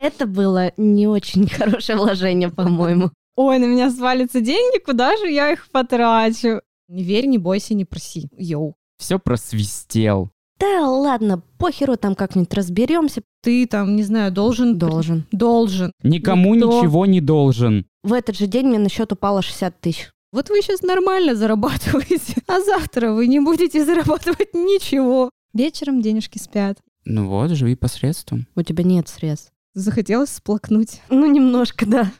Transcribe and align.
Это 0.00 0.26
было 0.26 0.72
не 0.76 1.06
очень 1.06 1.48
хорошее 1.48 1.98
вложение, 1.98 2.50
по-моему. 2.50 3.10
Ой, 3.36 3.58
на 3.58 3.66
меня 3.66 3.90
свалятся 3.90 4.40
деньги, 4.40 4.78
куда 4.78 5.16
же 5.16 5.30
я 5.30 5.52
их 5.52 5.68
потрачу? 5.70 6.60
Не 6.88 7.02
верь, 7.04 7.26
не 7.26 7.38
бойся, 7.38 7.74
не 7.74 7.84
проси. 7.84 8.28
Йоу. 8.36 8.74
Все 8.98 9.18
просвистел. 9.18 10.30
Да 10.58 10.88
ладно, 10.88 11.42
похеру, 11.58 11.96
там 11.96 12.16
как-нибудь 12.16 12.52
разберемся. 12.52 13.22
Ты 13.42 13.66
там, 13.66 13.94
не 13.94 14.02
знаю, 14.02 14.32
должен... 14.32 14.76
Должен. 14.76 15.24
Должен. 15.30 15.92
Никому 16.02 16.54
Никто. 16.54 16.80
ничего 16.80 17.06
не 17.06 17.20
должен. 17.20 17.86
В 18.02 18.12
этот 18.12 18.36
же 18.36 18.46
день 18.46 18.66
мне 18.66 18.78
на 18.78 18.88
счет 18.88 19.12
упало 19.12 19.40
60 19.42 19.80
тысяч. 19.80 20.10
Вот 20.32 20.50
вы 20.50 20.60
сейчас 20.60 20.82
нормально 20.82 21.36
зарабатываете, 21.36 22.34
а 22.48 22.60
завтра 22.60 23.12
вы 23.12 23.28
не 23.28 23.38
будете 23.40 23.84
зарабатывать 23.84 24.52
ничего. 24.52 25.30
Вечером 25.54 26.02
денежки 26.02 26.38
спят. 26.38 26.78
Ну 27.04 27.28
вот, 27.28 27.50
живи 27.50 27.76
посредством. 27.76 28.46
У 28.56 28.62
тебя 28.62 28.82
нет 28.82 29.08
средств. 29.08 29.52
Захотелось 29.74 30.30
сплакнуть. 30.30 31.02
Ну, 31.10 31.26
немножко, 31.26 31.84
да. 31.86 32.10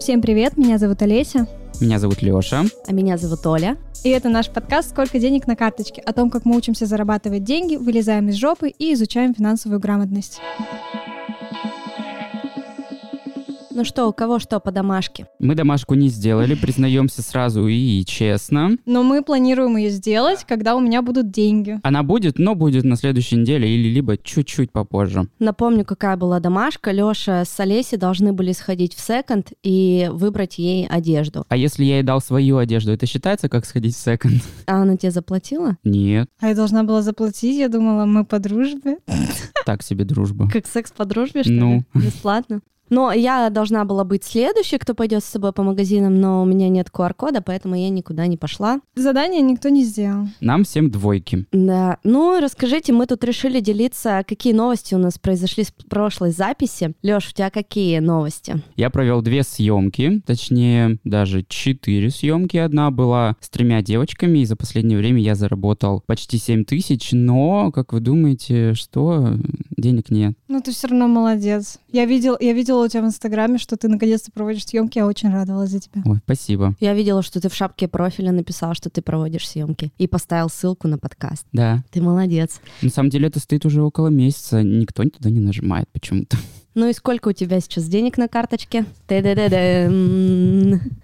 Всем 0.00 0.22
привет, 0.22 0.56
меня 0.56 0.78
зовут 0.78 1.02
Олеся. 1.02 1.46
Меня 1.78 1.98
зовут 1.98 2.22
Леша. 2.22 2.64
А 2.86 2.92
меня 2.92 3.18
зовут 3.18 3.46
Оля. 3.46 3.76
И 4.02 4.08
это 4.08 4.30
наш 4.30 4.48
подкаст 4.48 4.90
«Сколько 4.90 5.18
денег 5.18 5.46
на 5.46 5.56
карточке?» 5.56 6.00
о 6.00 6.14
том, 6.14 6.30
как 6.30 6.46
мы 6.46 6.56
учимся 6.56 6.86
зарабатывать 6.86 7.44
деньги, 7.44 7.76
вылезаем 7.76 8.30
из 8.30 8.36
жопы 8.36 8.70
и 8.70 8.94
изучаем 8.94 9.34
финансовую 9.34 9.78
грамотность. 9.78 10.40
Ну 13.76 13.84
что, 13.84 14.06
у 14.08 14.12
кого 14.14 14.38
что 14.38 14.58
по 14.58 14.72
домашке? 14.72 15.26
Мы 15.38 15.54
домашку 15.54 15.92
не 15.92 16.08
сделали, 16.08 16.54
признаемся 16.54 17.20
сразу 17.20 17.66
и 17.68 18.02
честно. 18.06 18.70
Но 18.86 19.02
мы 19.02 19.22
планируем 19.22 19.76
ее 19.76 19.90
сделать, 19.90 20.46
когда 20.48 20.76
у 20.76 20.80
меня 20.80 21.02
будут 21.02 21.30
деньги. 21.30 21.78
Она 21.82 22.02
будет, 22.02 22.38
но 22.38 22.54
будет 22.54 22.84
на 22.84 22.96
следующей 22.96 23.36
неделе 23.36 23.68
или 23.68 23.88
либо 23.92 24.16
чуть-чуть 24.16 24.72
попозже. 24.72 25.28
Напомню, 25.40 25.84
какая 25.84 26.16
была 26.16 26.40
домашка. 26.40 26.90
Лёша 26.90 27.44
с 27.44 27.60
Олесей 27.60 27.98
должны 27.98 28.32
были 28.32 28.52
сходить 28.52 28.94
в 28.94 28.98
секонд 29.00 29.52
и 29.62 30.08
выбрать 30.10 30.56
ей 30.56 30.86
одежду. 30.86 31.44
А 31.50 31.56
если 31.58 31.84
я 31.84 31.96
ей 31.96 32.02
дал 32.02 32.22
свою 32.22 32.56
одежду, 32.56 32.92
это 32.92 33.04
считается 33.04 33.50
как 33.50 33.66
сходить 33.66 33.94
в 33.94 33.98
секонд? 34.00 34.42
А 34.66 34.80
она 34.80 34.96
тебе 34.96 35.10
заплатила? 35.12 35.76
Нет, 35.84 36.30
А 36.40 36.48
я 36.48 36.54
должна 36.54 36.82
была 36.82 37.02
заплатить, 37.02 37.58
я 37.58 37.68
думала, 37.68 38.06
мы 38.06 38.24
по 38.24 38.38
дружбе. 38.38 38.96
так 39.66 39.82
себе 39.82 40.06
дружба. 40.06 40.48
Как 40.50 40.66
секс 40.66 40.90
по 40.92 41.04
дружбе, 41.04 41.42
что 41.42 41.52
Ну. 41.52 41.84
ли? 41.94 42.06
Бесплатно. 42.06 42.62
Но 42.90 43.12
я 43.12 43.50
должна 43.50 43.84
была 43.84 44.04
быть 44.04 44.24
следующей, 44.24 44.78
кто 44.78 44.94
пойдет 44.94 45.24
с 45.24 45.26
собой 45.26 45.52
по 45.52 45.62
магазинам, 45.62 46.20
но 46.20 46.42
у 46.42 46.44
меня 46.44 46.68
нет 46.68 46.88
QR-кода, 46.92 47.42
поэтому 47.42 47.74
я 47.74 47.88
никуда 47.88 48.26
не 48.26 48.36
пошла. 48.36 48.80
Задание 48.94 49.42
никто 49.42 49.68
не 49.68 49.84
сделал. 49.84 50.28
Нам 50.40 50.64
всем 50.64 50.90
двойки. 50.90 51.46
Да. 51.52 51.98
Ну, 52.04 52.40
расскажите, 52.40 52.92
мы 52.92 53.06
тут 53.06 53.24
решили 53.24 53.60
делиться, 53.60 54.22
какие 54.26 54.52
новости 54.52 54.94
у 54.94 54.98
нас 54.98 55.18
произошли 55.18 55.64
с 55.64 55.72
прошлой 55.88 56.30
записи. 56.30 56.94
Лёш, 57.02 57.30
у 57.30 57.32
тебя 57.32 57.50
какие 57.50 57.98
новости? 57.98 58.62
Я 58.76 58.90
провел 58.90 59.22
две 59.22 59.42
съемки, 59.42 60.22
точнее, 60.26 60.98
даже 61.04 61.44
четыре 61.48 62.10
съемки. 62.10 62.56
Одна 62.56 62.90
была 62.90 63.36
с 63.40 63.48
тремя 63.48 63.82
девочками, 63.82 64.40
и 64.40 64.44
за 64.44 64.56
последнее 64.56 64.98
время 64.98 65.20
я 65.20 65.34
заработал 65.34 66.02
почти 66.06 66.38
7 66.38 66.64
тысяч, 66.64 67.10
но, 67.12 67.70
как 67.72 67.92
вы 67.92 68.00
думаете, 68.00 68.74
что? 68.74 69.34
Денег 69.76 70.10
нет. 70.10 70.34
Ну, 70.48 70.60
ты 70.62 70.72
все 70.72 70.88
равно 70.88 71.06
молодец. 71.06 71.78
Я 71.92 72.06
видел, 72.06 72.36
я 72.40 72.52
видела 72.54 72.84
у 72.84 72.88
тебя 72.88 73.02
в 73.02 73.06
Инстаграме, 73.06 73.58
что 73.58 73.76
ты 73.76 73.88
наконец-то 73.88 74.32
проводишь 74.32 74.66
съемки, 74.66 74.98
я 74.98 75.06
очень 75.06 75.30
радовалась 75.30 75.70
за 75.70 75.80
тебя. 75.80 76.02
Ой, 76.04 76.18
спасибо. 76.24 76.74
Я 76.80 76.94
видела, 76.94 77.22
что 77.22 77.40
ты 77.40 77.48
в 77.48 77.54
шапке 77.54 77.86
профиля 77.86 78.32
написал, 78.32 78.74
что 78.74 78.88
ты 78.88 79.02
проводишь 79.02 79.48
съемки 79.48 79.92
и 79.98 80.06
поставил 80.06 80.48
ссылку 80.48 80.88
на 80.88 80.98
подкаст. 80.98 81.46
Да. 81.52 81.84
Ты 81.90 82.00
молодец. 82.00 82.60
На 82.80 82.90
самом 82.90 83.10
деле 83.10 83.28
это 83.28 83.38
стоит 83.38 83.66
уже 83.66 83.82
около 83.82 84.08
месяца, 84.08 84.62
никто 84.62 85.04
туда 85.04 85.30
не 85.30 85.40
нажимает 85.40 85.88
почему-то. 85.92 86.38
Ну 86.74 86.88
и 86.88 86.92
сколько 86.92 87.28
у 87.28 87.32
тебя 87.32 87.60
сейчас 87.60 87.88
денег 87.88 88.18
на 88.18 88.28
карточке? 88.28 88.84
Ты-да-да-да. 89.06 89.90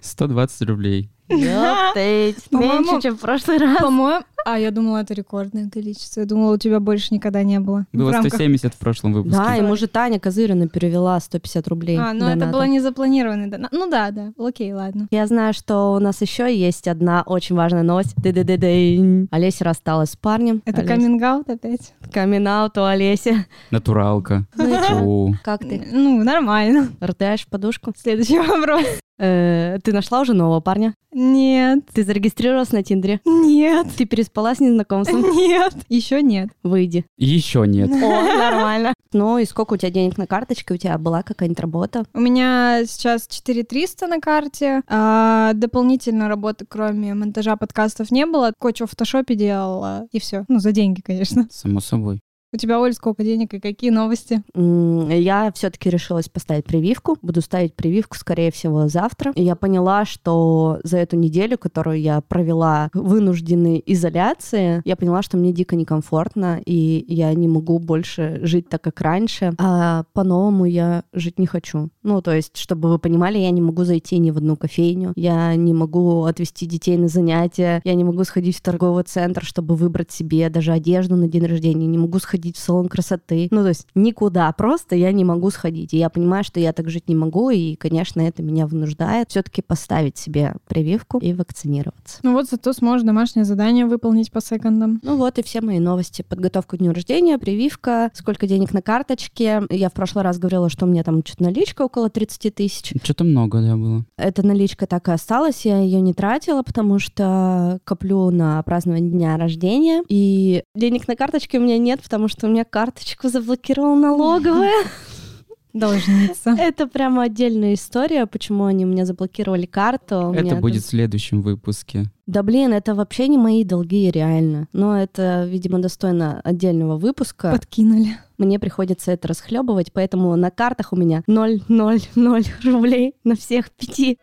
120 0.02 0.62
рублей. 0.68 1.10
Ёптыть. 1.36 2.50
Меньше, 2.50 3.00
чем 3.02 3.16
в 3.16 3.20
прошлый 3.20 3.58
раз. 3.58 3.78
По-моему... 3.80 4.24
А, 4.44 4.58
я 4.58 4.72
думала, 4.72 4.98
это 4.98 5.14
рекордное 5.14 5.70
количество. 5.70 6.18
Я 6.20 6.26
думала, 6.26 6.54
у 6.54 6.58
тебя 6.58 6.80
больше 6.80 7.14
никогда 7.14 7.44
не 7.44 7.60
было. 7.60 7.86
В 7.92 7.96
Было 7.96 8.10
рамках- 8.12 8.34
170 8.34 8.74
в 8.74 8.76
прошлом 8.76 9.12
выпуске. 9.12 9.38
Да, 9.40 9.54
ему 9.54 9.76
же 9.76 9.86
Таня 9.86 10.18
Козырина 10.18 10.66
перевела 10.66 11.20
150 11.20 11.68
рублей. 11.68 11.96
А, 11.96 12.12
ну 12.12 12.26
это 12.26 12.34
доната. 12.40 12.52
было 12.52 12.66
не 12.66 12.80
запланированно. 12.80 13.48
да. 13.48 13.68
Ну 13.70 13.88
да, 13.88 14.10
да. 14.10 14.32
Окей, 14.36 14.72
ладно. 14.72 15.06
Я 15.12 15.28
знаю, 15.28 15.54
что 15.54 15.92
у 15.92 16.00
нас 16.00 16.20
еще 16.22 16.52
есть 16.52 16.88
одна 16.88 17.22
очень 17.24 17.54
важная 17.54 17.84
новость. 17.84 18.14
Ды-ды-ды-ды. 18.16 19.28
Олеся 19.30 19.62
рассталась 19.64 20.10
с 20.10 20.16
парнем. 20.16 20.60
Это 20.64 20.82
каминг-аут 20.82 21.48
опять? 21.48 21.94
Камин-аут 22.12 22.76
у 22.78 22.82
Олеси. 22.82 23.46
Натуралка. 23.70 24.44
Ну. 24.56 25.34
Как 25.44 25.60
ты? 25.60 25.86
Ну, 25.92 26.22
нормально. 26.24 26.88
Ртаешь 27.00 27.42
в 27.42 27.46
подушку? 27.48 27.92
Следующий 27.96 28.38
вопрос. 28.40 28.84
Э, 29.18 29.78
Ты 29.82 29.92
нашла 29.92 30.20
уже 30.20 30.34
нового 30.34 30.60
парня? 30.60 30.94
Нет. 31.12 31.80
Ты 31.92 32.04
зарегистрировалась 32.04 32.72
на 32.72 32.82
Тиндере? 32.82 33.20
Нет. 33.24 33.86
Ты 33.96 34.06
переспала 34.06 34.54
с 34.54 34.60
незнакомцем? 34.60 35.20
Нет. 35.36 35.74
Еще 35.88 36.22
нет. 36.22 36.48
Выйди. 36.62 37.04
Еще 37.18 37.66
нет. 37.66 37.90
О, 37.92 38.38
нормально. 38.38 38.94
Ну 39.12 39.38
и 39.38 39.44
сколько 39.44 39.74
у 39.74 39.76
тебя 39.76 39.90
денег 39.90 40.16
на 40.16 40.26
карточке? 40.26 40.74
У 40.74 40.76
тебя 40.78 40.96
была 40.98 41.22
какая-нибудь 41.22 41.60
работа? 41.60 42.04
У 42.14 42.20
меня 42.20 42.84
сейчас 42.86 43.26
4300 43.28 44.06
на 44.06 44.20
карте. 44.20 44.82
А 44.88 45.52
дополнительно 45.54 46.28
работы, 46.28 46.64
кроме 46.66 47.14
монтажа 47.14 47.56
подкастов, 47.56 48.10
не 48.10 48.24
было. 48.26 48.52
Кое-что 48.58 48.86
в 48.86 48.90
фотошопе 48.90 49.34
делала, 49.34 50.06
и 50.12 50.18
все. 50.18 50.44
Ну, 50.48 50.58
за 50.58 50.72
деньги, 50.72 51.02
конечно. 51.02 51.46
Само 51.50 51.80
собой. 51.80 52.20
У 52.54 52.58
тебя, 52.58 52.78
Оль, 52.80 52.92
сколько 52.92 53.24
денег 53.24 53.54
и 53.54 53.60
какие 53.60 53.88
новости? 53.88 54.42
Я 54.54 55.50
все-таки 55.54 55.88
решилась 55.88 56.28
поставить 56.28 56.66
прививку. 56.66 57.16
Буду 57.22 57.40
ставить 57.40 57.74
прививку, 57.74 58.18
скорее 58.18 58.52
всего, 58.52 58.88
завтра. 58.88 59.32
И 59.34 59.42
я 59.42 59.56
поняла, 59.56 60.04
что 60.04 60.78
за 60.84 60.98
эту 60.98 61.16
неделю, 61.16 61.56
которую 61.56 61.98
я 61.98 62.20
провела 62.20 62.90
в 62.92 63.08
вынужденной 63.08 63.82
изоляции, 63.86 64.82
я 64.84 64.96
поняла, 64.96 65.22
что 65.22 65.38
мне 65.38 65.54
дико 65.54 65.76
некомфортно, 65.76 66.60
и 66.66 67.06
я 67.08 67.32
не 67.32 67.48
могу 67.48 67.78
больше 67.78 68.40
жить 68.42 68.68
так, 68.68 68.82
как 68.82 69.00
раньше. 69.00 69.54
А 69.56 70.04
по-новому 70.12 70.66
я 70.66 71.04
жить 71.14 71.38
не 71.38 71.46
хочу. 71.46 71.88
Ну, 72.02 72.20
то 72.20 72.36
есть, 72.36 72.58
чтобы 72.58 72.90
вы 72.90 72.98
понимали, 72.98 73.38
я 73.38 73.50
не 73.50 73.62
могу 73.62 73.84
зайти 73.84 74.18
ни 74.18 74.30
в 74.30 74.36
одну 74.36 74.56
кофейню, 74.56 75.14
я 75.16 75.54
не 75.56 75.72
могу 75.72 76.24
отвезти 76.24 76.66
детей 76.66 76.98
на 76.98 77.08
занятия, 77.08 77.80
я 77.82 77.94
не 77.94 78.04
могу 78.04 78.24
сходить 78.24 78.58
в 78.58 78.60
торговый 78.60 79.04
центр, 79.04 79.42
чтобы 79.42 79.74
выбрать 79.74 80.10
себе 80.10 80.50
даже 80.50 80.72
одежду 80.72 81.16
на 81.16 81.28
день 81.28 81.46
рождения, 81.46 81.86
не 81.86 81.96
могу 81.96 82.18
сходить 82.18 82.41
в 82.50 82.58
салон 82.58 82.88
красоты. 82.88 83.48
Ну, 83.50 83.62
то 83.62 83.68
есть 83.68 83.86
никуда, 83.94 84.50
просто 84.52 84.96
я 84.96 85.12
не 85.12 85.24
могу 85.24 85.50
сходить. 85.50 85.94
И 85.94 85.98
я 85.98 86.10
понимаю, 86.10 86.42
что 86.42 86.58
я 86.58 86.72
так 86.72 86.90
жить 86.90 87.08
не 87.08 87.14
могу, 87.14 87.50
и, 87.50 87.76
конечно, 87.76 88.20
это 88.20 88.42
меня 88.42 88.66
вынуждает 88.66 89.30
все-таки 89.30 89.62
поставить 89.62 90.18
себе 90.18 90.56
прививку 90.66 91.18
и 91.18 91.32
вакцинироваться. 91.32 92.18
Ну 92.22 92.32
вот 92.32 92.48
зато 92.48 92.72
сможешь 92.72 93.06
домашнее 93.06 93.44
задание 93.44 93.86
выполнить 93.86 94.32
по 94.32 94.40
секондам. 94.40 94.98
Ну 95.02 95.16
вот 95.16 95.38
и 95.38 95.42
все 95.42 95.60
мои 95.60 95.78
новости. 95.78 96.22
Подготовка 96.22 96.76
к 96.76 96.78
дню 96.78 96.92
рождения, 96.92 97.38
прививка, 97.38 98.10
сколько 98.14 98.46
денег 98.46 98.72
на 98.72 98.80
карточке. 98.80 99.62
Я 99.68 99.90
в 99.90 99.92
прошлый 99.92 100.24
раз 100.24 100.38
говорила, 100.38 100.70
что 100.70 100.86
у 100.86 100.88
меня 100.88 101.04
там 101.04 101.22
что-то 101.24 101.44
наличка 101.44 101.82
около 101.82 102.08
30 102.08 102.54
тысяч. 102.54 102.94
Что-то 103.02 103.24
много, 103.24 103.60
да, 103.60 103.76
было. 103.76 104.04
Эта 104.16 104.44
наличка 104.46 104.86
так 104.86 105.08
и 105.08 105.12
осталась, 105.12 105.66
я 105.66 105.78
ее 105.78 106.00
не 106.00 106.14
тратила, 106.14 106.62
потому 106.62 106.98
что 106.98 107.78
коплю 107.84 108.30
на 108.30 108.62
празднование 108.62 109.10
дня 109.10 109.36
рождения. 109.36 110.02
И 110.08 110.62
денег 110.74 111.06
на 111.08 111.16
карточке 111.16 111.58
у 111.58 111.62
меня 111.62 111.76
нет, 111.76 112.00
потому 112.02 112.28
что 112.28 112.31
у 112.42 112.48
меня 112.48 112.64
карточку 112.64 113.28
заблокировала 113.28 113.96
налоговая. 113.96 114.84
Должница. 115.72 116.50
Это 116.50 116.86
прямо 116.86 117.22
отдельная 117.22 117.74
история, 117.74 118.26
почему 118.26 118.64
они 118.64 118.84
у 118.84 118.88
меня 118.88 119.06
заблокировали 119.06 119.64
карту. 119.64 120.28
У 120.28 120.34
Это 120.34 120.56
будет 120.56 120.74
там- 120.74 120.82
в 120.82 120.86
следующем 120.86 121.40
выпуске. 121.40 122.04
Да 122.26 122.42
блин, 122.42 122.72
это 122.72 122.94
вообще 122.94 123.26
не 123.28 123.38
мои 123.38 123.64
долги, 123.64 124.10
реально. 124.10 124.68
Но 124.72 124.98
это, 125.00 125.44
видимо, 125.48 125.78
достойно 125.80 126.40
отдельного 126.44 126.98
выпуска. 126.98 127.50
Подкинули. 127.50 128.18
Мне 128.36 128.58
приходится 128.58 129.12
это 129.12 129.28
расхлебывать, 129.28 129.92
поэтому 129.92 130.36
на 130.36 130.50
картах 130.50 130.92
у 130.92 130.96
меня 130.96 131.22
0,00 131.26 132.46
рублей 132.64 133.14
на 133.24 133.34
всех 133.34 133.70
пяти. 133.70 134.18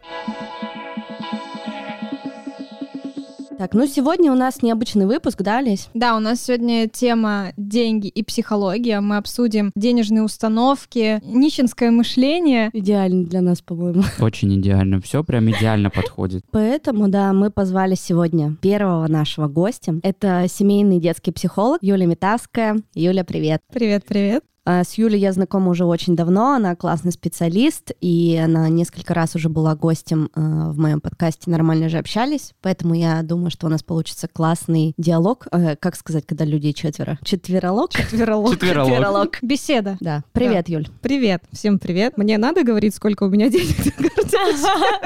Так, 3.60 3.74
ну 3.74 3.86
сегодня 3.88 4.32
у 4.32 4.36
нас 4.36 4.62
необычный 4.62 5.06
выпуск, 5.06 5.42
да, 5.42 5.60
Лесь? 5.60 5.90
Да, 5.94 6.16
у 6.16 6.22
нас 6.22 6.42
сегодня 6.42 6.88
тема 6.88 7.52
деньги 7.58 8.08
и 8.08 8.24
психология. 8.24 9.02
Мы 9.02 9.18
обсудим 9.18 9.74
денежные 9.76 10.24
установки, 10.24 11.20
нищенское 11.26 11.92
мышление. 11.92 12.70
Идеально 12.72 13.26
для 13.26 13.42
нас, 13.42 13.62
по-моему. 13.62 14.04
Очень 14.22 14.58
идеально. 14.62 15.02
Все 15.02 15.26
прям 15.26 15.52
идеально 15.52 15.90
подходит. 15.90 16.46
Поэтому, 16.52 17.10
да, 17.10 17.34
мы 17.34 17.52
позвали 17.52 17.96
сегодня 17.96 18.56
первого 18.62 19.08
нашего 19.10 19.50
гостя. 19.50 19.96
Это 20.04 20.46
семейный 20.48 21.02
детский 21.02 21.34
психолог 21.34 21.80
Юлия 21.82 22.06
Метавская. 22.06 22.78
Юля, 22.94 23.26
привет. 23.26 23.62
Привет, 23.74 24.06
привет. 24.08 24.46
А, 24.71 24.83
С 24.83 25.00
Юлей 25.00 25.19
я 25.19 25.33
знакома 25.33 25.71
уже 25.71 25.83
очень 25.83 26.16
давно, 26.16 26.54
она 26.54 26.75
классный 26.75 27.12
специалист, 27.12 27.92
и 28.01 28.39
она 28.39 28.69
несколько 28.69 29.16
раз 29.16 29.36
уже 29.36 29.50
была 29.50 29.75
гостем 29.75 30.30
а, 30.36 30.69
в 30.69 30.77
моем 30.77 31.01
подкасте 31.01 31.50
«Нормально 31.50 31.89
же 31.89 31.98
общались», 31.98 32.54
поэтому 32.62 32.94
я 32.94 33.24
думаю, 33.24 33.50
что 33.50 33.66
у 33.66 33.69
нас 33.71 33.81
получится 33.81 34.27
классный 34.27 34.94
диалог. 34.95 35.48
Э, 35.51 35.75
Как 35.75 35.95
сказать, 35.95 36.27
когда 36.27 36.45
людей 36.45 36.74
четверо? 36.74 37.18
Четверолог? 37.24 37.89
Четверолог. 37.89 38.60
Четверолог. 38.60 39.39
Беседа. 39.42 39.98
Да. 40.01 40.24
Привет, 40.33 40.69
Юль. 40.69 40.88
Привет, 41.01 41.42
всем 41.51 41.80
привет. 41.80 42.19
Мне 42.19 42.38
надо 42.38 42.63
говорить, 42.63 42.94
сколько 42.94 43.24
у 43.24 43.30
меня 43.30 43.50
денег? 43.50 43.75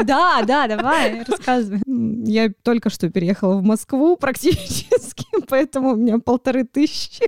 Да, 0.03 0.43
да, 0.45 0.67
давай, 0.67 1.23
рассказывай. 1.23 1.79
Я 2.25 2.51
только 2.63 2.89
что 2.89 3.09
переехала 3.09 3.55
в 3.55 3.63
Москву 3.63 4.17
практически, 4.17 5.25
поэтому 5.47 5.93
у 5.93 5.95
меня 5.95 6.19
полторы 6.19 6.65
тысячи. 6.65 7.23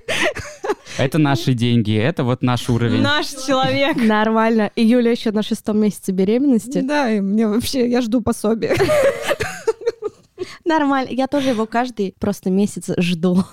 Это 0.97 1.17
наши 1.17 1.53
деньги, 1.53 1.95
это 1.95 2.24
вот 2.25 2.41
наш 2.41 2.69
уровень. 2.69 3.01
Наш 3.01 3.27
человек. 3.27 3.97
Нормально. 3.97 4.71
И 4.75 4.85
Юля 4.85 5.11
еще 5.11 5.31
на 5.31 5.43
шестом 5.43 5.79
месяце 5.79 6.11
беременности. 6.11 6.81
Да, 6.81 7.11
и 7.11 7.21
мне 7.21 7.47
вообще, 7.47 7.87
я 7.89 8.01
жду 8.01 8.21
пособие. 8.21 8.75
Нормально. 10.65 11.09
Я 11.11 11.27
тоже 11.27 11.49
его 11.49 11.65
каждый 11.65 12.15
просто 12.19 12.49
месяц 12.49 12.89
жду. 12.97 13.43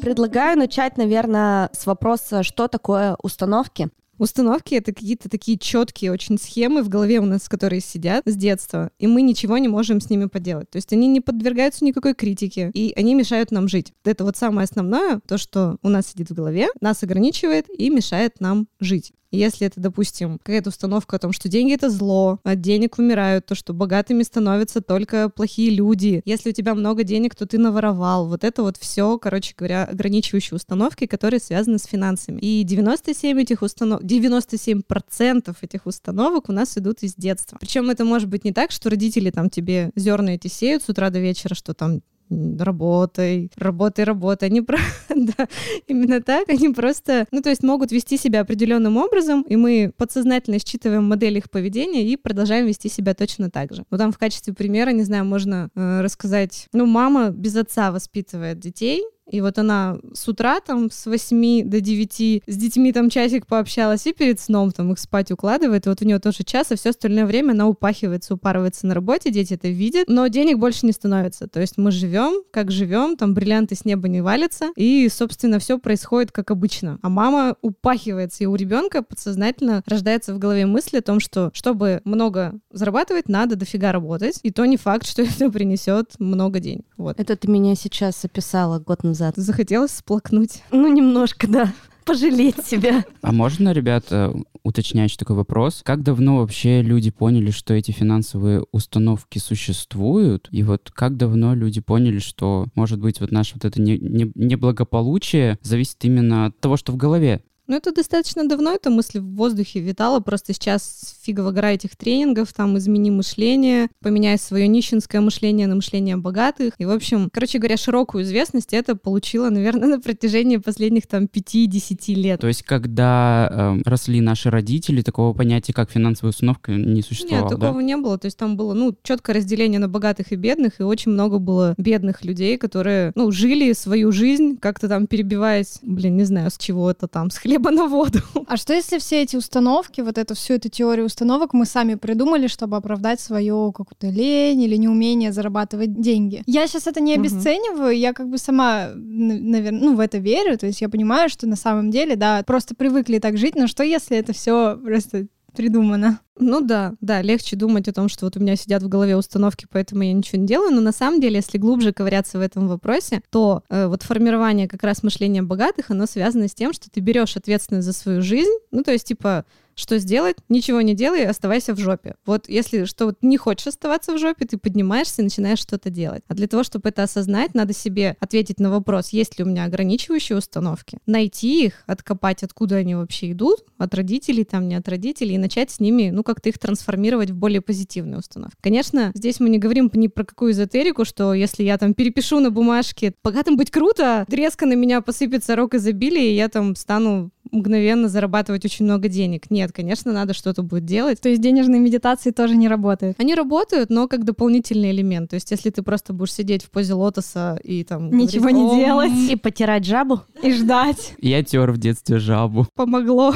Предлагаю 0.00 0.58
начать, 0.58 0.96
наверное, 0.96 1.70
с 1.72 1.86
вопроса, 1.86 2.42
что 2.42 2.66
такое 2.66 3.16
установки. 3.22 3.88
Установки— 4.22 4.74
это 4.76 4.92
какие-то 4.92 5.28
такие 5.28 5.58
четкие 5.58 6.12
очень 6.12 6.38
схемы 6.38 6.84
в 6.84 6.88
голове 6.88 7.18
у 7.18 7.24
нас, 7.24 7.48
которые 7.48 7.80
сидят 7.80 8.22
с 8.24 8.36
детства, 8.36 8.92
и 9.00 9.08
мы 9.08 9.20
ничего 9.20 9.58
не 9.58 9.66
можем 9.66 10.00
с 10.00 10.08
ними 10.10 10.26
поделать. 10.26 10.70
То 10.70 10.76
есть 10.76 10.92
они 10.92 11.08
не 11.08 11.20
подвергаются 11.20 11.84
никакой 11.84 12.14
критике, 12.14 12.70
и 12.72 12.92
они 12.94 13.16
мешают 13.16 13.50
нам 13.50 13.66
жить. 13.66 13.92
Это 14.04 14.22
вот 14.22 14.36
самое 14.36 14.66
основное, 14.66 15.18
то, 15.26 15.38
что 15.38 15.78
у 15.82 15.88
нас 15.88 16.06
сидит 16.06 16.30
в 16.30 16.34
голове, 16.34 16.68
нас 16.80 17.02
ограничивает 17.02 17.66
и 17.68 17.90
мешает 17.90 18.38
нам 18.38 18.68
жить. 18.78 19.12
Если 19.36 19.66
это, 19.66 19.80
допустим, 19.80 20.38
какая-то 20.38 20.68
установка 20.68 21.16
о 21.16 21.18
том, 21.18 21.32
что 21.32 21.48
деньги— 21.48 21.72
это 21.74 21.90
зло, 21.90 22.38
от 22.44 22.60
денег 22.60 22.98
умирают, 22.98 23.46
то, 23.46 23.54
что 23.54 23.72
богатыми 23.72 24.22
становятся 24.22 24.80
только 24.80 25.28
плохие 25.28 25.70
люди. 25.70 26.22
Если 26.24 26.50
у 26.50 26.52
тебя 26.52 26.74
много 26.74 27.02
денег, 27.02 27.34
то 27.34 27.46
ты 27.46 27.58
наворовал. 27.58 28.28
Вот 28.28 28.44
это 28.44 28.62
вот 28.62 28.76
все, 28.76 29.18
короче 29.18 29.54
говоря, 29.56 29.84
ограничивающие 29.84 30.56
установки, 30.56 31.06
которые 31.06 31.40
связаны 31.40 31.78
с 31.78 31.84
финансами. 31.84 32.38
И 32.40 32.62
97 32.62 33.40
этих 33.40 33.62
установ... 33.62 34.02
97% 34.02 35.56
этих 35.60 35.86
установок 35.86 36.48
у 36.48 36.52
нас 36.52 36.76
идут 36.76 37.02
из 37.02 37.14
детства. 37.14 37.56
Причем 37.60 37.90
это 37.90 38.04
может 38.04 38.28
быть 38.28 38.44
не 38.44 38.52
так, 38.52 38.70
что 38.70 38.90
родители 38.90 39.30
там 39.30 39.50
тебе 39.50 39.90
зерна 39.96 40.34
эти 40.34 40.48
сеют 40.48 40.82
с 40.82 40.88
утра 40.88 41.10
до 41.10 41.18
вечера, 41.18 41.54
что 41.54 41.74
там 41.74 42.02
работай, 42.30 43.50
работай, 43.56 44.04
работай. 44.04 44.48
Они 44.48 44.60
про... 44.60 44.78
да, 45.08 45.48
именно 45.86 46.20
так. 46.22 46.48
Они 46.48 46.68
просто, 46.70 47.26
ну, 47.30 47.42
то 47.42 47.50
есть 47.50 47.62
могут 47.62 47.92
вести 47.92 48.16
себя 48.16 48.40
определенным 48.40 48.96
образом, 48.96 49.42
и 49.42 49.56
мы 49.56 49.92
подсознательно 49.96 50.58
считываем 50.58 51.04
модель 51.04 51.38
их 51.38 51.50
поведения 51.50 52.04
и 52.04 52.16
продолжаем 52.16 52.66
вести 52.66 52.88
себя 52.88 53.14
точно 53.14 53.50
так 53.50 53.74
же. 53.74 53.84
Ну, 53.90 53.98
там 53.98 54.12
в 54.12 54.18
качестве 54.18 54.54
примера, 54.54 54.90
не 54.90 55.04
знаю, 55.04 55.24
можно 55.24 55.68
э, 55.74 56.00
рассказать, 56.00 56.68
ну, 56.72 56.86
мама 56.86 57.30
без 57.30 57.56
отца 57.56 57.92
воспитывает 57.92 58.58
детей, 58.58 59.02
и 59.30 59.40
вот 59.40 59.58
она 59.58 59.98
с 60.12 60.28
утра 60.28 60.60
там 60.60 60.90
с 60.90 61.06
8 61.06 61.68
до 61.68 61.80
9 61.80 62.42
с 62.46 62.56
детьми 62.56 62.92
там 62.92 63.08
часик 63.08 63.46
пообщалась 63.46 64.06
и 64.06 64.12
перед 64.12 64.40
сном 64.40 64.72
там 64.72 64.92
их 64.92 64.98
спать 64.98 65.30
укладывает. 65.30 65.86
И 65.86 65.88
вот 65.88 66.02
у 66.02 66.04
нее 66.04 66.18
тоже 66.18 66.44
час, 66.44 66.72
а 66.72 66.76
все 66.76 66.90
остальное 66.90 67.26
время 67.26 67.52
она 67.52 67.68
упахивается, 67.68 68.34
упарывается 68.34 68.86
на 68.86 68.94
работе, 68.94 69.30
дети 69.30 69.54
это 69.54 69.68
видят, 69.68 70.08
но 70.08 70.26
денег 70.26 70.58
больше 70.58 70.86
не 70.86 70.92
становится. 70.92 71.46
То 71.46 71.60
есть 71.60 71.78
мы 71.78 71.90
живем, 71.90 72.42
как 72.50 72.70
живем, 72.70 73.16
там 73.16 73.34
бриллианты 73.34 73.74
с 73.74 73.84
неба 73.84 74.08
не 74.08 74.20
валятся, 74.20 74.70
и, 74.76 75.08
собственно, 75.08 75.58
все 75.58 75.78
происходит 75.78 76.32
как 76.32 76.50
обычно. 76.50 76.98
А 77.02 77.08
мама 77.08 77.56
упахивается, 77.62 78.44
и 78.44 78.46
у 78.46 78.54
ребенка 78.54 79.02
подсознательно 79.02 79.82
рождается 79.86 80.34
в 80.34 80.38
голове 80.38 80.66
мысль 80.66 80.98
о 80.98 81.02
том, 81.02 81.20
что 81.20 81.50
чтобы 81.54 82.00
много 82.04 82.54
зарабатывать, 82.70 83.28
надо 83.28 83.56
дофига 83.56 83.92
работать, 83.92 84.40
и 84.42 84.50
то 84.50 84.64
не 84.66 84.76
факт, 84.76 85.06
что 85.06 85.22
это 85.22 85.50
принесет 85.50 86.14
много 86.18 86.60
денег. 86.60 86.86
Вот. 86.96 87.18
Это 87.18 87.36
ты 87.36 87.48
меня 87.48 87.74
сейчас 87.74 88.24
описала 88.24 88.78
год 88.78 89.04
назад. 89.04 89.11
Захотелось 89.14 89.92
сплакнуть. 89.92 90.62
Ну, 90.70 90.92
немножко, 90.92 91.46
да. 91.48 91.72
Пожалеть 92.04 92.64
себя. 92.66 93.04
А 93.22 93.30
можно, 93.30 93.72
ребята, 93.72 94.34
уточняющий 94.64 95.16
такой 95.18 95.36
вопрос? 95.36 95.82
Как 95.84 96.02
давно 96.02 96.38
вообще 96.38 96.82
люди 96.82 97.10
поняли, 97.12 97.52
что 97.52 97.74
эти 97.74 97.92
финансовые 97.92 98.64
установки 98.72 99.38
существуют? 99.38 100.48
И 100.50 100.64
вот 100.64 100.90
как 100.92 101.16
давно 101.16 101.54
люди 101.54 101.80
поняли, 101.80 102.18
что, 102.18 102.66
может 102.74 102.98
быть, 102.98 103.20
вот 103.20 103.30
наше 103.30 103.54
вот 103.54 103.64
это 103.64 103.80
не- 103.80 103.98
не- 103.98 104.32
неблагополучие 104.34 105.58
зависит 105.62 106.04
именно 106.04 106.46
от 106.46 106.58
того, 106.60 106.76
что 106.76 106.90
в 106.92 106.96
голове? 106.96 107.42
Ну, 107.72 107.78
это 107.78 107.90
достаточно 107.90 108.46
давно, 108.46 108.74
эта 108.74 108.90
мысль 108.90 109.18
в 109.18 109.34
воздухе 109.34 109.80
витала, 109.80 110.20
просто 110.20 110.52
сейчас 110.52 111.14
фигово 111.22 111.52
гора 111.52 111.72
этих 111.72 111.96
тренингов, 111.96 112.52
там, 112.52 112.76
измени 112.76 113.10
мышление, 113.10 113.88
поменяй 114.02 114.36
свое 114.36 114.68
нищенское 114.68 115.22
мышление 115.22 115.66
на 115.66 115.76
мышление 115.76 116.18
богатых. 116.18 116.74
И, 116.76 116.84
в 116.84 116.90
общем, 116.90 117.30
короче 117.32 117.58
говоря, 117.58 117.78
широкую 117.78 118.24
известность 118.24 118.74
это 118.74 118.94
получило, 118.94 119.48
наверное, 119.48 119.88
на 119.96 120.00
протяжении 120.00 120.58
последних, 120.58 121.06
там, 121.06 121.24
5-10 121.24 122.12
лет. 122.12 122.40
То 122.40 122.48
есть, 122.48 122.62
когда 122.62 123.48
эм, 123.50 123.82
росли 123.86 124.20
наши 124.20 124.50
родители, 124.50 125.00
такого 125.00 125.32
понятия, 125.32 125.72
как 125.72 125.90
финансовая 125.90 126.32
установка, 126.32 126.72
не 126.72 127.00
существовало, 127.00 127.48
Нет, 127.48 127.58
да? 127.58 127.66
такого 127.68 127.80
не 127.80 127.96
было. 127.96 128.18
То 128.18 128.26
есть 128.26 128.36
там 128.36 128.58
было, 128.58 128.74
ну, 128.74 128.94
четкое 129.02 129.36
разделение 129.36 129.80
на 129.80 129.88
богатых 129.88 130.30
и 130.32 130.36
бедных, 130.36 130.78
и 130.78 130.82
очень 130.82 131.12
много 131.12 131.38
было 131.38 131.74
бедных 131.78 132.22
людей, 132.22 132.58
которые, 132.58 133.12
ну, 133.14 133.30
жили 133.30 133.72
свою 133.72 134.12
жизнь, 134.12 134.58
как-то 134.60 134.88
там 134.88 135.06
перебиваясь, 135.06 135.78
блин, 135.80 136.18
не 136.18 136.24
знаю, 136.24 136.50
с 136.50 136.58
чего-то 136.58 137.08
там, 137.08 137.30
с 137.30 137.38
хлеба 137.38 137.61
на 137.70 137.86
воду. 137.86 138.18
А 138.46 138.56
что 138.56 138.74
если 138.74 138.98
все 138.98 139.22
эти 139.22 139.36
установки, 139.36 140.02
вот 140.02 140.18
эту 140.18 140.34
всю 140.34 140.54
эту 140.54 140.68
теорию 140.68 141.06
установок 141.06 141.54
мы 141.54 141.64
сами 141.64 141.94
придумали, 141.94 142.48
чтобы 142.48 142.76
оправдать 142.76 143.20
свою 143.20 143.72
какую-то 143.72 144.08
лень 144.08 144.60
или 144.62 144.76
неумение 144.76 145.32
зарабатывать 145.32 145.98
деньги? 145.98 146.42
Я 146.46 146.66
сейчас 146.66 146.86
это 146.86 147.00
не 147.00 147.14
обесцениваю, 147.14 147.96
я 147.96 148.12
как 148.12 148.28
бы 148.28 148.36
сама, 148.36 148.90
наверное, 148.94 149.80
ну, 149.80 149.96
в 149.96 150.00
это 150.00 150.18
верю, 150.18 150.58
то 150.58 150.66
есть 150.66 150.82
я 150.82 150.88
понимаю, 150.88 151.30
что 151.30 151.46
на 151.46 151.56
самом 151.56 151.90
деле, 151.90 152.16
да, 152.16 152.42
просто 152.46 152.74
привыкли 152.74 153.18
так 153.18 153.38
жить, 153.38 153.54
но 153.54 153.66
что 153.66 153.82
если 153.84 154.18
это 154.18 154.32
все 154.32 154.76
просто 154.76 155.28
придумано? 155.52 156.20
Ну 156.38 156.60
да, 156.60 156.94
да, 157.00 157.22
легче 157.22 157.56
думать 157.56 157.88
о 157.88 157.92
том, 157.92 158.08
что 158.08 158.24
вот 158.26 158.36
у 158.36 158.40
меня 158.40 158.56
сидят 158.56 158.82
в 158.82 158.88
голове 158.88 159.16
установки, 159.16 159.66
поэтому 159.70 160.02
я 160.02 160.12
ничего 160.12 160.40
не 160.40 160.46
делаю, 160.46 160.74
но 160.74 160.80
на 160.80 160.92
самом 160.92 161.20
деле, 161.20 161.36
если 161.36 161.58
глубже 161.58 161.92
ковыряться 161.92 162.38
в 162.38 162.40
этом 162.40 162.68
вопросе, 162.68 163.22
то 163.30 163.62
э, 163.68 163.86
вот 163.86 164.02
формирование 164.02 164.66
как 164.66 164.82
раз 164.82 165.02
мышления 165.02 165.42
богатых, 165.42 165.90
оно 165.90 166.06
связано 166.06 166.48
с 166.48 166.54
тем, 166.54 166.72
что 166.72 166.90
ты 166.90 167.00
берешь 167.00 167.36
ответственность 167.36 167.86
за 167.86 167.92
свою 167.92 168.22
жизнь, 168.22 168.52
ну 168.70 168.82
то 168.82 168.92
есть 168.92 169.06
типа 169.06 169.44
что 169.74 169.98
сделать? 169.98 170.36
Ничего 170.48 170.80
не 170.80 170.94
делай, 170.94 171.24
оставайся 171.26 171.74
в 171.74 171.78
жопе. 171.78 172.14
Вот 172.26 172.48
если 172.48 172.84
что 172.84 173.06
вот 173.06 173.18
не 173.22 173.36
хочешь 173.36 173.66
оставаться 173.66 174.12
в 174.12 174.18
жопе, 174.18 174.46
ты 174.46 174.58
поднимаешься 174.58 175.22
и 175.22 175.24
начинаешь 175.24 175.58
что-то 175.58 175.90
делать. 175.90 176.22
А 176.28 176.34
для 176.34 176.46
того, 176.46 176.62
чтобы 176.62 176.88
это 176.90 177.02
осознать, 177.02 177.54
надо 177.54 177.72
себе 177.72 178.16
ответить 178.20 178.60
на 178.60 178.70
вопрос, 178.70 179.10
есть 179.10 179.38
ли 179.38 179.44
у 179.44 179.48
меня 179.48 179.64
ограничивающие 179.64 180.36
установки, 180.36 180.98
найти 181.06 181.66
их, 181.66 181.82
откопать, 181.86 182.42
откуда 182.42 182.76
они 182.76 182.94
вообще 182.94 183.32
идут, 183.32 183.64
от 183.78 183.94
родителей, 183.94 184.44
там, 184.44 184.68
не 184.68 184.74
от 184.74 184.88
родителей, 184.88 185.34
и 185.34 185.38
начать 185.38 185.70
с 185.70 185.80
ними, 185.80 186.10
ну, 186.10 186.22
как-то 186.22 186.48
их 186.48 186.58
трансформировать 186.58 187.30
в 187.30 187.36
более 187.36 187.60
позитивные 187.60 188.18
установки. 188.18 188.56
Конечно, 188.60 189.12
здесь 189.14 189.40
мы 189.40 189.48
не 189.48 189.58
говорим 189.58 189.90
ни 189.94 190.06
про 190.08 190.24
какую 190.24 190.52
эзотерику, 190.52 191.04
что 191.04 191.34
если 191.34 191.62
я 191.62 191.78
там 191.78 191.94
перепишу 191.94 192.40
на 192.40 192.50
бумажке 192.50 193.14
«богатым 193.22 193.56
быть 193.56 193.70
круто», 193.70 194.24
резко 194.28 194.66
на 194.66 194.74
меня 194.74 195.00
посыпется 195.00 195.56
рок 195.56 195.74
изобилия, 195.74 196.30
и 196.30 196.34
я 196.34 196.48
там 196.48 196.76
стану 196.76 197.30
мгновенно 197.52 198.08
зарабатывать 198.08 198.64
очень 198.64 198.84
много 198.86 199.08
денег. 199.08 199.50
Нет, 199.50 199.72
конечно, 199.72 200.12
надо 200.12 200.34
что-то 200.34 200.62
будет 200.62 200.84
делать. 200.84 201.20
То 201.20 201.28
есть 201.28 201.40
денежные 201.40 201.80
медитации 201.80 202.30
тоже 202.30 202.56
не 202.56 202.68
работают. 202.68 203.16
Они 203.20 203.34
работают, 203.34 203.90
но 203.90 204.08
как 204.08 204.24
дополнительный 204.24 204.90
элемент. 204.90 205.30
То 205.30 205.34
есть, 205.34 205.50
если 205.50 205.70
ты 205.70 205.82
просто 205.82 206.12
будешь 206.12 206.32
сидеть 206.32 206.64
в 206.64 206.70
позе 206.70 206.94
лотоса 206.94 207.58
и 207.62 207.84
там 207.84 208.10
Ничего 208.10 208.48
говорить, 208.48 208.62
не 208.62 208.84
делать. 208.84 209.12
И 209.30 209.36
потирать 209.36 209.84
жабу. 209.84 210.22
И 210.42 210.52
ждать, 210.52 211.14
Я 211.20 211.44
тер 211.44 211.70
в 211.72 211.78
детстве 211.78 212.18
жабу. 212.18 212.66
помогло. 212.74 213.34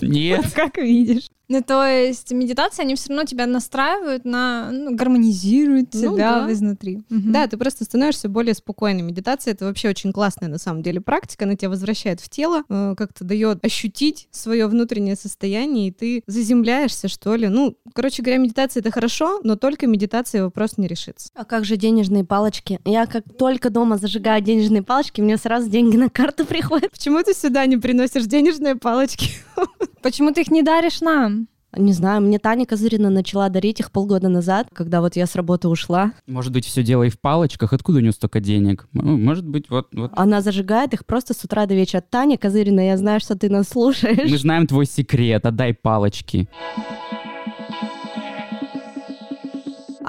Нет. 0.00 0.52
как 0.54 0.76
видишь. 0.78 1.28
Ну, 1.50 1.62
то 1.62 1.82
есть 1.86 2.30
медитации, 2.30 2.82
они 2.82 2.94
все 2.94 3.08
равно 3.08 3.24
тебя 3.24 3.46
настраивают 3.46 4.26
на, 4.26 4.70
ну, 4.70 4.94
гармонизируют 4.94 5.94
Ну 5.94 6.00
тебя 6.14 6.40
да. 6.44 6.52
изнутри. 6.52 7.00
Мгм. 7.08 7.32
Да, 7.32 7.46
ты 7.46 7.56
просто 7.56 7.84
становишься 7.84 8.28
более 8.28 8.52
спокойной. 8.52 9.00
Медитация 9.00 9.52
это 9.54 9.64
вообще 9.64 9.88
очень 9.88 10.12
классная 10.12 10.48
на 10.50 10.58
самом 10.58 10.82
деле 10.82 11.00
практика. 11.00 11.46
Она 11.46 11.56
тебя 11.56 11.70
возвращает 11.70 12.20
в 12.20 12.28
тело, 12.28 12.64
э, 12.68 12.94
как-то 12.98 13.24
дает 13.24 13.64
ощутить 13.64 14.28
свое 14.30 14.66
внутреннее 14.66 15.16
состояние, 15.16 15.88
и 15.88 15.90
ты 15.90 16.22
заземляешься, 16.26 17.08
что 17.08 17.34
ли. 17.34 17.48
Ну, 17.48 17.78
короче 17.94 18.22
говоря, 18.22 18.38
медитация 18.38 18.82
это 18.82 18.90
хорошо, 18.90 19.40
но 19.42 19.56
только 19.56 19.86
медитация 19.86 20.44
вопрос 20.44 20.76
не 20.76 20.86
решится. 20.86 21.30
А 21.34 21.46
как 21.46 21.64
же 21.64 21.78
денежные 21.78 22.24
палочки? 22.24 22.78
Я 22.84 23.06
как 23.06 23.24
только 23.38 23.70
дома 23.70 23.96
зажигаю 23.96 24.42
денежные 24.42 24.82
палочки, 24.82 25.22
мне 25.22 25.38
сразу 25.38 25.70
деньги 25.70 25.96
на 25.96 26.10
карту 26.10 26.44
приходят. 26.46 26.90
Почему 26.90 27.22
ты 27.22 27.32
сюда 27.32 27.64
не 27.64 27.78
приносишь 27.78 28.26
денежные 28.26 28.74
палочки? 28.76 29.30
Почему 30.02 30.32
ты 30.32 30.42
их 30.42 30.50
не 30.50 30.62
даришь 30.62 31.00
нам? 31.00 31.48
Не 31.76 31.92
знаю, 31.92 32.22
мне 32.22 32.38
Таня 32.38 32.64
Козырина 32.64 33.10
начала 33.10 33.48
дарить 33.50 33.78
их 33.80 33.92
полгода 33.92 34.28
назад, 34.28 34.68
когда 34.72 35.02
вот 35.02 35.16
я 35.16 35.26
с 35.26 35.36
работы 35.36 35.68
ушла. 35.68 36.12
Может 36.26 36.50
быть, 36.50 36.64
все 36.64 36.82
дело 36.82 37.02
и 37.02 37.10
в 37.10 37.20
палочках. 37.20 37.74
Откуда 37.74 37.98
у 37.98 38.00
нее 38.00 38.12
столько 38.12 38.40
денег? 38.40 38.88
Ну, 38.94 39.18
Может 39.18 39.46
быть, 39.46 39.68
вот... 39.68 39.88
вот. 39.92 40.10
Она 40.14 40.40
зажигает 40.40 40.94
их 40.94 41.04
просто 41.04 41.34
с 41.34 41.44
утра 41.44 41.66
до 41.66 41.74
вечера. 41.74 42.00
Таня 42.00 42.38
Козырина, 42.38 42.80
я 42.86 42.96
знаю, 42.96 43.20
что 43.20 43.36
ты 43.36 43.50
нас 43.50 43.68
слушаешь. 43.68 44.30
Мы 44.30 44.38
знаем 44.38 44.66
твой 44.66 44.86
секрет, 44.86 45.44
отдай 45.44 45.74
палочки. 45.74 46.48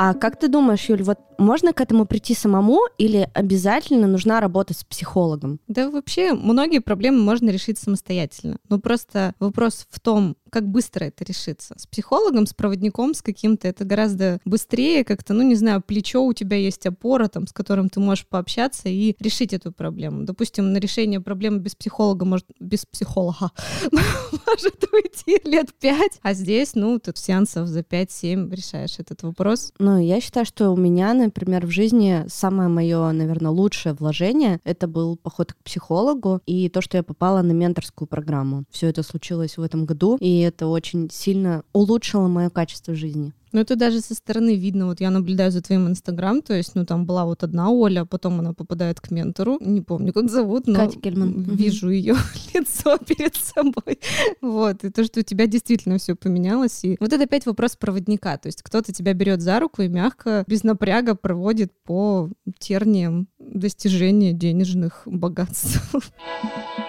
А 0.02 0.14
как 0.14 0.40
ты 0.40 0.48
думаешь, 0.48 0.86
Юль, 0.88 1.04
вот 1.04 1.20
можно 1.38 1.74
к 1.74 1.82
этому 1.82 2.06
прийти 2.06 2.34
самому 2.34 2.80
или 2.98 3.30
обязательно 3.34 4.08
нужна 4.08 4.40
работа 4.40 4.74
с 4.74 4.86
психологом? 4.86 5.60
Да 5.68 5.90
вообще 5.90 6.32
многие 6.32 6.80
проблемы 6.80 7.22
можно 7.22 7.50
решить 7.50 7.78
самостоятельно. 7.78 8.60
Ну 8.70 8.80
просто 8.80 9.36
вопрос 9.40 9.88
в 9.90 10.00
том, 10.00 10.38
как 10.50 10.68
быстро 10.68 11.06
это 11.06 11.24
решится. 11.24 11.76
С 11.78 11.86
психологом, 11.88 12.46
с 12.46 12.54
проводником, 12.54 13.14
с 13.14 13.22
каким-то 13.22 13.68
это 13.68 13.86
гораздо 13.86 14.40
быстрее, 14.46 15.04
как-то, 15.04 15.34
ну 15.34 15.44
не 15.44 15.56
знаю, 15.56 15.82
плечо 15.82 16.24
у 16.24 16.34
тебя 16.34 16.58
есть 16.58 16.86
опора, 16.86 17.28
там, 17.28 17.48
с 17.48 17.54
которым 17.54 17.90
ты 17.90 18.00
можешь 18.00 18.28
пообщаться 18.28 18.90
и 18.90 19.16
решить 19.20 19.54
эту 19.54 19.72
проблему. 19.72 20.24
Допустим, 20.24 20.74
на 20.74 20.78
решение 20.78 21.20
проблемы 21.20 21.60
без 21.60 21.76
психолога, 21.76 22.26
может, 22.26 22.46
без 22.60 22.86
психолога, 22.86 23.52
может 23.92 24.84
уйти 24.92 25.40
лет 25.48 25.74
пять, 25.74 26.20
а 26.22 26.34
здесь, 26.34 26.76
ну, 26.76 27.00
тут 27.00 27.18
сеансов 27.18 27.68
за 27.68 27.82
5-7 27.82 28.54
решаешь 28.54 29.00
этот 29.00 29.24
вопрос. 29.24 29.74
Ну, 29.80 30.00
я 30.00 30.22
считаю, 30.22 30.46
что 30.46 30.72
у 30.72 30.78
меня, 30.78 31.14
например, 31.14 31.66
в 31.66 31.72
жизни 31.72 32.26
самое 32.28 32.70
мое, 32.70 33.12
наверное, 33.12 33.52
лучшее 33.52 33.94
вложение— 33.94 34.60
это 34.64 34.88
был 34.88 35.18
поход 35.18 35.54
к 35.54 35.58
психологу 35.64 36.42
и 36.46 36.70
то, 36.70 36.82
что 36.82 36.98
я 36.98 37.04
попала 37.04 37.42
на 37.42 37.52
менторскую 37.52 38.08
программу. 38.08 38.64
Все 38.70 38.88
это 38.88 39.04
случилось 39.04 39.58
в 39.58 39.62
этом 39.62 39.86
году, 39.86 40.18
и 40.20 40.39
это 40.42 40.68
очень 40.68 41.10
сильно 41.12 41.64
улучшило 41.74 42.28
мое 42.28 42.50
качество 42.50 42.94
жизни. 42.94 43.34
Ну, 43.52 43.62
это 43.62 43.76
даже 43.76 44.00
со 44.02 44.14
стороны 44.14 44.56
видно. 44.56 44.86
Вот 44.86 45.02
я 45.02 45.10
наблюдаю 45.10 45.52
за 45.52 45.62
твоим 45.62 45.88
инстаграм, 45.88 46.42
то 46.42 46.54
есть, 46.54 46.76
ну, 46.76 46.86
там 46.86 47.06
была 47.06 47.26
вот 47.26 47.44
одна 47.44 47.72
Оля, 47.72 48.06
потом 48.06 48.40
она 48.40 48.54
попадает 48.54 49.02
к 49.02 49.10
ментору, 49.10 49.58
не 49.60 49.82
помню, 49.82 50.14
как 50.14 50.30
зовут, 50.30 50.68
но 50.68 50.76
Катя 50.76 51.00
Кельман. 51.00 51.44
вижу 51.44 51.90
ее 51.90 52.16
лицо 52.54 52.98
перед 53.00 53.36
собой. 53.36 54.00
Вот, 54.42 54.84
и 54.84 54.92
то, 54.92 55.04
что 55.04 55.22
у 55.22 55.24
тебя 55.24 55.48
действительно 55.48 55.98
все 55.98 56.16
поменялось. 56.16 56.84
И 56.84 56.98
вот 57.00 57.12
это 57.12 57.24
опять 57.24 57.46
вопрос 57.46 57.76
проводника, 57.76 58.38
то 58.38 58.48
есть 58.48 58.62
кто-то 58.62 58.94
тебя 58.94 59.14
берет 59.14 59.42
за 59.42 59.60
руку 59.60 59.82
и 59.82 59.88
мягко, 59.88 60.44
без 60.48 60.64
напряга 60.64 61.16
проводит 61.16 61.72
по 61.84 62.30
терниям 62.60 63.28
достижения 63.40 64.34
денежных 64.34 65.04
богатств. 65.06 65.82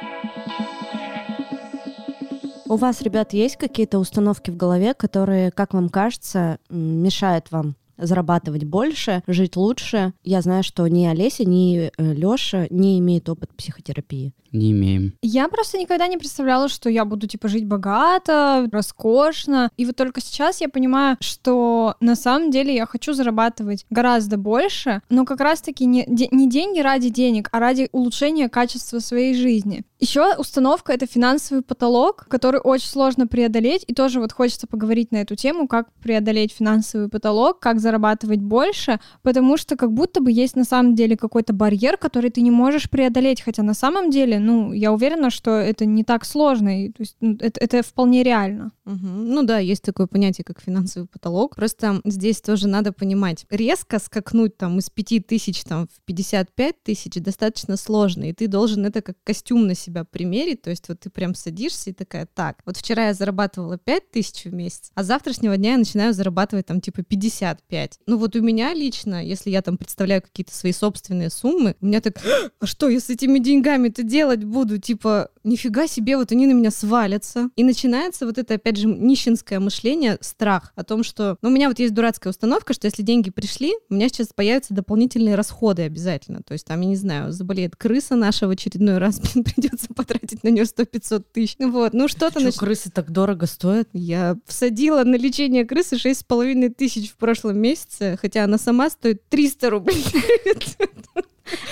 У 2.71 2.77
вас, 2.77 3.03
ребят, 3.03 3.33
есть 3.33 3.57
какие-то 3.57 3.99
установки 3.99 4.53
в 4.53 4.57
голове, 4.57 4.95
которые, 4.95 5.50
как 5.50 5.75
вам 5.75 5.89
кажется, 5.89 6.61
мешают 6.71 7.50
вам 7.50 7.75
зарабатывать 7.99 8.62
больше, 8.62 9.25
жить 9.27 9.57
лучше? 9.57 10.12
Я 10.23 10.41
знаю, 10.41 10.62
что 10.62 10.87
ни 10.87 11.05
Олеся, 11.05 11.45
ни 11.45 11.91
Лёша 11.99 12.69
не 12.71 13.00
имеют 13.00 13.29
опыт 13.29 13.50
психотерапии. 13.57 14.35
Не 14.52 14.73
имеем. 14.73 15.14
Я 15.23 15.49
просто 15.49 15.78
никогда 15.78 16.07
не 16.09 16.19
представляла, 16.19 16.69
что 16.69 16.90
я 16.90 17.04
буду, 17.04 17.26
типа, 17.26 17.49
жить 17.49 17.66
богато, 17.66 18.69
роскошно. 18.73 19.71
И 19.76 19.87
вот 19.87 19.97
только 19.97 20.21
сейчас 20.21 20.61
я 20.61 20.69
понимаю, 20.69 21.16
что 21.21 21.95
на 22.00 22.16
самом 22.16 22.50
деле 22.50 22.75
я 22.75 22.87
хочу 22.87 23.12
зарабатывать 23.12 23.87
гораздо 23.90 24.37
больше, 24.37 25.02
но 25.09 25.25
как 25.25 25.40
раз-таки 25.40 25.87
не, 25.87 26.04
де- 26.09 26.28
не 26.30 26.49
деньги 26.49 26.80
ради 26.80 27.11
денег, 27.11 27.49
а 27.52 27.61
ради 27.61 27.88
улучшения 27.92 28.49
качества 28.49 28.99
своей 28.99 29.35
жизни. 29.35 29.85
Еще 30.00 30.35
установка— 30.37 30.92
это 30.95 31.07
финансовый 31.07 31.62
потолок, 31.62 32.26
который 32.28 32.59
очень 32.59 32.88
сложно 32.88 33.26
преодолеть, 33.26 33.85
и 33.87 33.92
тоже 33.92 34.19
вот 34.19 34.33
хочется 34.33 34.66
поговорить 34.66 35.12
на 35.12 35.19
эту 35.19 35.37
тему, 35.37 35.69
как 35.69 35.92
преодолеть 36.02 36.52
финансовый 36.52 37.09
потолок, 37.09 37.61
как 37.61 37.80
зарабатывать 37.80 38.40
больше, 38.40 38.99
потому 39.23 39.59
что 39.59 39.76
как 39.76 39.92
будто 39.92 40.23
бы 40.23 40.33
есть 40.33 40.57
на 40.57 40.64
самом 40.64 40.95
деле 40.95 41.16
какой-то 41.16 41.52
барьер, 41.52 41.99
который 41.99 42.30
ты 42.30 42.40
не 42.40 42.50
можешь 42.50 42.88
преодолеть, 42.88 43.42
хотя 43.42 43.62
на 43.62 43.75
самом 43.75 44.11
деле, 44.11 44.38
ну, 44.44 44.73
я 44.73 44.92
уверена, 44.92 45.30
что 45.30 45.50
это 45.52 45.85
не 45.87 46.04
так 46.04 46.25
сложно, 46.25 46.85
и, 46.85 46.88
то 46.90 47.02
есть 47.02 47.16
ну, 47.20 47.37
это, 47.40 47.61
это 47.61 47.82
вполне 47.82 48.23
реально. 48.23 48.73
Мгм. 48.85 49.28
Ну 49.28 49.42
да, 49.42 49.59
есть 49.59 49.82
такое 49.82 50.06
понятие, 50.06 50.44
как 50.44 50.61
финансовый 50.61 51.06
потолок. 51.06 51.56
Просто 51.56 52.00
здесь 52.04 52.40
тоже 52.40 52.68
надо 52.68 52.92
понимать, 52.92 53.47
резко 53.50 53.99
скакнуть 53.99 54.56
там 54.56 54.78
из 54.78 54.90
5 54.90 55.26
тысяч 55.26 55.62
там, 55.64 55.87
в 55.87 56.00
55 56.04 56.82
тысяч 56.82 57.14
достаточно 57.14 57.76
сложно, 57.76 58.25
и 58.25 58.32
ты 58.32 58.49
должен 58.49 58.85
это 58.87 59.02
как 59.02 59.16
костюм 59.25 59.66
на 59.66 59.75
себя 59.75 60.04
примерить, 60.04 60.62
то 60.62 60.70
есть 60.70 60.88
вот 60.88 61.00
ты 61.00 61.11
прям 61.11 61.35
садишься 61.35 61.90
и 61.90 61.92
такая, 61.92 62.26
так, 62.26 62.59
вот 62.64 62.76
вчера 62.76 63.06
я 63.06 63.14
зарабатывала 63.14 63.78
5 63.78 64.11
тысяч 64.11 64.44
в 64.44 64.52
месяц, 64.52 64.90
а 64.94 65.04
завтрашнего 65.04 65.56
дня 65.56 65.73
я 65.73 65.78
начинаю 65.78 66.12
зарабатывать 66.12 66.66
там 66.66 66.80
типа 66.80 67.02
55. 67.02 68.00
Ну 68.06 68.16
вот 68.16 68.37
у 68.37 68.42
меня 68.42 68.75
лично, 68.75 69.25
если 69.25 69.50
я 69.50 69.62
там 69.62 69.76
представляю 69.76 70.23
какие-то 70.23 70.54
свои 70.54 70.73
собственные 70.73 71.30
суммы, 71.30 71.76
у 71.80 71.87
меня 71.87 72.00
так, 72.00 72.16
а 72.59 72.66
что 72.66 72.88
я 72.88 73.00
с 73.00 73.11
этими 73.11 73.38
деньгами-то 73.38 74.02
делать 74.31 74.45
буду? 74.45 74.79
Типа, 74.79 75.31
нифига 75.45 75.87
себе, 75.87 76.17
вот 76.17 76.33
они 76.33 76.47
на 76.47 76.53
меня 76.53 76.71
свалятся. 76.71 77.51
И 77.57 77.65
начинается 77.65 78.27
вот 78.27 78.39
это, 78.39 78.55
опять 78.55 78.77
же, 78.77 78.87
нищенское 78.87 79.61
мышление, 79.61 80.19
страх 80.21 80.73
о 80.77 80.85
том, 80.85 81.03
что... 81.03 81.37
Ну, 81.43 81.49
у 81.49 81.53
меня 81.53 81.69
вот 81.69 81.79
есть 81.79 81.95
дурацкая 81.95 82.31
установка, 82.31 82.73
что 82.73 82.87
если 82.87 83.03
деньги 83.03 83.31
пришли, 83.31 83.73
у 83.89 83.95
меня 83.95 84.09
сейчас 84.09 84.29
появятся 84.35 84.75
дополнительные 84.75 85.35
расходы 85.35 85.83
обязательно. 85.83 86.43
То 86.43 86.53
есть 86.53 86.67
там, 86.67 86.81
я 86.81 86.89
не 86.89 86.97
знаю, 86.97 87.33
заболеет 87.33 87.77
крыса 87.77 88.17
наша 88.17 88.47
в 88.47 88.51
очередной 88.51 88.99
раз, 88.99 89.21
придется 89.35 89.89
потратить 89.95 90.45
на 90.45 90.49
нее 90.49 90.65
100-500 90.65 91.25
тысяч. 91.33 91.57
Вот, 91.59 91.93
ну 91.93 92.09
что-то... 92.09 92.41
Чё, 92.41 92.47
нач- 92.47 92.59
крысы 92.59 92.91
так 92.91 93.11
дорого 93.11 93.47
стоят? 93.47 93.89
Я 93.93 94.37
всадила 94.47 95.05
на 95.05 95.17
лечение 95.17 95.65
крысы 95.65 95.97
6,5 95.97 96.71
тысяч 96.71 97.11
в 97.11 97.17
прошлом 97.17 97.59
месяце, 97.59 98.19
хотя 98.21 98.45
она 98.45 98.59
сама 98.59 98.91
стоит 98.91 99.29
300 99.29 99.71
рублей. 99.71 100.05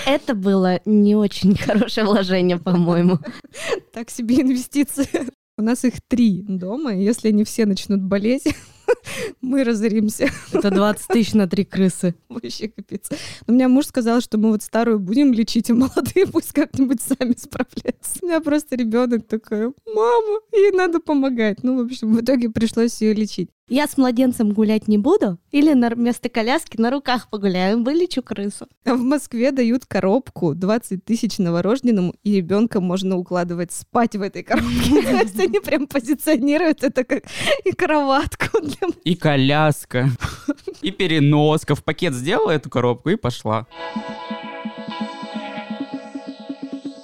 Это 0.07 0.35
было 0.35 0.81
не 0.85 1.15
очень 1.15 1.57
хорошее 1.57 2.07
вложение, 2.07 2.59
по-моему. 2.59 3.19
Так 3.93 4.11
себе 4.11 4.41
инвестиции. 4.43 5.09
У 5.59 5.63
нас 5.63 5.85
их 5.85 5.95
три 6.07 6.43
дома, 6.43 6.95
и 6.95 7.03
если 7.03 7.29
они 7.29 7.43
все 7.43 7.67
начнут 7.67 8.01
болеть, 8.01 8.45
мы 9.41 9.65
разоримся. 9.65 10.31
Это 10.53 10.71
20 10.71 11.09
тысяч 11.09 11.35
на 11.35 11.49
три 11.49 11.65
крысы. 11.65 12.15
Вообще 12.29 12.69
капец. 12.69 13.11
Но 13.47 13.53
у 13.53 13.53
меня 13.53 13.69
муж 13.69 13.87
сказал, 13.87 14.21
что 14.21 14.39
мы 14.39 14.51
вот 14.51 14.63
старую 14.63 15.01
будем 15.01 15.33
лечить, 15.33 15.69
а 15.71 15.75
молодые 15.75 16.27
пусть 16.27 16.53
как-нибудь 16.53 17.01
сами 17.01 17.35
справляются. 17.37 18.19
У 18.23 18.27
меня 18.27 18.41
просто 18.41 18.77
ребенок 18.77 19.27
такой, 19.27 19.73
мама, 19.87 20.41
ей 20.53 20.71
надо 20.71 21.01
помогать. 21.01 21.65
Ну, 21.65 21.83
в 21.83 21.87
общем, 21.87 22.15
в 22.15 22.21
итоге 22.21 22.51
пришлось 22.51 23.01
ее 23.01 23.15
лечить. 23.15 23.51
Я 23.69 23.87
с 23.87 23.99
младенцем 23.99 24.53
гулять 24.53 24.89
не 24.89 24.97
буду? 24.97 25.39
Или 25.51 25.75
на, 25.75 25.91
вместо 25.91 26.31
коляски 26.31 26.81
на 26.81 26.91
руках 26.91 27.29
погуляю? 27.29 27.83
Вылечу 27.83 28.23
крысу. 28.23 28.67
А 28.87 28.95
в 28.95 29.01
Москве 29.01 29.53
дают 29.53 29.85
коробку 29.85 30.55
20 30.55 31.05
тысяч 31.05 31.37
новорожденному, 31.39 32.15
и 32.25 32.37
ребенка 32.37 32.81
можно 32.81 33.19
укладывать 33.19 33.73
спать 33.73 34.17
в 34.17 34.23
этой 34.23 34.43
коробке. 34.43 35.03
То 35.03 35.17
есть 35.17 35.39
они 35.39 35.61
прям 35.61 35.87
позиционируют 35.87 36.83
это 36.83 37.05
как 37.05 37.25
и 37.65 37.73
кроватку 37.73 38.59
И 39.05 39.15
коляска, 39.15 40.09
и 40.81 40.91
переноска. 40.91 41.75
В 41.75 41.85
пакет 41.85 42.15
сделала 42.15 42.53
эту 42.53 42.71
коробку 42.71 43.11
и 43.11 43.17
пошла. 43.17 43.67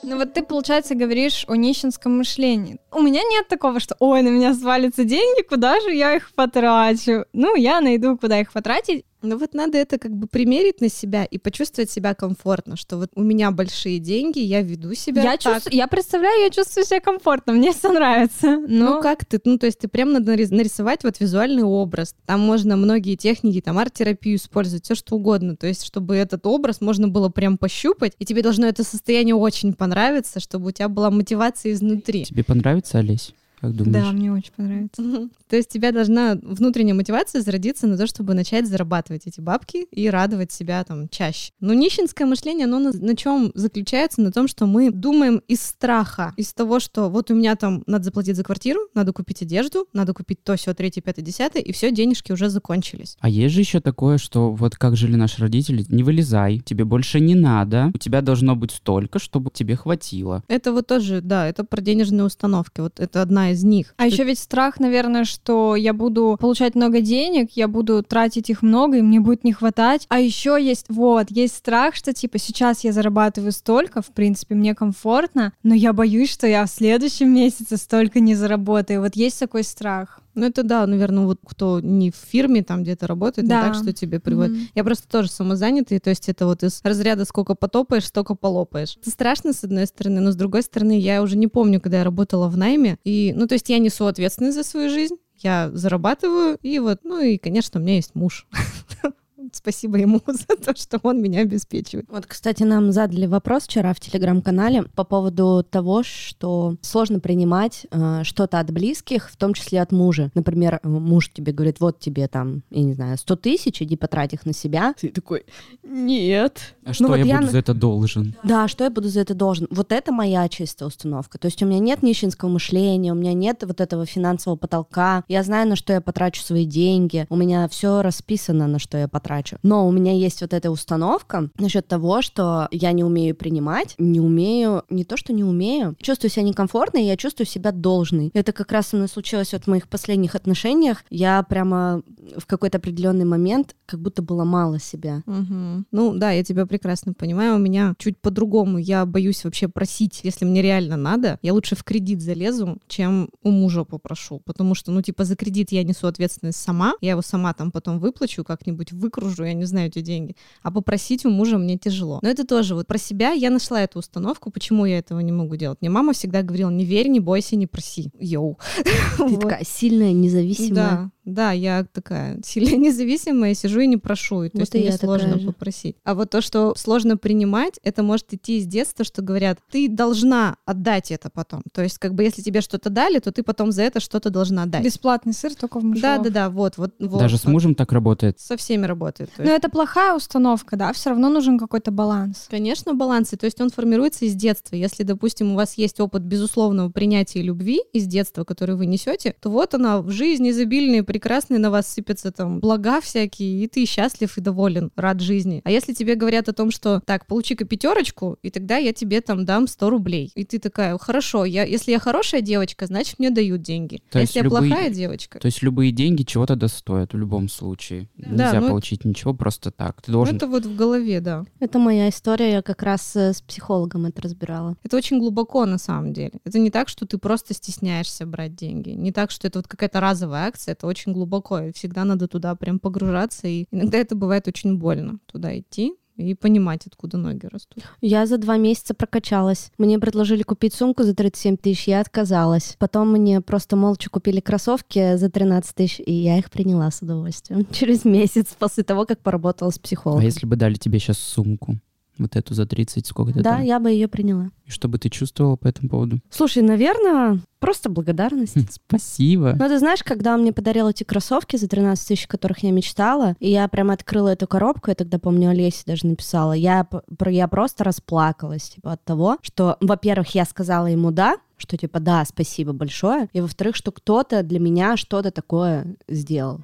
Ну 0.07 0.19
вот 0.19 0.35
ты, 0.35 0.43
получается, 0.43 0.95
говоришь 0.95 1.45
о 1.49 1.57
нищенском 1.57 2.19
мышлении. 2.19 2.79
У 2.93 3.01
меня 3.01 3.23
нет 3.23 3.49
такого, 3.49 3.81
что 3.81 3.97
«Ой, 4.01 4.21
на 4.23 4.29
меня 4.29 4.53
свалятся 4.55 5.05
деньги, 5.05 5.43
куда 5.43 5.81
же 5.81 5.95
я 5.95 6.15
их 6.15 6.33
потрачу?» 6.35 7.25
Ну, 7.33 7.57
я 7.57 7.81
найду, 7.81 8.19
куда 8.19 8.39
их 8.39 8.53
потратить. 8.53 9.07
Ну 9.25 9.38
вот 9.38 9.54
надо 9.54 9.78
это 9.78 9.99
как 9.99 10.12
бы 10.14 10.26
примерить 10.26 10.81
на 10.81 10.88
себя 10.88 11.25
и 11.25 11.38
почувствовать 11.38 11.90
себя 11.90 12.14
комфортно, 12.14 12.76
что 12.76 12.99
вот 12.99 13.11
у 13.14 13.23
меня 13.23 13.50
большие 13.50 13.99
деньги, 13.99 14.38
я 14.38 14.61
веду 14.62 14.95
себя 14.95 15.23
Я, 15.23 15.37
так. 15.37 15.40
чувствую, 15.54 15.75
я 15.76 15.87
представляю, 15.88 16.43
я 16.43 16.50
чувствую 16.50 16.85
себя 16.85 17.00
комфортно, 17.00 17.52
мне 17.54 17.73
все 17.73 17.90
нравится. 17.93 18.59
Но 18.69 18.97
Ну 18.97 19.02
как 19.02 19.25
ты, 19.25 19.40
ну 19.45 19.59
то 19.59 19.66
есть 19.66 19.78
ты 19.78 19.88
прям 19.88 20.12
надо 20.12 20.35
нарис- 20.35 20.54
нарисовать 20.54 21.04
вот 21.04 21.19
визуальный 21.21 21.62
образ. 21.62 22.14
Там 22.26 22.40
можно 22.40 22.76
многие 22.76 23.16
техники, 23.16 23.61
там 23.61 23.78
арт-терапию 23.78 24.37
использовать, 24.37 24.85
все 24.85 24.95
что 24.95 25.16
угодно. 25.16 25.57
То 25.57 25.66
есть 25.66 25.85
чтобы 25.85 26.16
этот 26.16 26.47
образ 26.47 26.81
можно 26.81 27.09
было 27.09 27.28
прям 27.31 27.57
пощупать, 27.59 28.12
и 28.19 28.25
тебе 28.25 28.43
должно 28.43 28.66
это 28.66 28.85
состояние 28.85 29.35
очень 29.35 29.73
понравиться, 29.73 30.38
чтобы 30.40 30.69
у 30.69 30.71
тебя 30.71 30.88
была 30.88 31.11
мотивация 31.11 31.73
изнутри. 31.73 32.25
Тебе 32.25 32.45
понравится, 32.45 32.99
Олесь? 32.99 33.33
Как 33.61 33.75
думаешь? 33.75 34.05
Да, 34.05 34.13
мне 34.13 34.33
очень 34.33 34.53
понравится. 34.57 35.03
Мгм. 35.03 35.31
То 35.49 35.57
есть 35.57 35.71
тебя 35.71 35.93
должна 35.93 36.39
внутренняя 36.43 36.95
мотивация 36.95 37.41
зародиться 37.41 37.87
на 37.87 37.97
то, 37.97 38.07
чтобы 38.07 38.35
начать 38.35 38.67
зарабатывать 38.67 39.27
эти 39.27 39.41
бабки 39.41 39.87
и 39.91 40.09
радовать 40.11 40.53
себя 40.53 40.83
там 40.85 41.09
чаще. 41.09 41.53
Но 41.61 41.75
нищенское 41.75 42.27
мышление, 42.27 42.67
оно 42.67 42.79
на, 42.79 42.93
на 42.93 43.17
чем 43.17 43.53
заключается? 43.55 44.21
На 44.21 44.33
том, 44.33 44.49
что 44.49 44.67
мы 44.67 44.91
думаем 44.91 45.43
из 45.49 45.63
страха, 45.63 46.33
из 46.37 46.53
того, 46.53 46.81
что 46.81 47.09
вот 47.09 47.31
у 47.31 47.35
меня 47.35 47.57
там 47.57 47.83
надо 47.87 48.05
заплатить 48.05 48.37
за 48.37 48.45
квартиру, 48.45 48.81
надо 48.95 49.13
купить 49.13 49.43
одежду, 49.43 49.87
надо 49.93 50.13
купить 50.15 50.43
то, 50.43 50.57
все, 50.57 50.75
третье, 50.75 51.01
пятое, 51.01 51.25
десятое, 51.25 51.63
и 51.63 51.73
все, 51.73 51.91
денежки 51.91 52.33
уже 52.33 52.49
закончились. 52.49 53.17
А 53.21 53.29
есть 53.29 53.55
же 53.55 53.61
еще 53.61 53.81
такое, 53.81 54.19
что 54.19 54.53
вот 54.53 54.77
как 54.77 54.97
жили 54.97 55.17
наши 55.17 55.41
родители, 55.41 55.85
не 55.89 56.03
вылезай, 56.03 56.61
тебе 56.61 56.85
больше 56.85 57.21
не 57.21 57.35
надо, 57.35 57.91
у 57.95 57.99
тебя 57.99 58.21
должно 58.21 58.57
быть 58.57 58.71
столько, 58.71 59.19
чтобы 59.19 59.51
тебе 59.53 59.77
хватило. 59.77 60.43
Это 60.49 60.73
вот 60.73 60.87
тоже, 60.87 61.21
да, 61.21 61.47
это 61.49 61.65
про 61.65 61.81
денежные 61.81 62.25
установки. 62.25 62.81
Вот 62.81 63.01
это 63.01 63.23
одна 63.23 63.53
из 63.53 63.54
из 63.55 63.65
них. 63.65 63.95
А 63.97 64.07
еще 64.07 64.25
ведь 64.25 64.39
страх, 64.39 64.79
наверное, 64.79 65.25
что 65.25 65.77
я 65.77 65.93
буду 65.93 66.37
получать 66.39 66.75
много 66.75 67.01
денег, 67.01 67.51
я 67.55 67.69
буду 67.69 68.03
тратить 68.03 68.51
их 68.51 68.63
много, 68.63 68.99
и 68.99 69.03
мне 69.03 69.21
будет 69.21 69.45
не 69.45 69.53
хватать. 69.53 70.07
А 70.09 70.21
еще 70.21 70.59
есть, 70.61 70.87
вот, 70.89 71.31
есть 71.31 71.57
страх, 71.57 71.95
что 71.95 72.13
типа 72.13 72.39
сейчас 72.39 72.85
я 72.85 72.93
зарабатываю 72.93 73.53
столько, 73.53 74.03
в 74.03 74.09
принципе, 74.09 74.55
мне 74.55 74.75
комфортно, 74.75 75.53
но 75.63 75.75
я 75.75 75.93
боюсь, 75.93 76.31
что 76.31 76.47
я 76.47 76.67
в 76.67 76.71
следующем 76.71 77.33
месяце 77.33 77.77
столько 77.77 78.21
не 78.21 78.35
заработаю. 78.35 79.01
Вот 79.01 79.17
есть 79.17 79.39
такой 79.39 79.65
страх. 79.65 80.21
Ну, 80.35 80.47
это 80.47 80.62
да, 80.62 80.87
наверное, 80.87 81.25
вот 81.25 81.38
кто 81.47 81.81
не 81.81 82.11
в 82.11 82.17
фирме 82.17 82.62
там 82.62 82.83
где-то 82.83 83.07
работает, 83.07 83.47
Да. 83.47 83.57
не 83.61 83.69
так, 83.69 83.75
что 83.83 83.93
тебе 83.93 84.19
приводит. 84.21 84.53
Мгм. 84.57 84.69
Я 84.75 84.85
просто 84.85 85.09
тоже 85.09 85.31
самозанятый, 85.31 85.99
то 86.00 86.11
есть 86.11 86.29
это 86.29 86.47
вот 86.47 86.62
из 86.62 86.81
разряда 86.83 87.25
сколько 87.25 87.55
потопаешь, 87.55 88.07
столько 88.07 88.35
полопаешь. 88.35 88.97
Это 89.00 89.11
страшно, 89.11 89.53
с 89.53 89.64
одной 89.64 89.87
стороны, 89.87 90.21
но 90.21 90.33
с 90.33 90.37
другой 90.37 90.62
стороны, 90.62 90.99
я 90.99 91.23
уже 91.23 91.37
не 91.37 91.47
помню, 91.47 91.81
когда 91.81 91.99
я 91.99 92.05
работала 92.05 92.49
в 92.49 92.57
найме, 92.57 92.99
и, 93.05 93.33
ну, 93.37 93.47
то 93.47 93.55
есть 93.55 93.69
я 93.69 93.79
несу 93.79 94.07
ответственность 94.07 94.57
за 94.57 94.64
свою 94.64 94.91
жизнь, 94.91 95.17
я 95.38 95.71
зарабатываю, 95.73 96.59
и 96.62 96.79
вот, 96.79 97.00
ну, 97.05 97.21
и, 97.21 97.38
конечно, 97.38 97.81
у 97.81 97.83
меня 97.83 97.97
есть 97.97 98.14
муж. 98.14 98.47
Спасибо 99.53 99.99
ему 99.99 100.21
за 100.27 100.57
то, 100.57 100.75
что 100.75 100.99
он 101.03 101.21
меня 101.21 101.41
обеспечивает. 101.41 102.07
Вот, 102.11 102.27
кстати, 102.27 102.63
нам 102.63 102.93
задали 102.93 103.27
вопрос 103.27 103.65
вчера 103.65 103.93
в 103.93 104.01
телеграм-канале 104.01 104.85
по 104.95 105.05
поводу 105.05 105.65
того, 105.69 106.03
что 106.03 106.77
сложно 106.81 107.21
принимать 107.21 107.87
э, 107.91 108.23
что-то 108.25 108.61
от 108.61 108.71
близких, 108.71 109.31
в 109.31 109.37
том 109.37 109.55
числе 109.55 109.83
от 109.83 109.93
мужа. 109.93 110.31
Например, 110.35 110.81
муж 110.83 111.31
тебе 111.33 111.53
говорит, 111.53 111.81
вот 111.81 111.99
тебе 111.99 112.29
там, 112.29 112.63
я 112.71 112.83
не 112.83 112.95
знаю, 112.95 113.19
100 113.19 113.37
тысяч, 113.37 113.83
иди 113.83 113.97
потрать 113.97 114.33
их 114.33 114.47
на 114.47 114.53
себя. 114.53 114.95
Ты 114.99 115.09
такой, 115.09 115.45
нет. 115.83 116.75
А 116.85 116.93
что 116.93 117.09
вот 117.09 117.17
я 117.17 117.25
я 117.25 117.39
буду 117.39 117.51
за 117.51 117.59
это 117.59 117.75
должен? 117.75 118.35
Да, 118.43 118.69
что 118.69 118.85
я 118.85 118.91
буду 118.91 119.09
за 119.09 119.21
это 119.21 119.35
должен? 119.35 119.67
Вот 119.71 119.93
это 119.93 120.13
моя 120.13 120.49
чистая 120.49 120.89
установка. 120.89 121.39
То 121.39 121.47
есть 121.47 121.63
у 121.63 121.67
меня 121.67 121.79
нет 121.79 122.03
нищенского 122.03 122.49
мышления, 122.49 123.13
у 123.13 123.17
меня 123.17 123.33
нет 123.33 123.63
вот 123.67 123.81
этого 123.81 124.07
финансового 124.07 124.57
потолка. 124.57 125.25
Я 125.29 125.43
знаю, 125.43 125.69
на 125.69 125.77
что 125.77 125.93
я 125.93 126.01
потрачу 126.01 126.43
свои 126.43 126.65
деньги. 126.65 127.27
У 127.29 127.37
меня 127.37 127.69
все 127.69 128.03
расписано, 128.03 128.67
на 128.67 128.79
что 128.79 128.99
я 128.99 129.09
потрачу. 129.09 129.34
Но 129.62 129.87
у 129.88 129.93
меня 129.93 130.12
есть 130.12 130.41
вот 130.41 130.53
эта 130.53 130.71
установка 130.71 131.50
насчет 131.59 131.87
того, 131.87 132.23
что 132.23 132.69
я 132.71 132.93
не 132.93 133.05
умею 133.05 133.35
принимать, 133.35 133.95
не 133.99 134.21
умею, 134.21 134.85
не 134.91 135.05
то, 135.05 135.17
что 135.17 135.33
не 135.33 135.45
умею, 135.45 135.97
чувствую 136.00 136.31
себя 136.31 136.45
некомфортно, 136.45 136.99
и 136.99 137.05
я 137.05 137.17
чувствую 137.17 137.47
себя 137.47 137.73
должной. 137.73 138.31
Это 138.35 138.53
как 138.53 138.73
раз 138.73 138.88
со 138.88 138.97
мной 138.97 139.09
случилось 139.09 139.53
вот 139.53 139.64
в 139.64 139.67
моих 139.69 139.88
последних 139.88 140.35
отношениях. 140.35 141.05
Я 141.11 141.43
прямо 141.43 142.03
в 142.37 142.47
какой-то 142.47 142.79
определенный 142.79 143.25
момент 143.25 143.75
как 143.87 144.00
будто 144.00 144.23
было 144.23 144.45
мало 144.45 144.79
себя. 144.79 145.23
Мгм. 145.26 145.87
Ну 145.91 146.14
да, 146.14 146.31
я 146.31 146.43
тебя 146.45 146.67
прекрасно 146.67 147.12
понимаю. 147.12 147.57
У 147.57 147.59
меня 147.59 147.95
чуть 147.99 148.19
по-другому. 148.19 148.79
Я 148.79 149.07
боюсь 149.07 149.45
вообще 149.45 149.69
просить, 149.69 150.21
если 150.23 150.45
мне 150.45 150.62
реально 150.62 150.97
надо. 150.97 151.38
Я 151.43 151.53
лучше 151.53 151.76
в 151.76 151.85
кредит 151.85 152.21
залезу, 152.21 152.79
чем 152.87 153.29
у 153.43 153.50
мужа 153.50 153.85
попрошу. 153.85 154.41
Потому 154.45 154.75
что, 154.75 154.93
ну, 154.93 155.03
типа, 155.03 155.25
за 155.25 155.37
кредит 155.37 155.73
я 155.73 155.85
несу 155.85 156.07
ответственность 156.07 156.61
сама. 156.61 156.95
Я 157.00 157.12
его 157.12 157.23
сама 157.23 157.53
там 157.55 157.71
потом 157.71 157.99
выплачу, 157.99 158.45
как-нибудь 158.45 158.93
выкружу, 159.25 159.45
я 159.45 159.54
не 159.54 159.64
знаю, 159.64 159.88
эти 159.88 160.00
деньги. 160.00 160.37
А 160.62 160.71
попросить 160.71 161.25
у 161.25 161.31
мужа 161.31 161.59
мне 161.59 161.78
тяжело. 161.78 162.19
Но 162.23 162.28
это 162.28 162.47
тоже 162.47 162.75
вот 162.75 162.87
про 162.87 162.99
себя 162.99 163.33
я 163.33 163.50
нашла 163.50 163.83
эту 163.83 163.99
установку, 163.99 164.50
почему 164.50 164.85
я 164.87 164.99
этого 164.99 165.21
не 165.21 165.33
могу 165.33 165.57
делать. 165.57 165.78
Мне 165.81 165.90
мама 165.90 166.12
всегда 166.12 166.43
говорила, 166.43 166.71
не 166.71 166.85
верь, 166.85 167.09
не 167.09 167.21
бойся, 167.21 167.57
не 167.57 167.66
проси. 167.66 168.11
Йоу. 168.19 168.59
Ты 168.85 168.90
Вот. 169.25 169.40
такая 169.40 169.64
сильная, 169.64 170.12
независимая. 170.12 170.75
Да, 170.75 171.11
да, 171.25 171.52
я 171.52 171.85
такая 171.93 172.38
сильно 172.45 172.76
независимая, 172.76 173.54
сижу 173.54 173.81
и 173.81 173.87
не 173.87 173.97
прошу. 173.97 174.45
И 174.45 174.49
то 174.50 174.59
Вот 174.59 174.61
есть 174.62 174.75
и 174.75 174.78
мне 174.78 174.93
сложно 174.93 175.38
же. 175.38 175.47
попросить. 175.49 175.97
А 176.04 176.14
вот 176.14 176.31
то, 176.31 176.40
что 176.40 176.75
сложно 176.76 177.16
принимать, 177.16 177.78
это 177.83 178.02
может 178.02 178.33
идти 178.35 178.59
из 178.59 178.66
детства, 178.66 179.04
что 179.04 179.23
говорят, 179.23 179.59
ты 179.71 179.88
должна 179.88 180.57
отдать 180.64 181.11
это 181.11 181.31
потом. 181.31 181.62
То 181.73 181.83
есть, 181.83 181.99
как 181.99 182.14
бы, 182.14 182.23
если 182.23 182.43
тебе 182.43 182.61
что-то 182.61 182.90
дали, 182.90 183.19
то 183.19 183.33
ты 183.33 183.43
потом 183.43 183.73
за 183.73 183.83
это 183.83 184.00
что-то 184.00 184.31
должна 184.31 184.64
отдать. 184.64 184.85
Бесплатный 184.85 185.33
сыр 185.33 185.54
только 185.54 185.78
в 185.78 185.83
Да, 185.83 185.88
мышеловке. 185.88 186.31
да, 186.31 186.31
да, 186.31 186.50
вот, 186.50 186.76
вот, 186.78 186.95
вот. 186.99 187.19
Даже 187.21 187.38
с 187.38 187.45
вот. 187.45 187.52
мужем 187.52 187.75
так 187.75 187.93
работает. 187.93 188.38
Со 188.40 188.57
всеми 188.57 188.87
работает. 188.87 189.31
Но 189.38 189.45
есть. 189.45 189.57
это 189.57 189.69
плохая 189.71 190.14
установка, 190.14 190.76
да, 190.76 190.93
все 190.93 191.11
равно 191.11 191.28
нужен 191.28 191.59
какой-то 191.59 191.90
баланс. 191.90 192.47
Конечно, 192.50 192.95
баланс. 192.95 193.33
И 193.33 193.37
То 193.37 193.47
есть 193.47 193.61
он 193.61 193.71
формируется 193.71 194.25
из 194.25 194.35
детства. 194.35 194.76
Если, 194.76 195.02
допустим, 195.02 195.52
у 195.52 195.54
вас 195.57 195.75
есть 195.78 196.00
опыт 196.00 196.23
безусловного 196.23 196.90
принятия 196.90 197.43
любви 197.43 197.81
из 197.93 198.07
детства, 198.07 198.45
который 198.45 198.76
вы 198.76 198.87
несете, 198.87 199.35
то 199.40 199.50
вот 199.50 199.75
она 199.75 200.00
в 200.02 200.11
жизни 200.11 200.50
изобильная, 200.50 201.02
прекрасная, 201.14 201.61
на 201.61 201.71
вас 201.71 201.87
сыпятся 201.87 202.33
там 202.33 202.59
блага 202.59 203.00
всякие, 203.00 203.62
и 203.62 203.68
ты 203.68 203.87
счастлив 203.87 204.37
и 204.37 204.40
доволен, 204.40 204.90
рад 204.97 205.21
жизни. 205.21 205.61
А 205.64 205.71
если 205.71 205.92
тебе 205.92 206.16
говорят 206.16 206.49
о 206.49 206.52
том, 206.52 206.73
что 206.73 207.00
так, 207.06 207.26
получи-ка 207.26 207.64
пятерочку, 207.64 208.37
и 208.42 208.50
тогда 208.50 208.78
я 208.78 208.92
тебе 208.92 209.21
там 209.21 209.44
дам 209.44 209.68
100 209.68 209.90
рублей. 209.90 210.33
И 210.35 210.44
ты 210.44 210.59
такая, 210.59 210.99
хорошо, 210.99 211.44
я, 211.44 211.62
если 211.62 211.92
я 211.92 212.00
хорошая 212.00 212.40
девочка, 212.40 212.87
значит 212.87 213.20
мне 213.20 213.31
дают 213.31 213.62
деньги. 213.62 214.03
То 214.11 214.18
а 214.18 214.22
есть 214.22 214.35
если 214.35 214.48
я 214.48 214.50
любые- 214.50 214.70
плохая 214.72 214.90
девочка, 214.90 215.38
То 215.38 215.46
есть 215.46 215.62
любые 215.62 215.92
деньги 215.92 216.24
чего-то 216.24 216.57
достоят 216.57 217.12
в 217.12 217.16
любом 217.16 217.48
случае. 217.48 218.09
Да, 218.16 218.46
Нельзя 218.46 218.61
ну- 218.61 218.68
получить 218.70 219.05
ничего 219.05 219.35
просто 219.35 219.70
так. 219.70 220.03
Ты 220.03 220.11
должен... 220.11 220.35
это 220.35 220.48
вот 220.48 220.66
в 220.66 220.74
голове, 220.74 221.20
да. 221.20 221.44
Это 221.61 221.79
моя 221.79 222.09
история, 222.09 222.55
я 222.55 222.62
как 222.62 222.83
раз 222.83 223.14
э, 223.14 223.33
с 223.33 223.40
психологом 223.40 224.07
это 224.07 224.20
разбирала. 224.20 224.77
Это 224.83 224.96
очень 224.96 225.20
глубоко 225.20 225.64
на 225.64 225.79
самом 225.79 226.12
деле. 226.12 226.33
Это 226.44 226.59
не 226.59 226.72
так, 226.72 226.88
что 226.88 227.07
ты 227.07 227.18
просто 227.18 227.55
стесняешься 227.55 228.27
брать 228.27 228.57
деньги. 228.57 228.90
Не 228.90 229.12
так, 229.12 229.31
что 229.31 229.46
это 229.46 229.61
вот 229.61 229.68
какая-то 229.68 230.00
разовая 230.00 230.48
акция. 230.48 230.72
Это 230.72 230.88
очень 230.88 231.04
глубоко. 231.12 231.59
И 231.61 231.73
всегда 231.73 232.05
надо 232.05 232.29
туда 232.29 232.55
прям 232.55 232.79
погружаться. 232.79 233.47
И 233.47 233.67
иногда 233.71 233.99
это 233.99 234.14
бывает 234.14 234.49
очень 234.49 234.77
больно. 234.79 235.19
Туда 235.27 235.59
идти 235.59 235.95
и 236.17 236.35
понимать, 236.35 236.87
откуда 236.87 237.17
ноги 237.19 237.47
растут. 237.47 237.83
Я 238.01 238.27
за 238.27 238.38
два 238.38 238.57
месяца 238.57 238.95
прокачалась. 238.95 239.73
Мне 239.79 239.99
предложили 239.99 240.45
купить 240.45 240.73
сумку 240.73 241.03
за 241.03 241.12
37 241.12 241.57
тысяч, 241.57 241.88
я 241.88 242.01
отказалась. 242.01 242.77
Потом 242.79 243.11
мне 243.11 243.40
просто 243.40 243.75
молча 243.75 244.09
купили 244.11 244.38
кроссовки 244.38 245.17
за 245.17 245.29
13 245.29 245.75
тысяч, 245.75 246.01
и 246.07 246.12
я 246.12 246.38
их 246.38 246.53
приняла 246.53 246.90
с 246.93 247.03
удовольствием. 247.03 247.67
Через 247.73 248.05
месяц 248.05 248.55
после 248.57 248.85
того, 248.85 249.07
как 249.07 249.19
поработала 249.21 249.71
с 249.71 249.77
А 249.77 249.81
психологом. 249.81 250.25
если 250.25 250.47
бы 250.47 250.55
дали 250.55 250.75
тебе 250.75 251.01
сейчас 251.01 251.19
сумку? 251.19 251.79
Вот 252.18 252.37
эту 252.37 252.55
за 252.55 252.64
30, 252.66 253.07
сколько 253.07 253.33
ты 253.33 253.40
Да, 253.42 253.55
там? 253.57 253.62
я 253.64 253.81
бы 253.81 253.90
ее 253.90 254.07
приняла. 254.07 254.50
И 254.64 254.70
что 254.70 254.88
бы 254.88 254.98
ты 254.98 255.09
чувствовала 255.09 255.57
по 255.57 255.66
этому 255.66 255.88
поводу? 255.88 256.20
Слушай, 256.31 256.62
наверное, 256.62 257.40
просто 257.59 257.90
благодарность. 257.90 258.57
Спасибо. 258.72 259.55
Ну, 259.59 259.68
ты 259.68 259.79
знаешь, 259.79 260.03
когда 260.05 260.35
он 260.35 260.42
мне 260.42 260.53
подарил 260.53 260.88
эти 260.88 261.03
кроссовки 261.03 261.57
за 261.57 261.68
13 261.68 262.07
тысяч, 262.09 262.27
которых 262.29 262.61
я 262.62 262.70
мечтала, 262.70 263.35
и 263.40 263.50
я 263.50 263.66
прям 263.68 263.90
открыла 263.90 264.29
эту 264.29 264.46
коробку, 264.46 264.90
я 264.90 264.94
тогда, 264.94 265.18
помню, 265.18 265.50
Олесе 265.50 265.83
даже 265.87 266.07
написала, 266.07 266.53
я, 266.53 266.87
я 267.27 267.48
просто 267.48 267.83
расплакалась, 267.85 268.70
типа, 268.70 268.92
от 268.92 269.05
того, 269.05 269.38
что, 269.42 269.77
во-первых, 269.81 270.35
я 270.35 270.44
сказала 270.44 270.87
ему 270.87 271.11
«да», 271.11 271.37
что, 271.57 271.77
типа, 271.77 271.98
да, 272.00 272.24
спасибо 272.24 272.72
большое, 272.72 273.29
и, 273.33 273.40
во-вторых, 273.40 273.74
что 273.77 273.90
кто-то 273.92 274.42
для 274.42 274.61
меня 274.61 274.96
что-то 274.96 275.31
такое 275.31 275.96
сделал. 276.09 276.61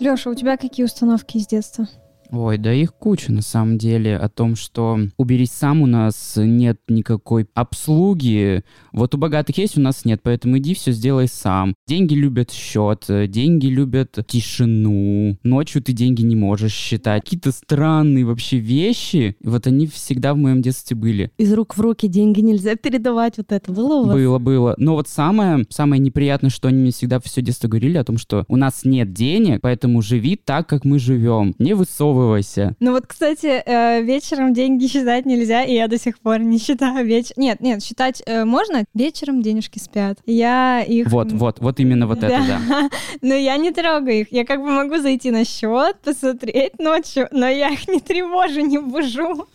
Леша, 0.00 0.30
у 0.30 0.34
тебя 0.34 0.56
какие 0.56 0.84
установки 0.84 1.36
из 1.36 1.46
детства? 1.46 1.86
Ой, 2.32 2.56
да 2.56 2.72
их 2.72 2.94
куча 2.94 3.30
на 3.30 3.42
самом 3.42 3.76
деле 3.76 4.16
о 4.16 4.30
том, 4.30 4.56
что 4.56 4.98
уберись 5.18 5.52
сам, 5.52 5.82
у 5.82 5.86
нас 5.86 6.34
нет 6.36 6.80
никакой 6.88 7.46
обслуги. 7.52 8.62
Вот 8.92 9.14
у 9.14 9.18
богатых 9.18 9.58
есть, 9.58 9.76
у 9.76 9.82
нас 9.82 10.06
нет, 10.06 10.20
поэтому 10.22 10.56
иди 10.56 10.72
все 10.74 10.92
сделай 10.92 11.28
сам. 11.28 11.74
Деньги 11.86 12.14
любят 12.14 12.50
счет, 12.50 13.04
деньги 13.28 13.66
любят 13.66 14.18
тишину. 14.26 15.36
Ночью 15.42 15.82
ты 15.82 15.92
деньги 15.92 16.22
не 16.22 16.34
можешь 16.34 16.72
считать. 16.72 17.24
Какие-то 17.24 17.52
странные 17.52 18.24
вообще 18.24 18.56
вещи. 18.56 19.36
Вот 19.44 19.66
они 19.66 19.86
всегда 19.86 20.32
в 20.32 20.38
моем 20.38 20.62
детстве 20.62 20.96
были. 20.96 21.30
Из 21.36 21.52
рук 21.52 21.76
в 21.76 21.80
руки 21.82 22.08
деньги 22.08 22.40
нельзя 22.40 22.76
передавать, 22.76 23.36
вот 23.36 23.52
это 23.52 23.70
было 23.70 23.96
у 23.96 24.04
вас? 24.06 24.16
Было, 24.16 24.38
было. 24.38 24.74
Но 24.78 24.94
вот 24.94 25.06
самое, 25.06 25.66
самое 25.68 26.00
неприятное, 26.00 26.48
что 26.48 26.68
они 26.68 26.80
мне 26.80 26.92
всегда 26.92 27.20
все 27.20 27.42
детство 27.42 27.68
говорили 27.68 27.98
о 27.98 28.04
том, 28.04 28.16
что 28.16 28.46
у 28.48 28.56
нас 28.56 28.84
нет 28.84 29.12
денег, 29.12 29.60
поэтому 29.60 30.00
живи 30.00 30.36
так, 30.36 30.66
как 30.66 30.86
мы 30.86 30.98
живем. 30.98 31.54
Не 31.58 31.74
высовывайся. 32.22 32.76
Ну 32.80 32.92
вот, 32.92 33.06
кстати, 33.06 33.62
э, 33.64 34.02
вечером 34.02 34.54
деньги 34.54 34.86
считать 34.86 35.26
нельзя, 35.26 35.64
и 35.64 35.74
я 35.74 35.88
до 35.88 35.98
сих 35.98 36.18
пор 36.18 36.40
не 36.40 36.58
считаю 36.58 37.04
вечер. 37.06 37.34
Нет, 37.36 37.60
нет, 37.60 37.82
считать 37.82 38.22
э, 38.26 38.44
можно. 38.44 38.84
Вечером 38.94 39.42
денежки 39.42 39.78
спят. 39.78 40.18
Я 40.26 40.82
их... 40.82 41.08
Вот, 41.10 41.32
вот, 41.32 41.58
вот 41.60 41.80
именно 41.80 42.06
вот 42.06 42.22
это, 42.22 42.40
да. 42.46 42.90
Но 43.22 43.34
я 43.34 43.56
не 43.56 43.70
трогаю 43.72 44.20
их. 44.20 44.32
Я 44.32 44.44
как 44.44 44.60
бы 44.60 44.70
могу 44.70 44.98
зайти 44.98 45.30
на 45.30 45.44
счет, 45.44 45.96
посмотреть 46.04 46.78
ночью, 46.78 47.28
но 47.32 47.48
я 47.48 47.70
их 47.70 47.88
не 47.88 48.00
тревожу, 48.00 48.60
не 48.60 48.78
бужу, 48.78 49.46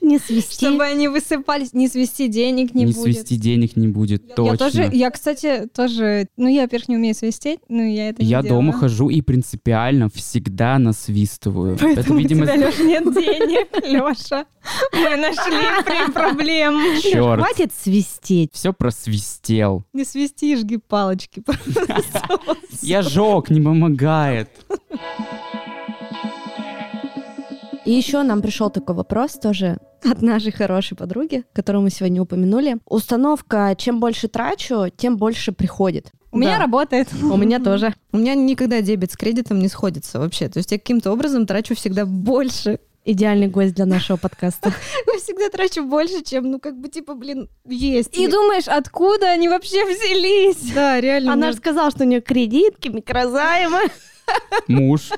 Не 0.00 0.18
свисти. 0.18 0.64
чтобы 0.64 0.84
они 0.84 1.08
высыпались. 1.08 1.72
Не 1.72 1.88
свести 1.88 2.28
денег 2.28 2.74
не, 2.74 2.84
Не 2.84 2.92
будет. 2.92 3.16
свести 3.16 3.36
денег 3.36 3.76
не 3.76 3.88
будет, 3.88 4.22
Я 4.28 4.34
точно. 4.34 4.58
тоже, 4.58 4.90
я, 4.92 5.10
кстати, 5.10 5.68
тоже, 5.74 6.28
ну, 6.36 6.48
я, 6.48 6.62
во-первых, 6.62 6.88
не 6.88 6.96
умею 6.96 7.14
свистеть, 7.14 7.60
но 7.68 7.82
я 7.82 8.10
это 8.10 8.22
не 8.22 8.28
Я 8.28 8.42
дома 8.42 8.72
хожу 8.72 9.08
и 9.08 9.20
принципиально 9.20 10.08
всегда 10.08 10.78
насвистываю. 10.78 11.76
Поэтому 11.80 12.15
Это, 12.15 12.15
видимо, 12.18 12.42
у 12.42 12.46
тебя, 12.46 12.56
Лёш, 12.56 12.78
нет 12.78 13.04
денег, 13.14 13.68
Леша. 13.86 14.46
Мы 14.92 15.16
нашли 15.16 16.12
проблему. 16.12 17.00
черт. 17.00 17.40
Хватит 17.40 17.72
свистеть. 17.72 18.50
Все 18.52 18.72
просвистел. 18.72 19.84
Не 19.92 20.04
свисти, 20.04 20.56
жги 20.56 20.78
палочки. 20.78 21.42
Я 22.82 23.02
жег, 23.02 23.50
не 23.50 23.60
помогает. 23.60 24.48
И 27.84 27.92
еще 27.92 28.22
нам 28.24 28.42
пришел 28.42 28.68
такой 28.68 28.96
вопрос 28.96 29.34
тоже 29.34 29.78
от 30.04 30.20
нашей 30.20 30.50
хорошей 30.50 30.96
подруги, 30.96 31.44
которую 31.52 31.82
мы 31.82 31.90
сегодня 31.90 32.20
упомянули. 32.20 32.78
Установка 32.84 33.74
«чем 33.78 34.00
больше 34.00 34.26
трачу, 34.26 34.86
тем 34.96 35.16
больше 35.16 35.52
приходит». 35.52 36.10
У 36.36 36.38
меня 36.38 36.56
Да. 36.56 36.58
работает. 36.64 37.08
У 37.22 37.36
меня 37.36 37.58
тоже. 37.64 37.94
У 38.12 38.18
меня 38.18 38.34
никогда 38.34 38.80
дебет 38.82 39.10
с 39.12 39.16
кредитом 39.16 39.58
не 39.58 39.68
сходится 39.68 40.18
вообще. 40.18 40.48
То 40.48 40.58
есть 40.58 40.70
я 40.70 40.78
каким-то 40.78 41.10
образом 41.12 41.46
трачу 41.46 41.74
всегда 41.74 42.04
больше. 42.04 42.78
Идеальный 43.08 43.46
гость 43.46 43.74
для 43.76 43.86
нашего 43.86 44.16
подкаста. 44.16 44.72
Я 45.06 45.18
всегда 45.20 45.48
трачу 45.48 45.84
больше, 45.84 46.24
чем, 46.24 46.50
ну, 46.50 46.58
как 46.58 46.76
бы, 46.76 46.88
типа, 46.88 47.14
блин, 47.14 47.48
есть. 47.64 48.18
И 48.18 48.26
думаешь, 48.26 48.66
откуда 48.66 49.30
они 49.30 49.48
вообще 49.48 49.84
взялись? 49.84 50.72
Да, 50.74 51.00
реально. 51.00 51.32
Она 51.34 51.42
меня 51.42 51.52
же 51.52 51.58
сказала, 51.58 51.92
что 51.92 52.02
у 52.02 52.06
нее 52.08 52.20
кредитки, 52.20 52.88
микрозаймы. 52.88 53.78
Муж. 54.66 55.10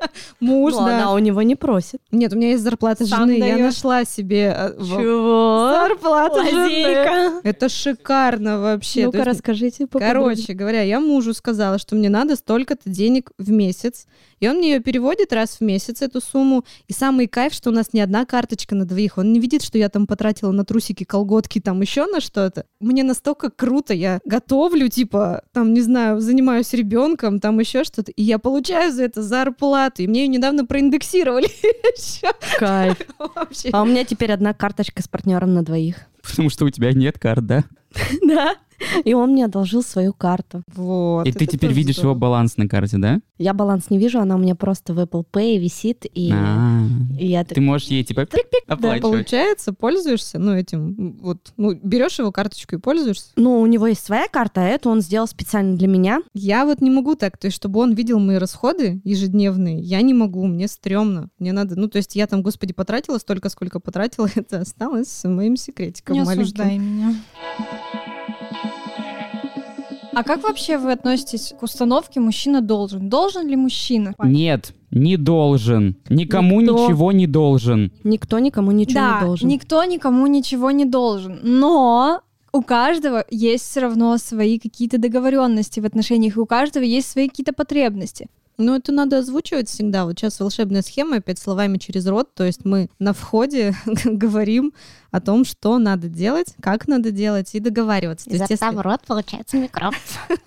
муж, 0.40 0.72
Ну, 0.74 0.86
да. 0.86 0.96
она 0.96 1.12
у 1.12 1.18
него 1.18 1.42
не 1.42 1.54
просит. 1.56 2.00
Нет, 2.10 2.32
у 2.32 2.36
меня 2.36 2.50
есть 2.50 2.62
зарплата 2.62 3.06
Сам 3.06 3.20
жены. 3.28 3.32
Я 3.38 3.54
даёшь. 3.56 3.60
нашла 3.74 4.04
себе 4.04 4.54
э, 4.56 4.72
Чего? 4.78 5.70
зарплату 5.72 6.44
жены. 6.44 6.62
Лазейка. 6.62 7.40
Это 7.44 7.68
шикарно 7.68 8.60
вообще. 8.60 9.06
Ну-ка, 9.06 9.24
расскажите 9.24 9.86
поподробнее. 9.86 10.36
Короче 10.36 10.52
говоря, 10.54 10.82
я 10.82 11.00
мужу 11.00 11.34
сказала, 11.34 11.78
что 11.78 11.94
мне 11.94 12.08
надо 12.08 12.36
столько-то 12.36 12.88
денег 12.90 13.30
в 13.38 13.50
месяц. 13.50 14.06
И 14.40 14.48
он 14.48 14.58
мне 14.58 14.74
ее 14.74 14.80
переводит 14.80 15.32
раз 15.32 15.58
в 15.58 15.60
месяц, 15.62 16.02
эту 16.02 16.20
сумму. 16.20 16.64
И 16.88 16.92
самый 16.92 17.26
кайф, 17.26 17.52
что 17.52 17.70
у 17.70 17.72
нас 17.72 17.92
не 17.92 18.00
одна 18.00 18.24
карточка 18.26 18.74
на 18.74 18.84
двоих. 18.84 19.18
Он 19.18 19.32
не 19.32 19.40
видит, 19.40 19.62
что 19.62 19.78
я 19.78 19.88
там 19.88 20.06
потратила 20.06 20.52
на 20.52 20.64
трусики, 20.64 21.04
колготки, 21.04 21.60
там 21.60 21.80
еще 21.80 22.06
на 22.06 22.20
что-то. 22.20 22.66
Мне 22.80 23.02
настолько 23.02 23.50
круто. 23.50 23.94
Я 23.94 24.20
готовлю, 24.24 24.88
типа, 24.88 25.42
там, 25.52 25.72
не 25.72 25.80
знаю, 25.80 26.20
занимаюсь 26.20 26.72
ребенком, 26.72 27.40
там 27.40 27.58
еще 27.60 27.84
что-то. 27.84 28.12
И 28.12 28.22
я 28.22 28.38
получаю 28.38 28.92
за 28.92 29.04
это 29.04 29.22
зарплату. 29.22 30.02
И 30.02 30.06
мне 30.06 30.22
ее 30.22 30.28
недавно 30.28 30.66
проиндексировали. 30.66 31.48
Кайф. 32.58 32.96
А 33.72 33.82
у 33.82 33.86
меня 33.86 34.04
теперь 34.04 34.32
одна 34.32 34.54
карточка 34.54 35.02
с 35.02 35.08
партнером 35.08 35.54
на 35.54 35.62
двоих. 35.62 35.96
Потому 36.22 36.50
что 36.50 36.64
у 36.64 36.70
тебя 36.70 36.92
нет 36.92 37.18
карт, 37.18 37.46
да? 37.46 37.64
Да. 38.22 38.56
И 39.04 39.14
он 39.14 39.32
мне 39.32 39.44
одолжил 39.44 39.82
свою 39.82 40.12
карту. 40.12 40.62
Вот. 40.74 41.26
И 41.26 41.32
ты 41.32 41.46
теперь 41.46 41.72
видишь 41.72 41.98
его 41.98 42.14
баланс 42.14 42.56
на 42.56 42.68
карте, 42.68 42.98
да? 42.98 43.20
Я 43.38 43.52
баланс 43.52 43.90
не 43.90 43.98
вижу, 43.98 44.18
она 44.18 44.36
у 44.36 44.38
меня 44.38 44.54
просто 44.54 44.94
в 44.94 44.98
Apple 44.98 45.24
Pay 45.30 45.58
висит, 45.58 46.06
и, 46.12 46.30
А, 46.32 46.84
и 47.18 47.26
я 47.26 47.44
так... 47.44 47.54
Ты 47.54 47.60
можешь 47.60 47.88
ей 47.88 48.02
типа 48.02 48.22
пик-пик 48.22 48.64
оплачивать. 48.66 49.02
Получается, 49.02 49.72
пользуешься, 49.74 50.38
ну, 50.38 50.54
этим, 50.54 51.18
вот, 51.20 51.52
ну, 51.56 51.74
берешь 51.74 52.18
его 52.18 52.32
карточку 52.32 52.76
и 52.76 52.78
пользуешься. 52.78 53.28
Ну, 53.36 53.60
у 53.60 53.66
него 53.66 53.86
есть 53.86 54.04
своя 54.04 54.26
карта, 54.28 54.62
а 54.62 54.64
эту 54.64 54.88
он 54.88 55.02
сделал 55.02 55.26
специально 55.26 55.76
для 55.76 55.86
меня. 55.86 56.22
Я 56.32 56.64
вот 56.64 56.80
не 56.80 56.90
могу 56.90 57.14
так, 57.14 57.36
то 57.36 57.46
есть, 57.46 57.56
чтобы 57.56 57.80
он 57.80 57.92
видел 57.92 58.18
мои 58.18 58.36
расходы 58.36 59.00
ежедневные, 59.04 59.80
я 59.80 60.00
не 60.00 60.14
могу, 60.14 60.46
мне 60.46 60.66
стрёмно. 60.66 61.28
Мне 61.38 61.52
надо, 61.52 61.76
ну, 61.76 61.88
то 61.88 61.98
есть, 61.98 62.16
я 62.16 62.26
там, 62.26 62.42
господи, 62.42 62.72
потратила 62.72 63.18
столько, 63.18 63.50
сколько 63.50 63.80
потратила, 63.80 64.28
это 64.34 64.60
осталось 64.60 65.24
моим 65.24 65.56
секретиком 65.56 66.14
Не 66.14 66.22
маленьким. 66.22 66.42
осуждай 66.42 66.78
меня. 66.78 67.14
А 70.16 70.24
как 70.24 70.42
вообще 70.44 70.78
вы 70.78 70.92
относитесь 70.92 71.52
к 71.60 71.62
установке 71.62 72.20
«мужчина 72.20 72.62
должен»? 72.62 73.10
Должен 73.10 73.46
ли 73.48 73.54
мужчина? 73.54 74.14
Нет, 74.24 74.72
не 74.90 75.18
должен. 75.18 75.98
Никому 76.08 76.62
Никто. 76.62 76.86
ничего 76.86 77.12
не 77.12 77.26
должен. 77.26 77.92
Никто 78.02 78.38
никому 78.38 78.72
ничего 78.72 78.94
да, 78.98 79.20
не 79.20 79.26
должен. 79.26 79.48
никто 79.48 79.84
никому 79.84 80.26
ничего 80.26 80.70
не 80.70 80.86
должен. 80.86 81.40
Но 81.42 82.22
у 82.50 82.62
каждого 82.62 83.26
есть 83.30 83.64
все 83.64 83.80
равно 83.80 84.16
свои 84.16 84.58
какие-то 84.58 84.96
договоренности 84.96 85.80
в 85.80 85.84
отношениях, 85.84 86.38
и 86.38 86.40
у 86.40 86.46
каждого 86.46 86.82
есть 86.82 87.10
свои 87.10 87.28
какие-то 87.28 87.52
потребности. 87.52 88.28
Ну, 88.58 88.74
это 88.74 88.92
надо 88.92 89.18
озвучивать 89.18 89.68
всегда. 89.68 90.04
Вот 90.04 90.18
сейчас 90.18 90.40
волшебная 90.40 90.82
схема, 90.82 91.16
опять 91.16 91.38
словами 91.38 91.78
через 91.78 92.06
рот. 92.06 92.34
То 92.34 92.44
есть 92.44 92.64
мы 92.64 92.88
на 92.98 93.12
входе 93.12 93.74
говорим 94.04 94.72
о 95.10 95.20
том, 95.20 95.44
что 95.44 95.78
надо 95.78 96.08
делать, 96.08 96.54
как 96.60 96.88
надо 96.88 97.10
делать 97.10 97.54
и 97.54 97.60
договариваться. 97.60 98.28
То 98.28 98.36
есть, 98.36 98.50
если- 98.50 98.76
рот 98.76 99.00
получается 99.06 99.56
микрофон. 99.56 99.94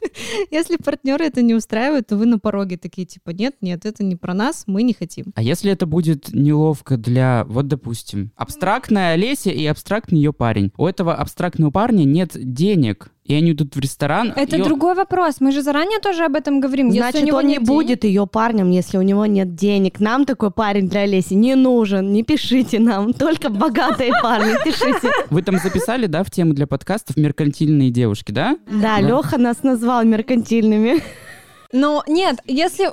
Если 0.52 0.76
партнеры 0.78 1.26
это 1.26 1.42
не 1.42 1.54
устраивает, 1.54 2.08
то 2.08 2.18
вы 2.18 2.26
на 2.26 2.40
пороге 2.40 2.78
такие 2.78 3.06
типа 3.08 3.30
нет, 3.30 3.56
нет, 3.62 3.86
это 3.86 4.04
не 4.04 4.16
про 4.16 4.34
нас, 4.34 4.64
мы 4.68 4.84
не 4.84 4.94
хотим. 4.94 5.28
А 5.36 5.42
если 5.42 5.72
это 5.72 5.86
будет 5.86 6.34
неловко 6.34 6.98
для, 6.98 7.46
вот 7.48 7.68
допустим, 7.68 8.32
абстрактная 8.36 9.14
Олеся 9.14 9.50
и 9.50 9.66
абстрактный 9.66 10.18
ее 10.20 10.34
парень. 10.34 10.72
У 10.78 10.86
этого 10.86 11.16
абстрактного 11.16 11.72
парня 11.72 12.04
нет 12.04 12.32
денег, 12.36 13.12
и 13.30 13.36
они 13.36 13.52
идут 13.52 13.76
в 13.76 13.80
ресторан. 13.80 14.34
Это 14.36 14.58
и 14.58 14.62
он- 14.62 14.68
другой 14.68 14.96
вопрос. 14.96 15.36
Мы 15.40 15.52
же 15.52 15.62
заранее 15.62 16.00
тоже 16.00 16.26
об 16.26 16.36
этом 16.36 16.60
говорим. 16.60 16.88
Если 16.88 17.00
у 17.00 17.04
Значит, 17.04 17.24
него 17.28 17.38
он 17.38 17.46
не 17.46 17.54
нет 17.54 17.64
будет 17.64 18.04
ее 18.04 18.26
парнем, 18.26 18.72
если 18.72 18.98
у 18.98 19.04
него 19.04 19.26
нет 19.28 19.54
денег. 19.56 20.00
Нам 20.00 20.26
такой 20.26 20.50
парень 20.50 20.90
для 20.90 21.02
Олеси 21.02 21.36
не 21.36 21.54
нужен. 21.56 22.12
Не 22.12 22.24
пишите 22.24 22.80
нам. 22.80 23.14
Только 23.26 23.50
богатые 23.50 24.12
парни 24.24 24.56
пишите. 24.66 25.12
Вы 25.30 25.44
там 25.44 25.60
записали, 25.60 26.08
да, 26.08 26.24
в 26.24 26.32
тему 26.32 26.54
для 26.54 26.66
подкастов 26.66 27.18
меркантильные 27.18 27.92
девушки, 27.92 28.32
да? 28.32 28.58
Да, 28.72 29.00
Леха 29.00 29.38
нас 29.38 29.62
назвал 29.62 30.04
меркантильными. 30.04 31.02
Ну, 31.72 32.02
нет, 32.08 32.40
если, 32.46 32.90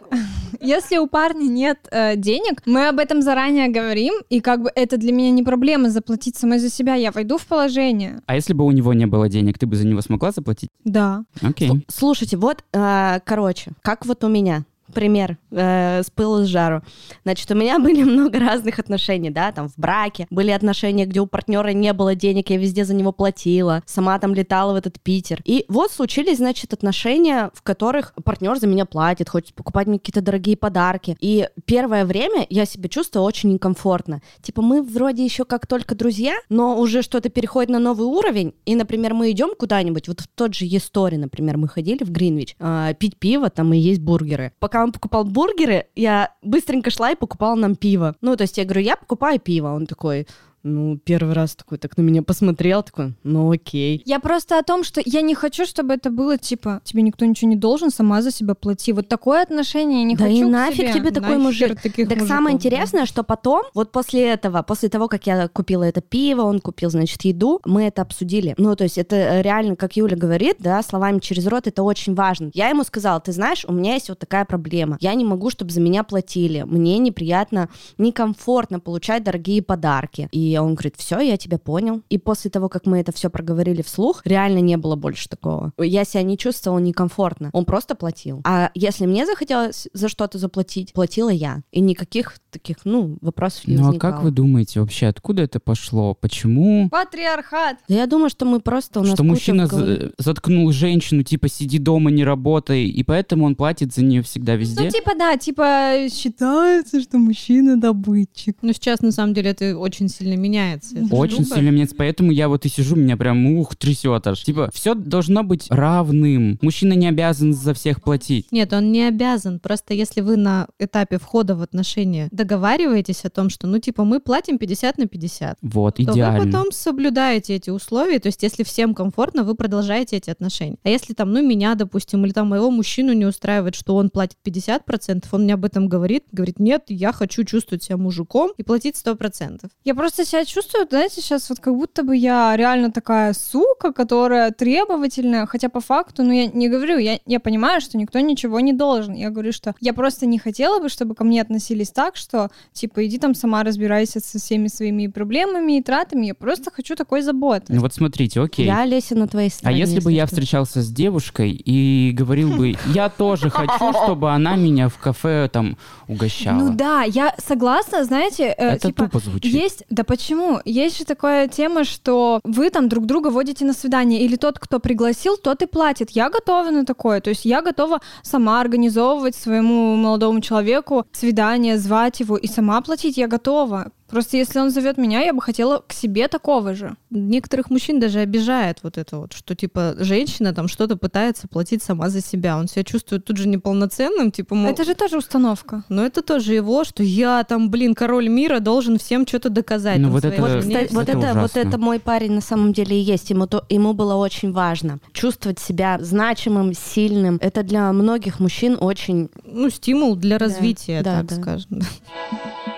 если 0.61 0.99
у 0.99 1.07
парня 1.07 1.45
нет 1.49 1.79
э, 1.91 2.17
денег, 2.17 2.63
мы 2.67 2.89
об 2.89 2.99
этом 2.99 3.23
заранее 3.23 3.69
говорим, 3.69 4.15
и 4.29 4.41
как 4.41 4.63
бы 4.63 4.71
это 4.75 4.97
для 4.99 5.13
меня 5.13 5.31
не 5.31 5.43
проблема 5.43 5.89
заплатить 5.91 6.37
самой 6.37 6.59
за 6.59 6.69
себя, 6.71 6.95
я 6.95 7.11
войду 7.11 7.39
в 7.39 7.47
положение. 7.47 8.21
А 8.27 8.35
если 8.35 8.53
бы 8.53 8.65
у 8.65 8.71
него 8.73 8.93
не 8.93 9.07
было 9.07 9.29
денег, 9.29 9.59
ты 9.59 9.67
бы 9.67 9.77
за 9.77 9.87
него 9.87 10.01
смогла 10.03 10.31
заплатить? 10.31 10.69
Да. 10.85 11.25
Окей. 11.41 11.69
Слу- 11.71 11.83
Слушайте, 11.89 12.37
вот, 12.37 12.65
э, 12.73 13.21
короче, 13.25 13.73
как 13.83 14.05
вот 14.07 14.23
у 14.25 14.29
меня. 14.29 14.65
Пример 14.97 15.37
э, 15.51 16.03
с 16.03 16.11
пылу 16.11 16.43
с 16.45 16.47
жару. 16.47 16.81
Значит, 17.23 17.51
у 17.51 17.55
меня 17.55 17.79
были 17.87 18.03
много 18.03 18.39
разных 18.39 18.79
отношений, 18.79 19.29
да, 19.29 19.53
там 19.53 19.69
в 19.69 19.77
браке. 19.77 20.27
Были 20.31 20.53
отношения, 20.53 21.05
где 21.05 21.21
у 21.21 21.27
партнера 21.27 21.69
не 21.75 21.93
было 21.93 22.15
денег, 22.15 22.49
я 22.49 22.57
везде 22.57 22.87
за 22.87 22.95
него 22.95 23.13
платила. 23.13 23.83
Сама 23.85 24.19
там 24.19 24.33
летала 24.35 24.73
в 24.73 24.77
этот 24.77 24.99
Питер. 25.01 25.43
И 25.45 25.67
вот 25.69 25.93
случились, 25.93 26.39
значит, 26.39 26.73
отношения, 26.73 27.51
в 27.53 27.61
которых 27.61 28.15
партнер 28.25 28.57
за 28.59 28.67
меня 28.67 28.87
платит, 28.87 29.29
хочет 29.29 29.55
покупать 29.55 29.87
мне 29.87 29.99
какие-то 29.99 30.23
дорогие 30.23 30.57
подарки. 30.57 31.15
И 31.21 31.47
первое 31.67 32.07
время 32.07 32.47
я 32.49 32.65
себя 32.65 32.89
чувствовала 32.89 33.29
очень 33.29 33.53
некомфортно. 33.53 34.23
Типа 34.41 34.63
мы 34.63 34.83
вроде 34.83 35.23
еще 35.23 35.45
как 35.45 35.67
только 35.67 35.95
друзья, 35.95 36.37
но 36.49 36.79
уже 36.81 37.03
что-то 37.03 37.29
переходит 37.29 37.69
на 37.69 37.81
новый 37.81 38.07
уровень. 38.07 38.55
И, 38.65 38.75
например, 38.75 39.13
мы 39.13 39.31
идем 39.31 39.51
куда-нибудь, 39.59 40.09
вот 40.09 40.21
в 40.21 40.29
тот 40.29 40.55
же 40.55 40.65
Е-стори, 40.65 41.19
например, 41.19 41.59
мы 41.59 41.69
ходили 41.69 42.03
в 42.03 42.11
Гринвич, 42.11 42.57
а, 42.59 42.95
пить 42.95 43.19
пиво, 43.19 43.51
там 43.51 43.75
и 43.75 43.79
есть 43.79 44.01
бургеры. 44.01 44.53
Пока 44.59 44.86
он 44.87 44.93
покупал 44.93 45.25
бургеры, 45.25 45.87
я 45.97 46.33
быстренько 46.43 46.91
шла 46.91 47.11
и 47.11 47.17
покупала 47.17 47.57
нам 47.57 47.75
пиво. 47.75 48.15
Ну, 48.21 48.37
то 48.37 48.43
есть 48.43 48.57
я 48.57 48.65
говорю, 48.65 48.83
я 48.83 48.97
покупаю 48.97 49.41
пиво. 49.41 49.69
Он 49.75 49.87
такой, 49.87 50.27
ну, 50.67 50.99
первый 50.99 51.35
раз 51.35 51.55
такой 51.55 51.79
так 51.79 51.97
на 51.97 52.03
меня 52.03 52.23
посмотрел, 52.23 52.83
такой, 52.83 53.15
ну 53.23 53.51
окей. 53.51 54.03
Я 54.05 54.21
просто 54.21 54.59
о 54.59 54.63
том, 54.63 54.85
что 54.85 55.01
я 55.05 55.21
не 55.23 55.35
хочу, 55.35 55.65
чтобы 55.65 55.95
это 55.95 56.11
было 56.11 56.37
типа, 56.37 56.81
тебе 56.85 57.03
никто 57.03 57.25
ничего 57.25 57.49
не 57.49 57.57
должен, 57.57 57.91
сама 57.91 58.23
за 58.23 58.31
себя 58.31 58.55
плати. 58.55 58.93
Вот 58.93 59.09
такое 59.09 59.43
отношение 59.43 60.01
я 60.01 60.05
не 60.05 60.17
да 60.17 60.25
хочу 60.25 60.37
и 60.37 60.43
к 60.43 60.47
нафиг 60.49 60.77
себе. 60.77 60.93
тебе 60.93 61.11
такой 61.11 61.39
мужик. 61.39 61.81
таких 61.81 62.09
Так 62.09 62.19
мужиков, 62.19 62.29
самое 62.29 62.55
да. 62.55 62.57
интересное, 62.59 63.07
что 63.07 63.23
потом, 63.23 63.63
вот 63.75 63.93
после 63.93 64.25
этого, 64.29 64.63
после 64.63 64.89
того, 64.89 65.09
как 65.09 65.27
я 65.27 65.49
купила 65.49 65.85
это 65.85 66.01
пиво, 66.01 66.43
он 66.43 66.61
купил, 66.61 66.91
значит, 66.91 67.23
еду, 67.23 67.61
мы 67.65 67.85
это 67.85 68.03
обсудили. 68.03 68.55
Ну, 68.59 68.75
то 68.75 68.85
есть 68.85 68.99
это 68.99 69.17
э, 69.17 69.43
реально, 69.43 69.77
как 69.77 69.97
Юля 69.97 70.17
говорит, 70.17 70.57
да, 70.59 70.83
словами 70.83 71.21
через 71.21 71.47
рот, 71.47 71.67
это 71.67 71.83
очень 71.83 72.15
важно. 72.15 72.51
Я 72.55 72.69
ему 72.69 72.85
сказала, 72.85 73.21
ты 73.21 73.33
знаешь, 73.33 73.65
у 73.69 73.73
меня 73.73 73.95
есть 73.95 74.09
вот 74.09 74.19
такая 74.19 74.45
проблема. 74.45 74.97
Я 75.01 75.15
не 75.15 75.25
могу, 75.25 75.51
чтобы 75.51 75.71
за 75.71 75.81
меня 75.81 76.03
платили. 76.03 76.63
Мне 76.63 76.99
неприятно, 76.99 77.69
некомфортно 77.99 78.81
получать 78.81 79.23
дорогие 79.23 79.63
подарки. 79.63 80.29
И 80.33 80.56
он 80.63 80.75
говорит, 80.75 80.95
все, 80.97 81.21
я 81.21 81.37
тебя 81.37 81.59
понял. 81.59 82.03
И 82.09 82.19
после 82.19 82.51
того, 82.51 82.69
как 82.69 82.87
мы 82.87 83.01
это 83.01 83.13
все 83.13 83.31
проговорили 83.31 83.83
вслух, 83.83 84.23
реально 84.25 84.59
не 84.59 84.77
было 84.77 84.97
больше 84.97 85.29
такого. 85.29 85.73
Я 85.79 86.05
себя 86.05 86.23
не 86.23 86.39
чувствовала 86.39 86.79
некомфортно. 86.79 87.51
Он 87.53 87.65
просто 87.65 87.95
платил. 87.95 88.41
А 88.45 88.71
если 88.75 89.07
мне 89.07 89.27
захотелось 89.27 89.89
за 89.93 90.09
что-то 90.09 90.39
заплатить, 90.39 90.93
платила 90.93 91.31
я. 91.31 91.63
И 91.71 91.81
никаких 91.81 92.39
таких, 92.59 92.79
ну, 92.85 93.19
вопросов 93.21 93.67
не 93.67 93.77
Ну 93.77 93.83
а 93.83 93.87
возникало. 93.87 94.13
как 94.13 94.23
вы 94.23 94.31
думаете 94.31 94.81
вообще, 94.81 95.07
откуда 95.07 95.43
это 95.43 95.61
пошло? 95.61 96.15
Почему? 96.15 96.89
Патриархат. 96.91 97.77
Да 97.89 97.95
я 97.95 98.07
думаю, 98.07 98.31
что 98.31 98.45
мы 98.45 98.61
просто 98.61 99.01
у 99.01 99.03
нас 99.05 99.15
Что 99.15 99.25
мужчина 99.25 99.67
за- 99.67 100.13
заткнул 100.19 100.71
женщину, 100.73 101.23
типа, 101.23 101.49
сиди 101.49 101.79
дома, 101.79 102.11
не 102.11 102.25
работай, 102.25 102.85
и 102.87 103.03
поэтому 103.03 103.45
он 103.47 103.55
платит 103.57 103.95
за 103.95 104.03
нее 104.05 104.23
всегда 104.23 104.57
везде? 104.57 104.85
Ну, 104.85 104.91
типа, 104.91 105.13
да, 105.19 105.37
типа, 105.37 106.07
считается, 106.13 107.01
что 107.01 107.19
мужчина 107.19 107.81
добытчик. 107.81 108.57
Ну, 108.63 108.73
сейчас, 108.73 109.01
на 109.01 109.13
самом 109.13 109.35
деле, 109.35 109.51
это 109.51 109.77
очень 109.79 110.09
сильный 110.09 110.37
меняется. 110.37 110.99
Это 110.99 111.15
Очень 111.15 111.45
сильно 111.45 111.71
меняется, 111.71 111.97
поэтому 111.97 112.33
я 112.33 112.49
вот 112.49 112.65
и 112.67 112.69
сижу, 112.69 112.97
меня 112.97 113.17
прям 113.17 113.47
ух, 113.59 113.77
трясет 113.77 114.27
аж. 114.27 114.43
Типа, 114.43 114.71
все 114.73 114.95
должно 114.95 115.43
быть 115.43 115.67
равным. 115.71 116.59
Мужчина 116.63 116.93
не 116.95 117.09
обязан 117.09 117.53
за 117.55 117.75
всех 117.75 118.03
платить. 118.03 118.51
Нет, 118.53 118.73
он 118.73 118.93
не 118.93 119.03
обязан. 119.05 119.61
Просто 119.61 119.95
если 119.95 120.21
вы 120.21 120.37
на 120.37 120.69
этапе 120.79 121.19
входа 121.19 121.55
в 121.57 121.63
отношения 121.63 122.29
договариваетесь 122.47 123.25
о 123.25 123.31
том, 123.31 123.51
что, 123.51 123.67
ну, 123.67 123.79
типа, 123.79 124.05
мы 124.05 124.21
платим 124.21 124.59
50 124.59 124.99
на 124.99 125.07
50, 125.07 125.59
Вот, 125.63 125.97
то 125.97 126.03
вы 126.03 126.13
идеально. 126.13 126.45
потом 126.45 126.73
соблюдаете 126.73 127.55
эти 127.57 127.71
условия. 127.71 128.19
То 128.19 128.29
есть, 128.29 128.43
если 128.43 128.63
всем 128.63 128.95
комфортно, 128.95 129.43
вы 129.43 129.55
продолжаете 129.55 130.17
эти 130.17 130.31
отношения. 130.31 130.77
А 130.85 130.89
если 130.89 131.15
там, 131.15 131.33
ну, 131.33 131.43
меня, 131.47 131.75
допустим, 131.75 132.25
или 132.25 132.33
там 132.33 132.49
моего 132.49 132.71
мужчину 132.71 133.13
не 133.13 133.27
устраивает, 133.27 133.75
что 133.75 133.97
он 133.97 134.11
платит 134.11 134.37
50%, 134.45 135.25
он 135.33 135.43
мне 135.43 135.55
об 135.55 135.65
этом 135.65 135.89
говорит, 135.89 136.25
говорит, 136.33 136.61
нет, 136.61 136.85
я 136.89 137.13
хочу 137.13 137.45
чувствовать 137.45 137.83
себя 137.83 137.97
мужиком 137.97 138.53
и 138.57 138.63
платить 138.63 138.97
100%. 139.05 139.69
Я 139.85 139.95
просто 139.95 140.25
себя 140.25 140.45
чувствую, 140.45 140.87
знаете, 140.89 141.21
сейчас 141.21 141.51
вот 141.51 141.59
как 141.59 141.75
будто 141.75 142.03
бы 142.03 142.17
я 142.17 142.57
реально 142.57 142.91
такая 142.93 143.33
сука, 143.35 143.93
которая 143.93 144.51
требовательная, 144.53 145.47
хотя 145.47 145.69
по 145.69 145.81
факту, 145.81 146.23
ну 146.23 146.33
я 146.33 146.47
не 146.47 146.69
говорю, 146.69 146.99
я, 146.99 147.19
я 147.27 147.41
понимаю, 147.41 147.81
что 147.81 147.99
никто 147.99 148.21
ничего 148.21 148.61
не 148.61 148.73
должен. 148.73 149.15
Я 149.15 149.31
говорю, 149.31 149.53
что 149.53 149.75
я 149.81 149.93
просто 149.93 150.27
не 150.27 150.39
хотела 150.39 150.81
бы, 150.81 150.89
чтобы 150.89 151.15
ко 151.15 151.25
мне 151.25 151.43
относились 151.43 151.91
так, 151.91 152.17
что 152.17 152.36
типа 152.73 153.07
иди 153.07 153.19
там 153.19 153.35
сама 153.35 153.63
разбирайся 153.65 154.21
со 154.21 154.39
всеми 154.39 154.69
своими 154.69 155.07
проблемами 155.07 155.79
и 155.79 155.83
тратами. 155.83 156.27
Я 156.27 156.35
просто 156.35 156.71
хочу 156.71 156.97
такой 156.97 157.23
заботы. 157.23 157.73
Ну 157.73 157.81
вот 157.81 157.95
смотрите, 157.95 158.41
окей. 158.41 158.67
Я, 158.67 158.83
Олеся, 158.83 159.15
на 159.15 159.27
твоей 159.27 159.49
А 159.49 159.53
стороне. 159.53 159.79
если 159.81 160.01
бы 160.01 160.13
я 160.13 160.27
что. 160.27 160.35
встречался 160.37 160.83
с 160.83 160.89
девушкой 160.89 161.51
и 161.53 162.13
говорил 162.13 162.57
бы, 162.57 162.75
я 162.95 163.09
тоже 163.09 163.51
хочу, 163.51 163.93
чтобы 164.05 164.33
она 164.33 164.57
меня 164.57 164.89
в 164.89 164.99
кафе 164.99 165.49
там 165.53 165.77
угощала. 166.09 166.59
Ну 166.59 166.75
да, 166.75 167.03
я 167.03 167.35
согласна, 167.39 168.05
знаете, 168.05 168.55
э, 168.57 168.75
Это 168.75 168.89
типа, 168.89 169.05
тупо 169.05 169.19
звучит. 169.19 169.53
Есть, 169.53 169.85
да 169.91 170.05
почему? 170.05 170.61
Есть 170.65 170.99
же 170.99 171.05
такая 171.05 171.49
тема, 171.49 171.85
что 171.85 172.41
вы 172.45 172.71
там 172.71 172.89
друг 172.89 173.07
друга 173.07 173.29
водите 173.29 173.65
на 173.65 173.73
свидание, 173.73 174.21
или 174.23 174.37
тот, 174.37 174.59
кто 174.59 174.79
пригласил, 174.81 175.37
тот 175.37 175.63
и 175.63 175.67
платит. 175.67 176.11
Я 176.11 176.31
готова 176.31 176.71
на 176.71 176.85
такое, 176.85 177.21
то 177.21 177.31
есть 177.31 177.45
я 177.45 177.63
готова 177.63 178.01
сама 178.23 178.61
организовывать 178.61 179.35
своему 179.35 179.97
молодому 179.97 180.41
человеку 180.41 181.07
свидание, 181.13 181.79
звать 181.79 182.16
его 182.21 182.37
и 182.37 182.47
сама 182.47 182.81
платить, 182.81 183.17
я 183.17 183.29
готова. 183.29 183.93
Просто 184.09 184.37
если 184.37 184.59
он 184.61 184.71
зовет 184.71 184.99
меня, 184.99 185.21
я 185.21 185.33
бы 185.33 185.43
хотела 185.43 185.83
к 185.87 185.93
себе 185.93 186.29
такого 186.29 186.75
же. 186.75 186.97
Некоторых 187.11 187.71
мужчин 187.71 188.01
даже 188.01 188.21
обижает 188.21 188.79
вот 188.83 188.99
это 188.99 189.19
вот, 189.19 189.33
что 189.33 189.55
типа 189.55 189.95
женщина 189.99 190.55
там 190.55 190.69
что-то 190.69 190.97
пытается 190.97 191.49
платить 191.49 191.83
сама 191.83 192.09
за 192.09 192.21
себя. 192.21 192.57
Он 192.57 192.69
себя 192.69 192.85
чувствует 192.85 193.25
тут 193.25 193.37
же 193.37 193.49
неполноценным, 193.49 194.31
типа, 194.31 194.55
мол, 194.55 194.71
Это 194.71 194.85
же 194.85 194.95
тоже 194.95 195.19
установка. 195.19 195.85
Но 195.89 196.05
это 196.05 196.23
тоже 196.23 196.55
его, 196.55 196.85
что 196.85 197.03
я 197.03 197.45
там, 197.45 197.71
блин, 197.71 197.95
король 197.95 198.29
мира, 198.29 198.61
должен 198.61 198.99
всем 198.99 199.27
что-то 199.27 199.51
доказать. 199.51 199.99
Ну, 199.99 200.11
вот 200.11 200.21
своей 200.21 200.37
это- 200.37 200.43
Вот, 200.43 200.61
кстати, 200.61 200.93
вот 200.95 201.09
это 201.09 201.19
это, 201.19 201.41
вот 201.41 201.57
это 201.57 201.79
мой 201.79 201.99
парень 202.01 202.33
на 202.33 202.41
самом 202.41 202.73
деле 202.73 202.97
и 202.99 203.01
есть. 203.01 203.31
Ему, 203.31 203.47
то, 203.47 203.65
ему 203.69 203.93
было 203.93 204.15
очень 204.15 204.53
важно 204.53 204.99
чувствовать 205.13 205.59
себя 205.59 205.99
значимым, 206.01 206.73
сильным. 206.75 207.39
Это 207.41 207.63
для 207.63 207.93
многих 207.93 208.41
мужчин 208.41 208.77
очень... 208.81 209.31
Ну, 209.45 209.71
стимул 209.71 210.17
для 210.17 210.39
Да, 210.39 210.47
развития, 210.47 211.03
да, 211.03 211.19
так 211.21 211.27
да. 211.27 211.37
скажем. 211.37 211.81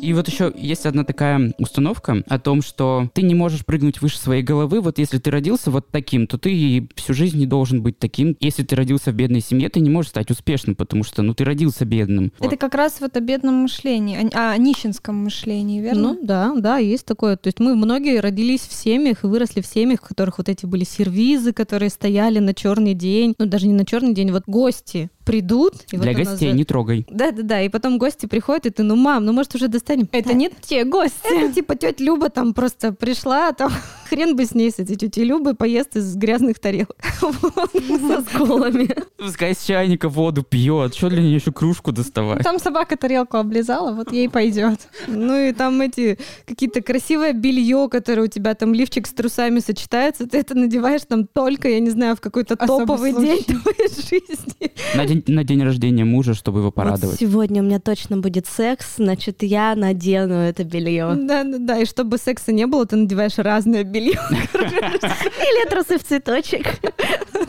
И 0.00 0.12
вот 0.14 0.28
еще 0.28 0.52
есть 0.56 0.86
одна 0.86 1.04
такая 1.04 1.52
установка 1.58 2.22
о 2.28 2.38
том, 2.38 2.62
что 2.62 3.08
ты 3.12 3.22
не 3.22 3.34
можешь 3.34 3.64
прыгнуть 3.64 4.00
выше 4.00 4.18
своей 4.18 4.42
головы. 4.42 4.80
Вот 4.80 4.98
если 4.98 5.18
ты 5.18 5.30
родился 5.30 5.70
вот 5.70 5.90
таким, 5.90 6.26
то 6.26 6.38
ты 6.38 6.88
всю 6.96 7.14
жизнь 7.14 7.38
не 7.38 7.46
должен 7.46 7.82
быть 7.82 7.98
таким. 7.98 8.36
Если 8.40 8.62
ты 8.62 8.76
родился 8.76 9.10
в 9.12 9.14
бедной 9.14 9.40
семье, 9.40 9.68
ты 9.68 9.80
не 9.80 9.90
можешь 9.90 10.10
стать 10.10 10.30
успешным, 10.30 10.74
потому 10.74 11.04
что, 11.04 11.22
ну, 11.22 11.34
ты 11.34 11.44
родился 11.44 11.84
бедным. 11.84 12.32
Это 12.40 12.56
как 12.56 12.74
раз 12.74 13.00
вот 13.00 13.16
о 13.16 13.20
бедном 13.20 13.54
мышлении, 13.56 14.30
о, 14.34 14.52
о 14.52 14.56
нищенском 14.56 15.16
мышлении, 15.16 15.80
верно? 15.80 16.14
Ну, 16.14 16.18
да, 16.22 16.54
да, 16.56 16.78
есть 16.78 17.04
такое. 17.04 17.36
То 17.36 17.48
есть 17.48 17.60
мы 17.60 17.74
многие 17.74 18.20
родились 18.20 18.62
в 18.62 18.72
семьях 18.72 19.24
и 19.24 19.26
выросли 19.26 19.60
в 19.60 19.66
семьях, 19.66 20.00
в 20.00 20.08
которых 20.08 20.38
вот 20.38 20.48
эти 20.48 20.66
были 20.66 20.84
сервизы, 20.84 21.52
которые 21.52 21.90
стояли 21.90 22.38
на 22.38 22.54
черный 22.54 22.94
день. 22.94 23.34
Ну, 23.38 23.46
даже 23.46 23.66
не 23.66 23.74
на 23.74 23.84
черный 23.84 24.14
день, 24.14 24.32
вот 24.32 24.44
гости 24.46 25.10
придут. 25.30 25.74
И 25.92 25.96
вот 25.96 26.02
Для 26.02 26.12
нас 26.18 26.28
гостей 26.28 26.50
же- 26.50 26.56
не 26.56 26.64
трогай. 26.64 27.06
Да-да-да, 27.10 27.60
и 27.62 27.68
потом 27.68 27.98
гости 27.98 28.26
приходят, 28.26 28.66
и 28.66 28.70
ты, 28.70 28.82
ну, 28.82 28.96
мам, 28.96 29.24
ну, 29.24 29.32
может, 29.32 29.54
уже 29.54 29.68
достанем? 29.68 30.08
Это 30.12 30.28
Да, 30.30 30.34
не 30.34 30.50
те 30.60 30.84
гости. 30.84 31.14
Это 31.44 31.52
типа 31.54 31.76
тетя 31.76 32.02
Люба 32.04 32.30
там 32.30 32.52
просто 32.54 32.92
пришла, 32.92 33.48
а 33.48 33.52
там 33.52 33.72
хрен 34.10 34.34
бы 34.36 34.44
с 34.44 34.54
ней, 34.54 34.70
с 34.70 34.78
этой 34.78 34.96
тетей 34.96 35.24
Любой, 35.24 35.54
поест 35.54 35.96
из 35.96 36.16
грязных 36.16 36.58
тарелок 36.58 36.96
Вот, 37.20 37.70
со 38.00 38.22
сколами. 38.22 38.88
Пускай 39.16 39.54
с 39.54 39.64
чайника 39.64 40.08
воду 40.08 40.42
пьет. 40.42 40.94
Что 40.94 41.08
для 41.08 41.22
нее 41.22 41.36
еще 41.36 41.52
кружку 41.52 41.92
доставать? 41.92 42.42
Там 42.42 42.58
собака 42.58 42.96
тарелку 42.96 43.36
облизала, 43.36 43.92
вот 43.94 44.12
ей 44.12 44.28
пойдет. 44.28 44.88
Ну 45.06 45.36
и 45.36 45.52
там 45.52 45.80
эти 45.80 46.18
какие-то 46.46 46.82
красивое 46.82 47.32
белье, 47.32 47.88
которое 47.90 48.22
у 48.22 48.26
тебя 48.26 48.54
там 48.54 48.74
лифчик 48.74 49.06
с 49.06 49.12
трусами 49.12 49.60
сочетается, 49.60 50.26
ты 50.26 50.38
это 50.38 50.56
надеваешь 50.56 51.02
там 51.06 51.26
только, 51.26 51.68
я 51.68 51.78
не 51.80 51.90
знаю, 51.90 52.16
в 52.16 52.20
какой-то 52.20 52.56
топовый 52.56 53.12
день 53.12 53.44
твоей 53.44 53.88
жизни. 53.88 54.72
На 54.96 55.06
день, 55.06 55.22
на 55.28 55.44
день 55.44 55.62
рождения 55.62 56.04
мужа, 56.04 56.34
чтобы 56.34 56.58
его 56.58 56.68
Вот 56.68 56.74
порадовать. 56.74 57.20
сегодня 57.20 57.62
у 57.62 57.64
меня 57.64 57.78
точно 57.78 58.16
будет 58.16 58.46
секс, 58.46 58.96
значит, 58.96 59.42
я 59.42 59.74
надену 59.76 60.34
это 60.34 60.64
белье. 60.64 61.14
Да-да-да, 61.14 61.78
и 61.78 61.84
чтобы 61.84 62.18
секса 62.18 62.50
не 62.52 62.66
было, 62.66 62.86
ты 62.86 62.96
надеваешь 62.96 63.38
разное 63.38 63.84
белье. 63.84 63.99
Или 64.08 65.68
трусы 65.70 65.98
в 65.98 66.04
цветочек. 66.04 66.66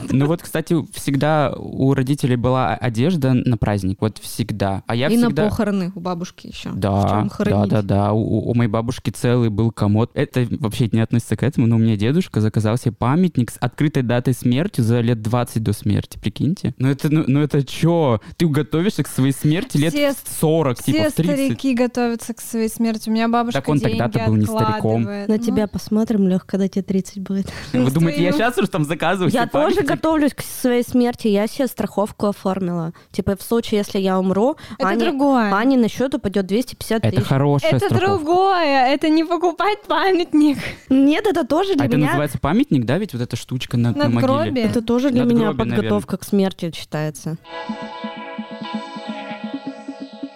Ну 0.10 0.26
вот, 0.28 0.42
кстати, 0.42 0.76
всегда 0.94 1.54
у 1.58 1.94
родителей 1.94 2.36
была 2.36 2.76
одежда 2.76 3.34
на 3.34 3.58
праздник. 3.58 3.98
Вот 4.02 4.18
всегда. 4.18 4.84
А 4.88 4.96
я 4.96 5.08
И 5.08 5.18
на 5.18 5.28
всегда... 5.28 5.50
похороны 5.50 5.92
у 5.96 6.00
бабушки 6.00 6.48
еще. 6.48 6.72
Да, 6.74 7.28
да, 7.40 7.66
да, 7.66 7.82
да. 7.82 8.14
У, 8.14 8.50
у 8.50 8.54
моей 8.54 8.70
бабушки 8.70 9.10
целый 9.10 9.50
был 9.50 9.72
комод. 9.72 10.12
Это 10.14 10.48
вообще 10.52 10.90
не 10.92 11.00
относится 11.02 11.36
к 11.36 11.44
этому, 11.44 11.68
но 11.68 11.76
у 11.76 11.80
меня 11.80 11.96
дедушка 11.98 12.42
заказал 12.42 12.78
себе 12.78 12.92
памятник 12.92 13.52
с 13.52 13.58
открытой 13.60 14.04
датой 14.04 14.34
смерти 14.34 14.82
за 14.82 15.00
лет 15.02 15.22
20 15.22 15.64
до 15.64 15.74
смерти, 15.74 16.18
прикиньте. 16.20 16.74
Ну 16.78 16.90
это, 16.90 17.10
ну, 17.12 17.24
ну 17.28 17.42
это 17.42 17.64
чё? 17.66 18.20
Ты 18.38 18.48
готовишься 18.48 19.04
к 19.04 19.08
своей 19.08 19.34
смерти 19.34 19.78
лет 19.78 19.94
Все- 19.94 20.14
в 20.14 20.40
40, 20.40 20.84
типа 20.84 20.98
Все 21.00 21.10
в 21.10 21.14
30. 21.14 21.36
старики 21.36 21.74
готовятся 21.74 22.34
к 22.34 22.42
своей 22.42 22.70
смерти. 22.70 23.10
У 23.10 23.14
меня 23.14 23.28
бабушка 23.28 23.60
Так 23.62 23.70
он 23.70 23.80
тогда-то 23.80 24.20
был 24.26 24.36
не 24.36 24.46
стариком. 24.46 25.04
На 25.04 25.26
Ну, 25.28 25.38
тебя 25.38 25.68
посмотрим, 25.68 26.28
Лех, 26.28 26.41
когда 26.46 26.68
тебе 26.68 26.84
30 26.84 27.20
будет. 27.22 27.52
Вы 27.74 27.90
думаете, 27.92 28.24
я 28.24 28.32
сейчас 28.32 28.58
уже 28.58 28.68
там 28.68 28.84
заказываю 28.86 29.32
Я 29.32 29.48
тоже 29.48 29.82
готовлюсь 29.82 30.34
к 30.34 30.42
своей 30.42 30.84
смерти. 30.84 31.28
Я 31.28 31.48
себе 31.48 31.68
страховку 31.68 32.28
оформила. 32.28 32.94
Типа 33.12 33.36
в 33.36 33.42
случае, 33.42 33.80
если 33.80 34.00
я 34.00 34.20
умру, 34.20 34.56
Это 34.78 34.90
Ане, 34.90 35.06
другое. 35.06 35.54
Ане 35.54 35.78
на 35.78 35.88
счет 35.90 36.14
упадет 36.14 36.46
250 36.48 37.04
Это 37.06 37.16
тысяч. 37.16 37.28
хорошая 37.28 37.72
Это 37.72 37.86
страховка. 37.86 38.08
другое. 38.18 38.88
Это 38.94 39.10
не 39.10 39.24
покупать 39.24 39.82
памятник. 39.88 40.58
Нет, 40.90 41.26
это 41.28 41.46
тоже 41.46 41.76
для 41.76 41.84
А 41.84 41.88
это 41.88 41.98
меня... 41.98 42.08
называется 42.08 42.40
памятник, 42.40 42.86
да, 42.86 42.98
ведь 42.98 43.14
вот 43.14 43.22
эта 43.22 43.36
штучка 43.36 43.78
на, 43.78 43.92
на 43.94 44.10
могиле? 44.10 44.64
Это 44.64 44.82
тоже 44.82 45.12
для 45.12 45.24
меня 45.24 45.54
подготовка 45.54 46.18
к 46.18 46.24
смерти 46.24 46.72
считается. 46.76 47.38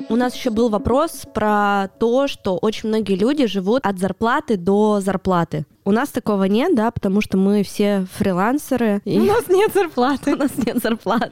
У 0.08 0.16
нас 0.18 0.36
еще 0.36 0.50
был 0.52 0.70
вопрос 0.70 1.24
про 1.34 1.90
то, 2.00 2.28
что 2.28 2.58
очень 2.58 2.90
многие 2.90 3.16
люди 3.16 3.48
живут 3.48 3.86
от 3.86 3.98
зарплаты 4.00 4.56
до 4.56 5.00
зарплаты. 5.02 5.66
У 5.88 5.92
нас 5.92 6.10
такого 6.10 6.46
нет, 6.46 6.76
да, 6.76 6.90
потому 6.90 7.22
что 7.22 7.38
мы 7.38 7.62
все 7.62 8.08
фрилансеры. 8.18 9.02
и 9.06 9.20
У 9.20 9.24
нас 9.24 9.48
нет 9.48 9.72
зарплаты. 9.72 10.34
у 10.34 10.36
нас 10.36 10.52
нет 10.58 10.82
зарплат. 10.82 11.32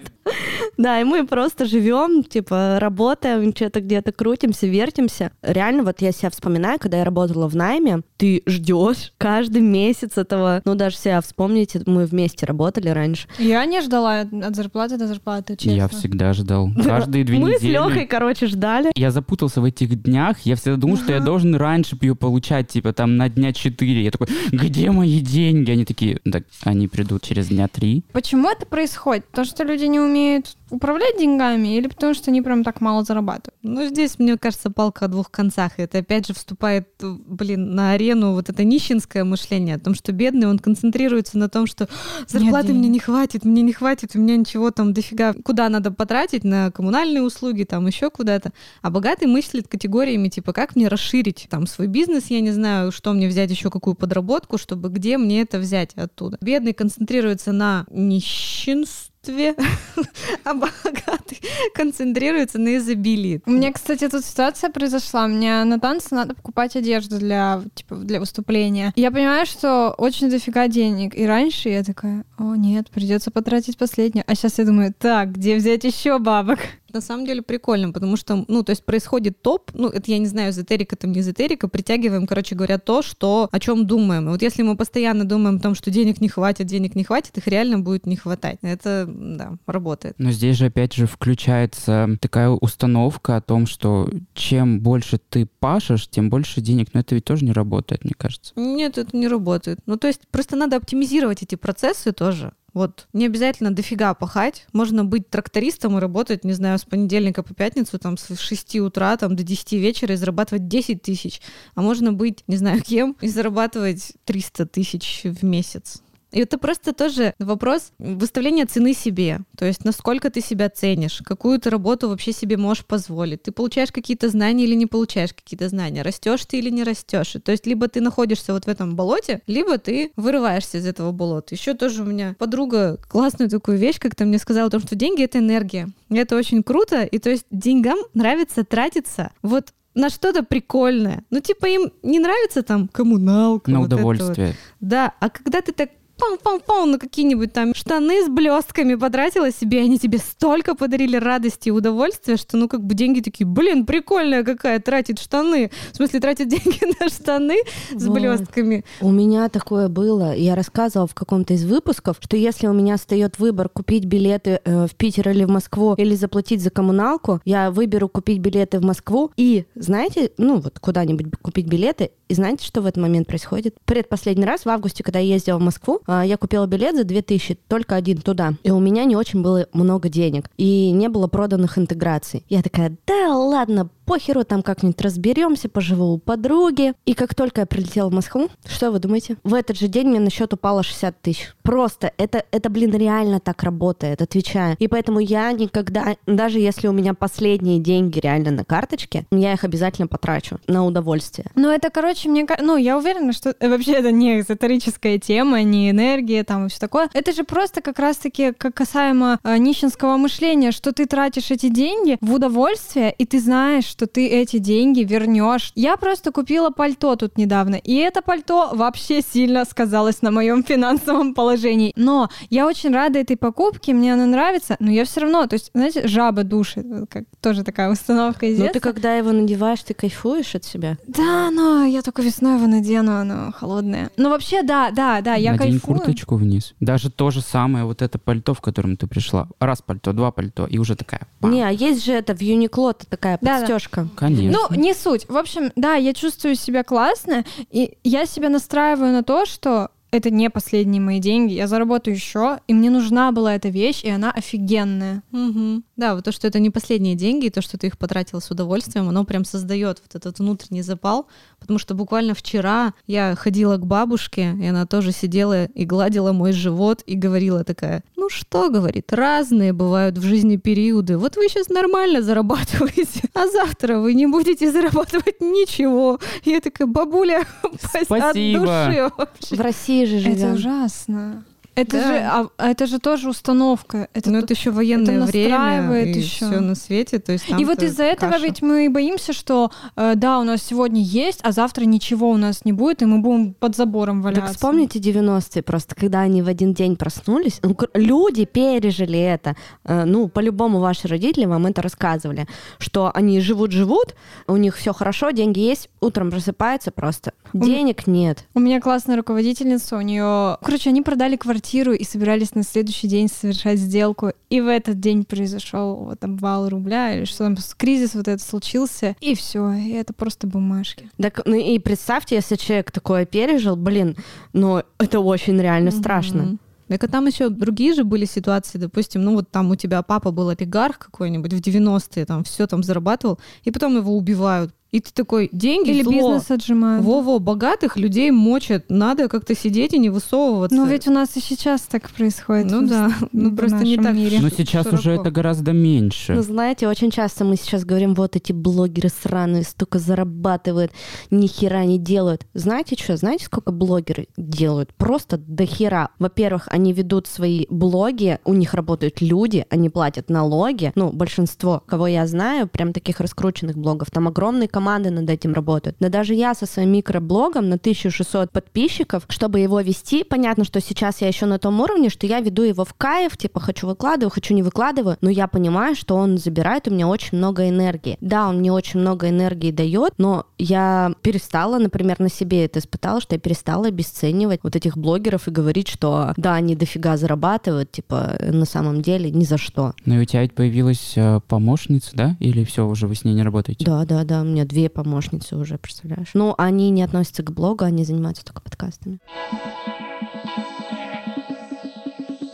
Да, 0.77 0.99
и 0.99 1.03
мы 1.03 1.25
просто 1.25 1.65
живем, 1.65 2.23
типа, 2.23 2.77
работаем, 2.79 3.55
что-то 3.55 3.79
где-то 3.81 4.11
крутимся, 4.11 4.67
вертимся. 4.67 5.31
Реально, 5.41 5.83
вот 5.83 6.01
я 6.01 6.11
себя 6.11 6.29
вспоминаю, 6.29 6.79
когда 6.79 6.97
я 6.97 7.05
работала 7.05 7.47
в 7.47 7.55
найме, 7.55 8.01
ты 8.17 8.41
ждешь 8.45 9.13
каждый 9.17 9.61
месяц 9.61 10.17
этого. 10.17 10.61
Ну, 10.65 10.75
даже 10.75 10.97
себя 10.97 11.21
вспомните, 11.21 11.81
мы 11.85 12.05
вместе 12.05 12.45
работали 12.45 12.89
раньше. 12.89 13.27
Я 13.37 13.65
не 13.65 13.81
ждала 13.81 14.21
от 14.21 14.55
зарплаты 14.55 14.97
до 14.97 15.07
зарплаты, 15.07 15.55
честно. 15.55 15.75
Я 15.75 15.87
всегда 15.87 16.33
ждал. 16.33 16.69
Каждые 16.83 17.23
две 17.23 17.37
мы 17.37 17.51
недели. 17.51 17.59
с 17.59 17.63
Лехой, 17.63 18.05
короче, 18.07 18.47
ждали. 18.47 18.91
Я 18.95 19.11
запутался 19.11 19.61
в 19.61 19.65
этих 19.65 20.01
днях. 20.03 20.39
Я 20.41 20.55
всегда 20.55 20.77
думал, 20.77 20.97
что 20.97 21.13
я 21.13 21.19
должен 21.19 21.55
раньше 21.55 21.97
ее 22.01 22.15
получать, 22.15 22.67
типа 22.69 22.93
там 22.93 23.17
на 23.17 23.29
дня 23.29 23.53
4. 23.53 24.03
Я 24.03 24.11
такой, 24.11 24.27
где 24.51 24.91
мои 24.91 25.19
деньги? 25.19 25.71
Они 25.71 25.85
такие, 25.85 26.19
так 26.29 26.43
они 26.63 26.87
придут 26.87 27.23
через 27.23 27.47
дня 27.47 27.67
3. 27.67 28.03
Почему 28.11 28.49
это 28.49 28.65
происходит? 28.65 29.25
Потому 29.25 29.45
что 29.45 29.63
люди 29.63 29.85
не 29.85 29.99
умеют 29.99 30.52
управлять 30.69 31.19
деньгами 31.19 31.77
или 31.77 31.87
потому 31.87 32.13
что 32.13 32.31
они 32.31 32.41
прям 32.41 32.63
так 32.63 32.81
мало 32.81 33.03
зарабатывают? 33.03 33.57
Ну, 33.61 33.85
здесь, 33.85 34.17
мне 34.19 34.37
кажется, 34.37 34.71
палка 34.71 35.05
о 35.05 35.07
двух 35.07 35.29
концах. 35.29 35.73
Это 35.77 35.99
опять 35.99 36.27
же 36.27 36.33
вступает, 36.33 36.87
блин, 37.01 37.75
на 37.75 37.91
арену 37.91 38.33
вот 38.33 38.49
это 38.49 38.63
нищенское 38.63 39.23
мышление 39.23 39.75
о 39.75 39.79
том, 39.79 39.95
что 39.95 40.11
бедный, 40.11 40.47
он 40.47 40.59
концентрируется 40.59 41.37
на 41.37 41.49
том, 41.49 41.67
что 41.67 41.87
зарплаты 42.27 42.67
денег. 42.67 42.79
мне 42.79 42.89
не 42.89 42.99
хватит, 42.99 43.45
мне 43.45 43.61
не 43.61 43.73
хватит, 43.73 44.15
у 44.15 44.19
меня 44.19 44.35
ничего 44.35 44.71
там 44.71 44.93
дофига. 44.93 45.33
Куда 45.33 45.69
надо 45.69 45.91
потратить? 45.91 46.43
На 46.43 46.71
коммунальные 46.71 47.21
услуги, 47.21 47.63
там 47.63 47.87
еще 47.87 48.09
куда-то. 48.09 48.51
А 48.81 48.89
богатый 48.89 49.27
мыслит 49.27 49.67
категориями, 49.67 50.29
типа, 50.29 50.53
как 50.53 50.75
мне 50.75 50.87
расширить 50.87 51.47
там 51.49 51.67
свой 51.67 51.87
бизнес, 51.87 52.27
я 52.27 52.41
не 52.41 52.51
знаю, 52.51 52.91
что 52.91 53.13
мне 53.13 53.27
взять 53.27 53.51
еще, 53.51 53.69
какую 53.69 53.95
подработку, 53.95 54.57
чтобы 54.57 54.89
где 54.89 55.17
мне 55.17 55.41
это 55.41 55.59
взять 55.59 55.93
оттуда. 55.95 56.37
Бедный 56.41 56.73
концентрируется 56.73 57.51
на 57.51 57.85
нищенстве, 57.91 59.12
удовольствие, 59.23 59.55
а 60.43 60.53
богатый 60.53 61.41
концентрируется 61.73 62.59
на 62.59 62.77
изобилии. 62.77 63.41
У 63.45 63.51
меня, 63.51 63.71
кстати, 63.71 64.07
тут 64.07 64.23
ситуация 64.23 64.69
произошла. 64.69 65.27
Мне 65.27 65.63
на 65.63 65.79
танцы 65.79 66.13
надо 66.15 66.35
покупать 66.35 66.75
одежду 66.75 67.17
для, 67.17 67.61
типа, 67.73 67.95
для 67.95 68.19
выступления. 68.19 68.93
Я 68.95 69.11
понимаю, 69.11 69.45
что 69.45 69.93
очень 69.97 70.29
дофига 70.29 70.67
денег. 70.67 71.15
И 71.15 71.25
раньше 71.25 71.69
я 71.69 71.83
такая, 71.83 72.25
о 72.37 72.55
нет, 72.55 72.89
придется 72.89 73.31
потратить 73.31 73.77
последнее. 73.77 74.23
А 74.27 74.35
сейчас 74.35 74.59
я 74.59 74.65
думаю, 74.65 74.93
так, 74.97 75.33
где 75.33 75.55
взять 75.55 75.83
еще 75.83 76.19
бабок? 76.19 76.59
На 76.93 77.01
самом 77.01 77.25
деле 77.25 77.41
прикольно, 77.41 77.91
потому 77.91 78.17
что, 78.17 78.45
ну, 78.47 78.63
то 78.63 78.71
есть 78.71 78.85
происходит 78.85 79.41
топ, 79.41 79.71
ну, 79.73 79.89
это 79.89 80.11
я 80.11 80.19
не 80.19 80.27
знаю, 80.27 80.51
эзотерика 80.51 80.95
там 80.95 81.11
не 81.11 81.19
эзотерика, 81.19 81.67
притягиваем, 81.67 82.27
короче 82.27 82.55
говоря, 82.55 82.77
то, 82.77 83.01
что, 83.01 83.49
о 83.51 83.59
чем 83.59 83.85
думаем. 83.87 84.27
И 84.27 84.31
вот 84.31 84.41
если 84.41 84.63
мы 84.63 84.75
постоянно 84.75 85.25
думаем 85.25 85.57
о 85.57 85.59
том, 85.59 85.75
что 85.75 85.91
денег 85.91 86.21
не 86.21 86.29
хватит, 86.29 86.67
денег 86.67 86.95
не 86.95 87.03
хватит, 87.03 87.37
их 87.37 87.47
реально 87.47 87.79
будет 87.79 88.05
не 88.05 88.15
хватать. 88.15 88.59
Это, 88.61 89.05
да, 89.07 89.57
работает. 89.65 90.15
Но 90.17 90.31
здесь 90.31 90.57
же, 90.57 90.65
опять 90.65 90.93
же, 90.93 91.07
включается 91.07 92.17
такая 92.21 92.49
установка 92.49 93.37
о 93.37 93.41
том, 93.41 93.65
что 93.65 94.09
чем 94.33 94.81
больше 94.81 95.17
ты 95.17 95.47
пашешь, 95.59 96.07
тем 96.07 96.29
больше 96.29 96.61
денег. 96.61 96.93
Но 96.93 96.99
это 96.99 97.15
ведь 97.15 97.25
тоже 97.25 97.45
не 97.45 97.51
работает, 97.51 98.03
мне 98.03 98.13
кажется. 98.17 98.53
Нет, 98.55 98.97
это 98.97 99.15
не 99.15 99.27
работает. 99.27 99.79
Ну, 99.85 99.97
то 99.97 100.07
есть 100.07 100.21
просто 100.31 100.55
надо 100.55 100.77
оптимизировать 100.77 101.43
эти 101.43 101.55
процессы 101.55 102.11
тоже. 102.11 102.53
Вот. 102.73 103.07
Не 103.13 103.27
обязательно 103.27 103.71
дофига 103.71 104.13
пахать. 104.13 104.65
Можно 104.73 105.05
быть 105.05 105.29
трактористом 105.29 105.97
и 105.97 106.01
работать, 106.01 106.43
не 106.43 106.53
знаю, 106.53 106.79
с 106.79 106.85
понедельника 106.85 107.43
по 107.43 107.53
пятницу, 107.53 107.99
там, 107.99 108.17
с 108.17 108.35
6 108.35 108.79
утра 108.79 109.15
там, 109.17 109.35
до 109.35 109.43
10 109.43 109.73
вечера 109.73 110.13
и 110.13 110.17
зарабатывать 110.17 110.67
10 110.67 111.01
тысяч. 111.01 111.41
А 111.75 111.81
можно 111.81 112.13
быть, 112.13 112.43
не 112.47 112.57
знаю, 112.57 112.81
кем 112.81 113.15
и 113.21 113.27
зарабатывать 113.27 114.13
300 114.25 114.65
тысяч 114.65 115.21
в 115.23 115.43
месяц. 115.43 116.01
И 116.33 116.39
это 116.39 116.57
просто 116.57 116.93
тоже 116.93 117.33
вопрос 117.39 117.91
выставления 117.99 118.65
цены 118.65 118.93
себе. 118.93 119.41
То 119.57 119.65
есть 119.65 119.85
насколько 119.85 120.29
ты 120.29 120.41
себя 120.41 120.69
ценишь, 120.69 121.21
какую 121.23 121.59
ты 121.59 121.69
работу 121.69 122.09
вообще 122.09 122.33
себе 122.33 122.57
можешь 122.57 122.85
позволить. 122.85 123.43
Ты 123.43 123.51
получаешь 123.51 123.91
какие-то 123.91 124.29
знания 124.29 124.65
или 124.65 124.75
не 124.75 124.87
получаешь 124.87 125.33
какие-то 125.33 125.69
знания, 125.69 126.01
растешь 126.01 126.45
ты 126.45 126.57
или 126.57 126.69
не 126.69 126.83
растешь. 126.83 127.35
То 127.43 127.51
есть 127.51 127.67
либо 127.67 127.87
ты 127.87 128.01
находишься 128.01 128.53
вот 128.53 128.65
в 128.65 128.67
этом 128.67 128.95
болоте, 128.95 129.41
либо 129.47 129.77
ты 129.77 130.11
вырываешься 130.15 130.79
из 130.79 130.87
этого 130.87 131.11
болота. 131.11 131.53
Еще 131.53 131.75
тоже 131.75 132.01
у 132.01 132.05
меня 132.05 132.35
подруга 132.39 132.97
классную 133.09 133.49
такую 133.49 133.77
вещь 133.77 133.99
как-то 133.99 134.25
мне 134.25 134.39
сказала, 134.39 134.69
том, 134.69 134.81
что 134.81 134.95
деньги— 134.95 135.21
это 135.23 135.37
энергия. 135.37 135.89
И 136.09 136.15
это 136.17 136.35
очень 136.35 136.63
круто. 136.63 137.03
И 137.03 137.19
то 137.19 137.29
есть 137.29 137.45
деньгам 137.51 137.99
нравится 138.13 138.63
тратиться 138.63 139.31
вот 139.43 139.73
на 139.93 140.09
что-то 140.09 140.43
прикольное. 140.43 141.23
Ну, 141.29 141.39
типа, 141.39 141.67
им 141.67 141.91
не 142.01 142.19
нравится 142.19 142.63
там 142.63 142.87
коммуналка. 142.87 143.69
На 143.69 143.79
вот 143.79 143.85
удовольствие. 143.85 144.47
Вот. 144.47 144.55
Да, 144.79 145.13
а 145.19 145.29
когда 145.29 145.61
ты 145.61 145.71
так 145.71 145.89
пам-пам-пам 146.17 146.91
на 146.91 146.99
какие-нибудь 146.99 147.53
там 147.53 147.73
штаны 147.73 148.25
с 148.25 148.29
блестками 148.29 148.95
потратила 148.95 149.51
себе, 149.51 149.81
они 149.81 149.97
тебе 149.97 150.17
столько 150.19 150.75
подарили 150.75 151.17
радости 151.17 151.69
и 151.69 151.71
удовольствия, 151.71 152.37
что 152.37 152.57
ну 152.57 152.67
как 152.67 152.83
бы 152.83 152.93
деньги 152.93 153.21
такие, 153.21 153.45
блин, 153.45 153.85
прикольная 153.85 154.43
какая, 154.43 154.79
тратит 154.79 155.19
штаны. 155.19 155.71
В 155.91 155.95
смысле, 155.95 156.19
тратит 156.19 156.47
деньги 156.49 156.79
на 156.99 157.09
штаны 157.09 157.57
с 157.91 158.05
Вот. 158.05 158.13
блестками. 158.13 158.85
У 159.01 159.11
меня 159.11 159.49
такое 159.49 159.87
было. 159.89 160.35
Я 160.35 160.55
рассказывала 160.55 161.07
в 161.07 161.15
каком-то 161.15 161.53
из 161.53 161.65
выпусков, 161.65 162.17
что 162.19 162.37
если 162.37 162.67
у 162.67 162.73
меня 162.73 162.97
встает 162.97 163.39
выбор 163.39 163.69
купить 163.69 164.05
билеты 164.05 164.59
э, 164.63 164.87
в 164.87 164.95
Питер 164.95 165.29
или 165.29 165.45
в 165.45 165.49
Москву, 165.49 165.95
или 165.95 166.15
заплатить 166.15 166.61
за 166.61 166.69
коммуналку, 166.69 167.41
я 167.45 167.71
выберу 167.71 168.07
купить 168.09 168.39
билеты 168.39 168.79
в 168.79 168.83
Москву. 168.83 169.31
И, 169.37 169.65
знаете, 169.75 170.31
ну 170.37 170.59
вот 170.59 170.79
куда-нибудь 170.79 171.27
купить 171.41 171.67
билеты. 171.67 172.11
И 172.33 172.35
знаете, 172.35 172.65
что 172.65 172.81
в 172.81 172.87
этот 172.87 172.99
момент 172.99 173.27
происходит? 173.27 173.75
Предпоследний 173.85 174.45
раз 174.45 174.65
в 174.65 174.69
августе, 174.69 175.03
когда 175.03 175.19
я 175.19 175.35
ездила 175.35 175.59
в 175.59 175.61
Москву, 175.61 176.01
а, 176.07 176.25
я 176.25 176.35
купила 176.37 176.65
билет 176.65 176.95
за 176.95 177.03
2000, 177.03 177.59
только 177.67 177.93
один 177.93 178.17
туда. 178.17 178.53
И 178.63 178.71
у 178.71 178.79
меня 178.79 179.05
не 179.05 179.15
очень 179.15 179.43
было 179.43 179.67
много 179.71 180.09
денег. 180.09 180.49
И 180.57 180.89
не 180.89 181.09
было 181.09 181.27
проданных 181.27 181.77
интеграций. 181.77 182.43
Я 182.49 182.63
такая, 182.63 182.97
да 183.05 183.37
ладно, 183.37 183.87
похеру, 184.05 184.43
там 184.43 184.63
как-нибудь 184.63 184.99
разберемся, 185.01 185.69
поживу 185.69 186.13
у 186.13 186.17
подруги. 186.17 186.93
И 187.05 187.13
как 187.13 187.35
только 187.35 187.61
я 187.61 187.65
прилетела 187.65 188.09
в 188.09 188.13
Москву, 188.13 188.49
что 188.65 188.91
вы 188.91 188.99
думаете? 188.99 189.37
В 189.43 189.53
этот 189.53 189.77
же 189.77 189.87
день 189.87 190.07
мне 190.07 190.19
на 190.19 190.29
счет 190.29 190.53
упало 190.53 190.83
60 190.83 191.21
тысяч. 191.21 191.53
Просто 191.61 192.11
это, 192.17 192.43
это, 192.51 192.69
блин, 192.69 192.95
реально 192.95 193.39
так 193.39 193.63
работает, 193.63 194.21
отвечаю. 194.21 194.75
И 194.79 194.87
поэтому 194.87 195.19
я 195.19 195.51
никогда, 195.51 196.15
даже 196.25 196.59
если 196.59 196.87
у 196.87 196.91
меня 196.91 197.13
последние 197.13 197.79
деньги 197.79 198.19
реально 198.19 198.51
на 198.51 198.65
карточке, 198.65 199.25
я 199.31 199.53
их 199.53 199.63
обязательно 199.63 200.07
потрачу 200.07 200.59
на 200.67 200.85
удовольствие. 200.85 201.47
Ну, 201.55 201.69
это, 201.69 201.89
короче, 201.89 202.22
мне 202.29 202.45
ка- 202.45 202.59
ну, 202.61 202.75
я 202.77 202.97
уверена, 202.97 203.33
что 203.33 203.55
вообще 203.59 203.93
это 203.93 204.11
не 204.11 204.39
эзотерическая 204.39 205.17
тема, 205.17 205.63
не 205.63 205.89
энергия 205.89 206.43
там 206.43 206.65
и 206.65 206.69
все 206.69 206.79
такое. 206.79 207.09
Это 207.13 207.31
же 207.33 207.43
просто 207.43 207.81
как 207.81 207.99
раз-таки 207.99 208.51
как 208.53 208.73
касаемо 208.73 209.39
э, 209.43 209.57
нищенского 209.57 210.17
мышления, 210.17 210.71
что 210.71 210.91
ты 210.91 211.05
тратишь 211.05 211.51
эти 211.51 211.69
деньги 211.69 212.17
в 212.21 212.33
удовольствие, 212.33 213.13
и 213.17 213.25
ты 213.25 213.39
знаешь, 213.39 213.85
что 213.85 214.05
ты 214.07 214.27
эти 214.27 214.57
деньги 214.59 215.01
вернешь. 215.01 215.71
Я 215.75 215.97
просто 215.97 216.31
купила 216.31 216.69
пальто 216.69 217.15
тут 217.15 217.37
недавно, 217.37 217.75
и 217.75 217.95
это 217.95 218.21
пальто 218.21 218.69
вообще 218.73 219.21
сильно 219.21 219.65
сказалось 219.65 220.21
на 220.21 220.31
моем 220.31 220.63
финансовом 220.67 221.33
положении. 221.33 221.93
Но 221.95 222.29
я 222.49 222.67
очень 222.67 222.91
рада 222.93 223.19
этой 223.19 223.37
покупке, 223.37 223.93
мне 223.93 224.13
она 224.13 224.25
нравится, 224.25 224.75
но 224.79 224.91
я 224.91 225.05
все 225.05 225.21
равно, 225.21 225.47
то 225.47 225.55
есть, 225.55 225.71
знаете, 225.73 226.07
жаба 226.07 226.43
душит, 226.43 226.85
как 227.09 227.23
тоже 227.41 227.63
такая 227.63 227.91
установка 227.91 228.45
из 228.45 228.59
Но 228.59 228.67
ты 228.67 228.79
когда 228.79 229.15
его 229.15 229.31
надеваешь, 229.31 229.81
ты 229.83 229.93
кайфуешь 229.93 230.55
от 230.55 230.63
себя. 230.63 230.97
Да, 231.07 231.49
но 231.51 231.83
я 231.85 232.01
только 232.03 232.21
весной 232.21 232.57
его 232.57 232.67
надену, 232.67 233.15
оно 233.17 233.51
холодное. 233.51 234.11
Ну 234.17 234.29
вообще, 234.29 234.61
да, 234.63 234.91
да, 234.91 235.21
да, 235.21 235.35
я 235.35 235.51
Надень 235.53 235.71
кайфую. 235.79 235.97
курточку 235.97 236.35
вниз. 236.35 236.73
Даже 236.79 237.09
то 237.09 237.31
же 237.31 237.41
самое, 237.41 237.85
вот 237.85 238.01
это 238.01 238.19
пальто, 238.19 238.53
в 238.53 238.61
котором 238.61 238.97
ты 238.97 239.07
пришла. 239.07 239.47
Раз 239.59 239.81
пальто, 239.81 240.13
два 240.13 240.31
пальто, 240.31 240.65
и 240.65 240.77
уже 240.77 240.95
такая. 240.95 241.27
пам. 241.39 241.51
Не, 241.51 241.63
а 241.63 241.69
есть 241.69 242.05
же 242.05 242.13
это 242.13 242.35
в 242.35 242.41
Юникло 242.41 242.93
такая 242.93 243.37
Да-да. 243.41 243.59
подстежка. 243.59 244.07
Конечно. 244.15 244.59
Ну, 244.69 244.75
не 244.79 244.93
суть. 244.93 245.27
В 245.29 245.37
общем, 245.37 245.71
да, 245.75 245.95
я 245.95 246.13
чувствую 246.13 246.55
себя 246.55 246.83
классно, 246.83 247.43
и 247.71 247.97
я 248.03 248.25
себя 248.25 248.49
настраиваю 248.49 249.11
на 249.13 249.23
то, 249.23 249.45
что 249.45 249.89
это 250.11 250.29
не 250.29 250.51
последние 250.51 251.01
мои 251.01 251.17
деньги, 251.19 251.53
я 251.53 251.65
заработаю 251.67 252.13
еще, 252.15 252.59
и 252.67 252.73
мне 252.75 252.91
нужна 252.91 253.31
была 253.31 253.55
эта 253.55 253.69
вещь, 253.69 254.03
и 254.03 254.09
она 254.11 254.29
офигенная. 254.31 255.23
Мгм. 255.31 255.83
Да, 255.95 256.13
вот 256.13 256.23
то, 256.25 256.31
что 256.31 256.45
это 256.47 256.59
не 256.59 256.69
последние 256.69 257.15
деньги, 257.15 257.47
и 257.47 257.49
то, 257.49 257.63
что 257.63 257.79
ты 257.79 257.87
их 257.87 257.97
потратил 257.97 258.39
с 258.39 258.51
удовольствием, 258.51 259.09
оно 259.09 259.23
прям 259.23 259.43
создает 259.43 260.03
вот 260.05 260.13
этот 260.15 260.37
внутренний 260.37 260.83
запал, 260.83 261.25
потому 261.63 261.79
что 261.79 261.95
буквально 261.95 262.33
вчера 262.35 262.93
я 263.07 263.35
ходила 263.35 263.77
к 263.77 263.85
бабушке, 263.85 264.55
и 264.61 264.65
она 264.67 264.85
тоже 264.85 265.11
сидела 265.11 265.65
и 265.65 265.85
гладила 265.85 266.31
мой 266.31 266.51
живот 266.51 267.01
и 267.05 267.15
говорила 267.15 267.63
такая, 267.63 268.03
ну 268.15 268.29
что, 268.29 268.69
говорит, 268.69 269.11
разные 269.11 269.73
бывают 269.73 270.17
в 270.17 270.23
жизни 270.23 270.57
периоды, 270.57 271.17
вот 271.17 271.35
вы 271.35 271.47
сейчас 271.49 271.69
нормально 271.69 272.21
зарабатываете, 272.21 273.21
а 273.33 273.47
завтра 273.47 273.97
вы 273.99 274.13
не 274.13 274.27
будете 274.27 274.71
зарабатывать 274.71 275.41
ничего. 275.41 276.19
И 276.43 276.51
я 276.51 276.59
такая, 276.61 276.87
бабуля, 276.87 277.43
от 277.63 278.05
Спасибо. 278.05 278.59
души 278.59 279.11
вообще. 279.17 279.55
В 279.55 279.59
России 279.61 280.05
же 280.05 280.17
Это 280.19 280.29
живем. 280.37 280.53
ужасно. 280.53 281.43
Это 281.75 281.97
Да. 281.97 282.07
же, 282.07 282.13
а, 282.19 282.47
а 282.57 282.69
это 282.69 282.85
же 282.85 282.99
тоже 282.99 283.29
установка. 283.29 284.07
Это 284.13 284.29
Но 284.29 284.39
то- 284.39 284.45
это 284.45 284.53
еще 284.53 284.69
военное 284.69 285.15
это 285.17 285.25
время 285.25 285.49
настраивает 285.57 286.15
и 286.15 286.19
ещё. 286.19 286.45
все 286.47 286.59
на 286.59 286.75
свете, 286.75 287.17
то 287.17 287.31
есть 287.31 287.49
И 287.49 287.65
вот 287.65 287.81
из-за 287.81 288.03
этого 288.03 288.37
ведь 288.37 288.61
мы 288.61 288.89
боимся, 288.91 289.33
что 289.33 289.71
э, 289.95 290.13
да, 290.15 290.39
у 290.39 290.43
нас 290.43 290.61
сегодня 290.61 291.01
есть, 291.01 291.39
а 291.43 291.51
завтра 291.51 291.85
ничего 291.85 292.29
у 292.29 292.37
нас 292.37 292.63
не 292.63 292.73
будет, 292.73 293.01
и 293.01 293.05
мы 293.05 293.19
будем 293.19 293.53
под 293.55 293.75
забором 293.75 294.21
валяться. 294.21 294.45
Так 294.45 294.51
вспомните 294.55 294.99
90-е 294.99 295.63
просто, 295.63 295.95
когда 295.95 296.19
они 296.21 296.43
в 296.43 296.47
один 296.47 296.73
день 296.75 296.95
проснулись. 296.95 297.59
Ну, 297.63 297.75
люди 297.95 298.45
пережили 298.45 299.19
это. 299.19 299.55
Э, 299.83 300.03
Ну, 300.05 300.27
по-любому 300.27 300.79
ваши 300.79 301.07
родители 301.07 301.45
вам 301.45 301.65
это 301.65 301.81
рассказывали, 301.81 302.45
что 302.77 303.09
они 303.15 303.39
живут-живут, 303.39 304.13
у 304.47 304.57
них 304.57 304.75
все 304.77 304.93
хорошо, 304.93 305.31
деньги 305.31 305.59
есть, 305.59 305.89
утром 306.01 306.29
просыпаются 306.29 306.91
просто. 306.91 307.31
Денег 307.53 308.05
нет. 308.05 308.45
У 308.53 308.59
меня 308.59 308.79
классная 308.79 309.15
руководительница, 309.17 309.97
у 309.97 310.01
нее... 310.01 310.57
Короче, 310.61 310.89
они 310.91 311.01
продали 311.01 311.35
квартиру 311.35 311.62
и 311.93 312.03
собирались 312.03 312.55
на 312.55 312.63
следующий 312.63 313.07
день 313.07 313.27
совершать 313.27 313.79
сделку. 313.79 314.31
И 314.49 314.61
в 314.61 314.67
этот 314.67 314.99
день 314.99 315.23
произошел 315.23 315.95
вот 315.95 316.23
обвал 316.23 316.69
рубля, 316.69 317.15
или 317.15 317.25
что 317.25 317.39
там, 317.39 317.57
кризис 317.77 318.13
вот 318.13 318.27
этот 318.27 318.41
случился, 318.41 319.15
и 319.19 319.35
все, 319.35 319.71
и 319.71 319.91
это 319.91 320.13
просто 320.13 320.47
бумажки. 320.47 321.09
Так, 321.17 321.41
ну 321.45 321.55
и 321.55 321.79
представьте, 321.79 322.35
если 322.35 322.55
человек 322.55 322.91
такое 322.91 323.25
пережил, 323.25 323.75
блин, 323.75 324.15
ну 324.53 324.83
это 324.97 325.19
очень 325.19 325.59
реально 325.59 325.91
страшно. 325.91 326.43
Мгм. 326.43 326.59
Так 326.89 327.05
а 327.05 327.07
там 327.07 327.25
еще 327.25 327.49
другие 327.49 327.93
же 327.93 328.03
были 328.03 328.25
ситуации, 328.25 328.77
допустим, 328.77 329.23
ну 329.23 329.33
вот 329.33 329.49
там 329.49 329.71
у 329.71 329.75
тебя 329.75 330.03
папа 330.03 330.31
был 330.31 330.49
олигарх 330.49 330.99
какой-нибудь 330.99 331.53
в 331.53 331.59
90-е, 331.59 332.25
там 332.25 332.43
все 332.43 332.67
там 332.67 332.83
зарабатывал, 332.83 333.39
и 333.63 333.71
потом 333.71 333.97
его 333.97 334.15
убивают 334.15 334.73
И 334.93 334.99
ты 335.01 335.11
такой, 335.11 335.49
деньги 335.51 335.89
Или 335.89 336.03
зло. 336.03 336.11
бизнес 336.13 336.51
отжимают. 336.51 337.03
Во-во, 337.03 337.39
богатых 337.39 337.97
людей 337.97 338.29
мочат. 338.29 338.85
Надо 338.89 339.27
как-то 339.27 339.55
сидеть 339.55 339.91
и 339.93 339.97
не 339.97 340.09
высовываться. 340.09 340.77
Ну 340.77 340.85
ведь 340.85 341.07
у 341.07 341.11
нас 341.11 341.35
и 341.35 341.41
сейчас 341.41 341.81
так 341.81 342.09
происходит. 342.11 342.69
Ну 342.71 342.85
в- 342.85 342.87
да, 342.89 343.11
ну 343.31 343.49
в 343.49 343.55
просто 343.55 343.79
не 343.79 343.97
так. 343.97 344.13
мире. 344.13 344.39
Но 344.41 344.49
сейчас 344.49 344.85
уже 344.85 345.01
широко. 345.01 345.21
это 345.23 345.31
гораздо 345.31 345.71
меньше. 345.73 346.33
Ну, 346.35 346.43
знаете, 346.43 346.87
очень 346.87 347.09
часто 347.09 347.43
мы 347.43 347.55
сейчас 347.55 347.83
говорим, 347.85 348.13
вот 348.13 348.35
эти 348.35 348.51
блогеры 348.51 349.09
сраные 349.09 349.63
столько 349.63 349.97
зарабатывают, 349.97 350.91
ни 351.31 351.47
хера 351.47 351.83
не 351.85 351.97
делают. 351.97 352.45
Знаете 352.53 352.95
что? 352.95 353.17
Знаете, 353.17 353.45
сколько 353.45 353.71
блогеры 353.71 354.27
делают? 354.37 354.93
Просто 354.93 355.37
до 355.37 355.65
хера. 355.65 356.09
Во-первых, 356.19 356.67
они 356.69 356.93
ведут 356.93 357.25
свои 357.25 357.65
блоги, 357.69 358.37
у 358.45 358.53
них 358.53 358.75
работают 358.75 359.21
люди, 359.21 359.65
они 359.71 359.89
платят 359.89 360.29
налоги. 360.29 360.91
Ну, 360.93 361.11
большинство, 361.11 361.81
кого 361.85 362.05
я 362.05 362.27
знаю, 362.27 362.67
прям 362.67 362.93
таких 362.93 363.19
раскрученных 363.19 363.75
блогов, 363.75 364.11
там 364.11 364.27
огромные 364.27 364.67
команды 364.83 365.11
над 365.11 365.29
этим 365.29 365.53
работают. 365.53 365.95
Да 366.01 366.09
даже 366.09 366.33
я 366.33 366.53
со 366.53 366.65
своим 366.65 366.91
микроблогом 366.91 367.69
на 367.69 367.75
1600 367.75 368.51
подписчиков, 368.51 369.23
чтобы 369.29 369.61
его 369.61 369.79
вести, 369.79 370.25
понятно, 370.25 370.65
что 370.65 370.81
сейчас 370.81 371.21
я 371.21 371.29
еще 371.29 371.45
на 371.45 371.57
том 371.57 371.79
уровне, 371.79 372.09
что 372.09 372.27
я 372.27 372.41
веду 372.41 372.63
его 372.63 372.83
в 372.83 372.93
кайф, 372.93 373.37
типа 373.37 373.61
хочу 373.61 373.87
выкладываю, 373.87 374.29
хочу 374.29 374.53
не 374.53 374.61
выкладываю, 374.61 375.15
но 375.21 375.29
я 375.29 375.47
понимаю, 375.47 375.95
что 375.95 376.17
он 376.17 376.37
забирает 376.37 376.89
у 376.89 376.91
меня 376.91 377.07
очень 377.07 377.37
много 377.37 377.69
энергии. 377.69 378.17
Да, 378.19 378.49
он 378.49 378.57
мне 378.57 378.73
очень 378.73 378.99
много 378.99 379.29
энергии 379.29 379.71
дает, 379.71 380.15
но 380.17 380.47
я 380.57 381.13
перестала, 381.21 381.79
например, 381.79 382.19
на 382.19 382.29
себе 382.29 382.65
это 382.65 382.79
испытала, 382.79 383.21
что 383.21 383.35
я 383.35 383.39
перестала 383.39 383.87
обесценивать 383.87 384.59
вот 384.63 384.75
этих 384.75 384.97
блогеров 384.97 385.47
и 385.47 385.51
говорить, 385.51 385.87
что 385.87 386.33
да, 386.35 386.55
они 386.55 386.75
дофига 386.75 387.15
зарабатывают, 387.15 387.89
типа 387.91 388.37
на 388.41 388.65
самом 388.65 389.01
деле 389.01 389.31
ни 389.31 389.45
за 389.45 389.57
что. 389.57 389.93
Но 390.03 390.15
и 390.15 390.21
у 390.23 390.25
тебя 390.25 390.41
ведь 390.41 390.53
появилась 390.53 391.13
э, 391.15 391.39
помощница, 391.47 392.09
да? 392.13 392.35
Или 392.41 392.65
все, 392.65 392.85
уже 392.85 393.07
вы 393.07 393.15
с 393.15 393.23
ней 393.23 393.33
не 393.33 393.43
работаете? 393.43 393.85
Да, 393.85 394.03
да, 394.05 394.25
да, 394.25 394.41
у 394.41 394.43
меня 394.43 394.65
две 394.73 394.89
помощницы 394.89 395.55
уже, 395.55 395.77
представляешь? 395.77 396.31
Ну, 396.33 396.55
они 396.57 396.89
не 396.89 397.03
относятся 397.03 397.43
к 397.43 397.51
блогу, 397.51 397.85
они 397.85 398.03
занимаются 398.03 398.43
только 398.43 398.61
подкастами. 398.61 399.19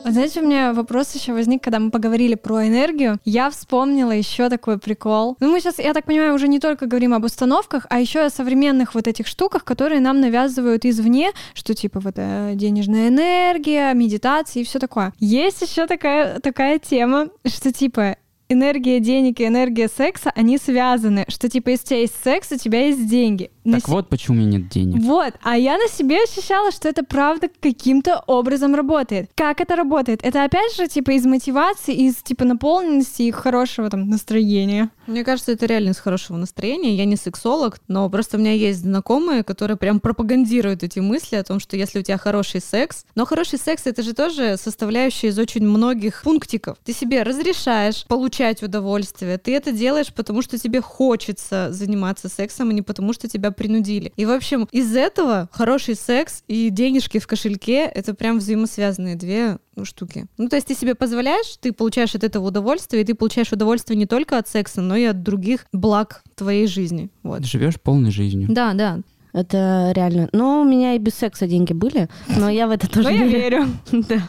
Знаете, 0.03 0.41
у 0.41 0.45
меня 0.45 0.73
вопрос 0.73 1.13
еще 1.13 1.33
возник, 1.33 1.63
когда 1.63 1.79
мы 1.79 1.91
поговорили 1.91 2.33
про 2.33 2.67
энергию. 2.67 3.19
Я 3.25 3.51
вспомнила 3.51 4.11
еще 4.11 4.49
такой 4.49 4.79
прикол. 4.79 5.37
Ну, 5.39 5.51
мы 5.51 5.59
сейчас, 5.59 5.77
я 5.77 5.93
так 5.93 6.05
понимаю, 6.05 6.33
уже 6.33 6.47
не 6.47 6.59
только 6.59 6.87
говорим 6.87 7.13
об 7.13 7.25
установках, 7.25 7.85
а 7.89 7.99
еще 7.99 8.21
о 8.21 8.29
современных 8.31 8.95
вот 8.95 9.07
этих 9.07 9.27
штуках, 9.27 9.63
которые 9.63 10.01
нам 10.01 10.19
навязывают 10.19 10.83
извне, 10.83 11.31
что 11.53 11.75
типа 11.75 11.99
вот 11.99 12.15
э, 12.17 12.53
денежная 12.55 13.09
энергия, 13.09 13.93
медитация 13.93 14.61
и 14.61 14.65
все 14.65 14.79
такое. 14.79 15.13
Есть 15.19 15.61
еще 15.61 15.85
такая, 15.85 16.39
такая 16.39 16.79
тема, 16.79 17.29
что 17.45 17.71
типа 17.71 18.17
энергия 18.49 18.99
денег 18.99 19.39
и 19.39 19.45
энергия 19.45 19.87
секса, 19.87 20.31
они 20.35 20.57
связаны, 20.57 21.25
что 21.27 21.47
типа 21.47 21.69
если 21.69 21.83
у 21.83 21.87
тебя 21.87 21.99
есть 21.99 22.15
секс, 22.23 22.51
у 22.51 22.57
тебя 22.57 22.87
есть 22.87 23.07
деньги. 23.07 23.51
На 23.63 23.77
Так 23.79 23.87
вот, 23.87 24.09
почему 24.09 24.37
у 24.37 24.39
меня 24.39 24.57
нет 24.57 24.69
денег. 24.69 25.03
вот, 25.03 25.35
а 25.43 25.55
я 25.55 25.77
на 25.77 25.87
себе 25.87 26.23
ощущала, 26.23 26.71
что 26.71 26.89
это 26.89 27.03
правда 27.03 27.49
каким-то 27.59 28.23
образом 28.25 28.73
работает. 28.73 29.29
Как 29.35 29.61
это 29.61 29.75
работает? 29.75 30.21
Это 30.23 30.43
опять 30.43 30.75
же 30.75 30.87
типа 30.87 31.11
из 31.11 31.25
мотивации, 31.25 31.93
из 31.93 32.15
типа 32.15 32.45
наполненности 32.45 33.23
и 33.23 33.31
хорошего 33.31 33.89
там 33.91 34.09
настроения. 34.09 34.89
Мне 35.05 35.23
кажется, 35.23 35.51
это 35.51 35.67
реально 35.67 35.89
из 35.91 35.99
хорошего 35.99 36.37
настроения. 36.37 36.95
Я 36.95 37.05
не 37.05 37.15
сексолог, 37.15 37.79
но 37.87 38.09
просто 38.09 38.37
у 38.37 38.39
меня 38.39 38.53
есть 38.53 38.79
знакомые, 38.81 39.43
которые 39.43 39.77
прям 39.77 39.99
пропагандируют 39.99 40.81
эти 40.81 40.99
мысли 40.99 41.35
о 41.35 41.43
том, 41.43 41.59
что 41.59 41.77
если 41.77 41.99
у 41.99 42.01
тебя 42.01 42.17
хороший 42.17 42.61
секс, 42.61 43.05
но 43.13 43.25
хороший 43.25 43.59
секс 43.59 43.85
это 43.85 44.01
же 44.01 44.13
тоже 44.13 44.57
составляющая 44.57 45.27
из 45.27 45.37
очень 45.37 45.67
многих 45.67 46.23
пунктиков. 46.23 46.77
Ты 46.83 46.93
себе 46.93 47.21
разрешаешь 47.21 48.05
получать 48.07 48.38
удовольствие, 48.63 49.37
ты 49.37 49.55
это 49.55 49.71
делаешь, 49.71 50.13
потому 50.13 50.41
что 50.41 50.57
тебе 50.57 50.81
хочется 50.81 51.71
заниматься 51.71 52.29
сексом, 52.29 52.69
а 52.69 52.73
не 52.73 52.81
потому 52.81 53.13
что 53.13 53.27
тебя 53.27 53.51
принудили. 53.51 54.11
И, 54.15 54.25
в 54.25 54.31
общем, 54.31 54.67
из 54.71 54.95
этого 54.95 55.49
хороший 55.51 55.95
секс 55.95 56.43
и 56.47 56.69
денежки 56.69 57.19
в 57.19 57.27
кошельке— 57.27 57.85
это 57.95 58.13
прям 58.13 58.39
взаимосвязанные 58.39 59.15
две 59.15 59.57
ну, 59.75 59.85
штуки. 59.85 60.25
Ну, 60.37 60.49
то 60.49 60.55
есть 60.55 60.67
ты 60.67 60.75
себе 60.75 60.95
позволяешь, 60.95 61.57
ты 61.59 61.71
получаешь 61.71 62.15
от 62.15 62.23
этого 62.23 62.47
удовольствие, 62.47 63.03
и 63.03 63.05
ты 63.05 63.13
получаешь 63.13 63.51
удовольствие 63.51 63.97
не 63.97 64.05
только 64.05 64.37
от 64.37 64.47
секса, 64.47 64.81
но 64.81 64.95
и 64.95 65.05
от 65.05 65.23
других 65.23 65.65
благ 65.71 66.23
твоей 66.35 66.67
жизни. 66.67 67.09
Вот. 67.23 67.45
Живешь 67.45 67.79
полной 67.79 68.11
жизнью. 68.11 68.47
Да, 68.49 68.73
да. 68.73 68.99
Это 69.31 69.91
реально. 69.95 70.29
Ну, 70.31 70.61
у 70.61 70.65
меня 70.65 70.95
и 70.95 70.99
без 70.99 71.13
секса 71.13 71.47
деньги 71.47 71.73
были, 71.73 72.09
но 72.27 72.49
я 72.49 72.67
в 72.67 72.71
это 72.71 72.89
тоже 72.91 73.11
Но 73.11 73.25
верю. 73.25 73.67
Да. 73.91 74.21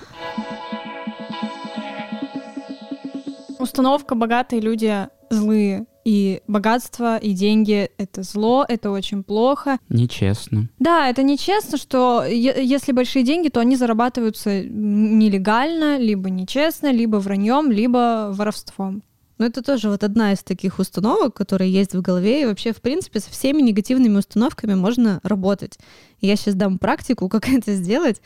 Установка 3.61 4.15
«богатые 4.15 4.61
люди 4.61 5.09
злые». 5.31 5.87
И 6.03 6.41
богатство, 6.49 7.19
и 7.19 7.33
деньги— 7.33 7.91
это 7.99 8.23
зло, 8.23 8.65
это 8.67 8.91
очень 8.91 9.23
плохо. 9.23 9.79
Нечестно. 9.91 10.71
Да, 10.79 11.09
это 11.09 11.23
нечестно, 11.23 11.77
что 11.77 12.25
если 12.25 12.93
большие 12.93 13.23
деньги, 13.23 13.49
то 13.49 13.61
они 13.61 13.77
зарабатываются 13.77 14.63
нелегально, 14.63 15.99
либо 15.99 16.31
нечестно, 16.31 16.91
либо 16.91 17.17
враньем, 17.17 17.71
либо 17.71 18.31
воровством. 18.33 19.03
Но 19.41 19.47
это 19.47 19.63
тоже 19.63 19.89
вот 19.89 20.05
одна 20.05 20.33
из 20.33 20.43
таких 20.43 20.79
установок, 20.79 21.35
которые 21.35 21.73
есть 21.73 21.95
в 21.95 22.03
голове, 22.03 22.43
и 22.43 22.45
вообще, 22.47 22.73
в 22.73 22.81
принципе, 22.83 23.21
со 23.21 23.31
всеми 23.31 23.63
негативными 23.63 24.19
установками 24.19 24.75
можно 24.75 25.21
работать. 25.23 25.79
Я 26.21 26.37
сейчас 26.37 26.55
дам 26.55 26.79
практику, 26.79 27.29
как 27.29 27.49
это 27.53 27.75
сделать. 27.75 28.21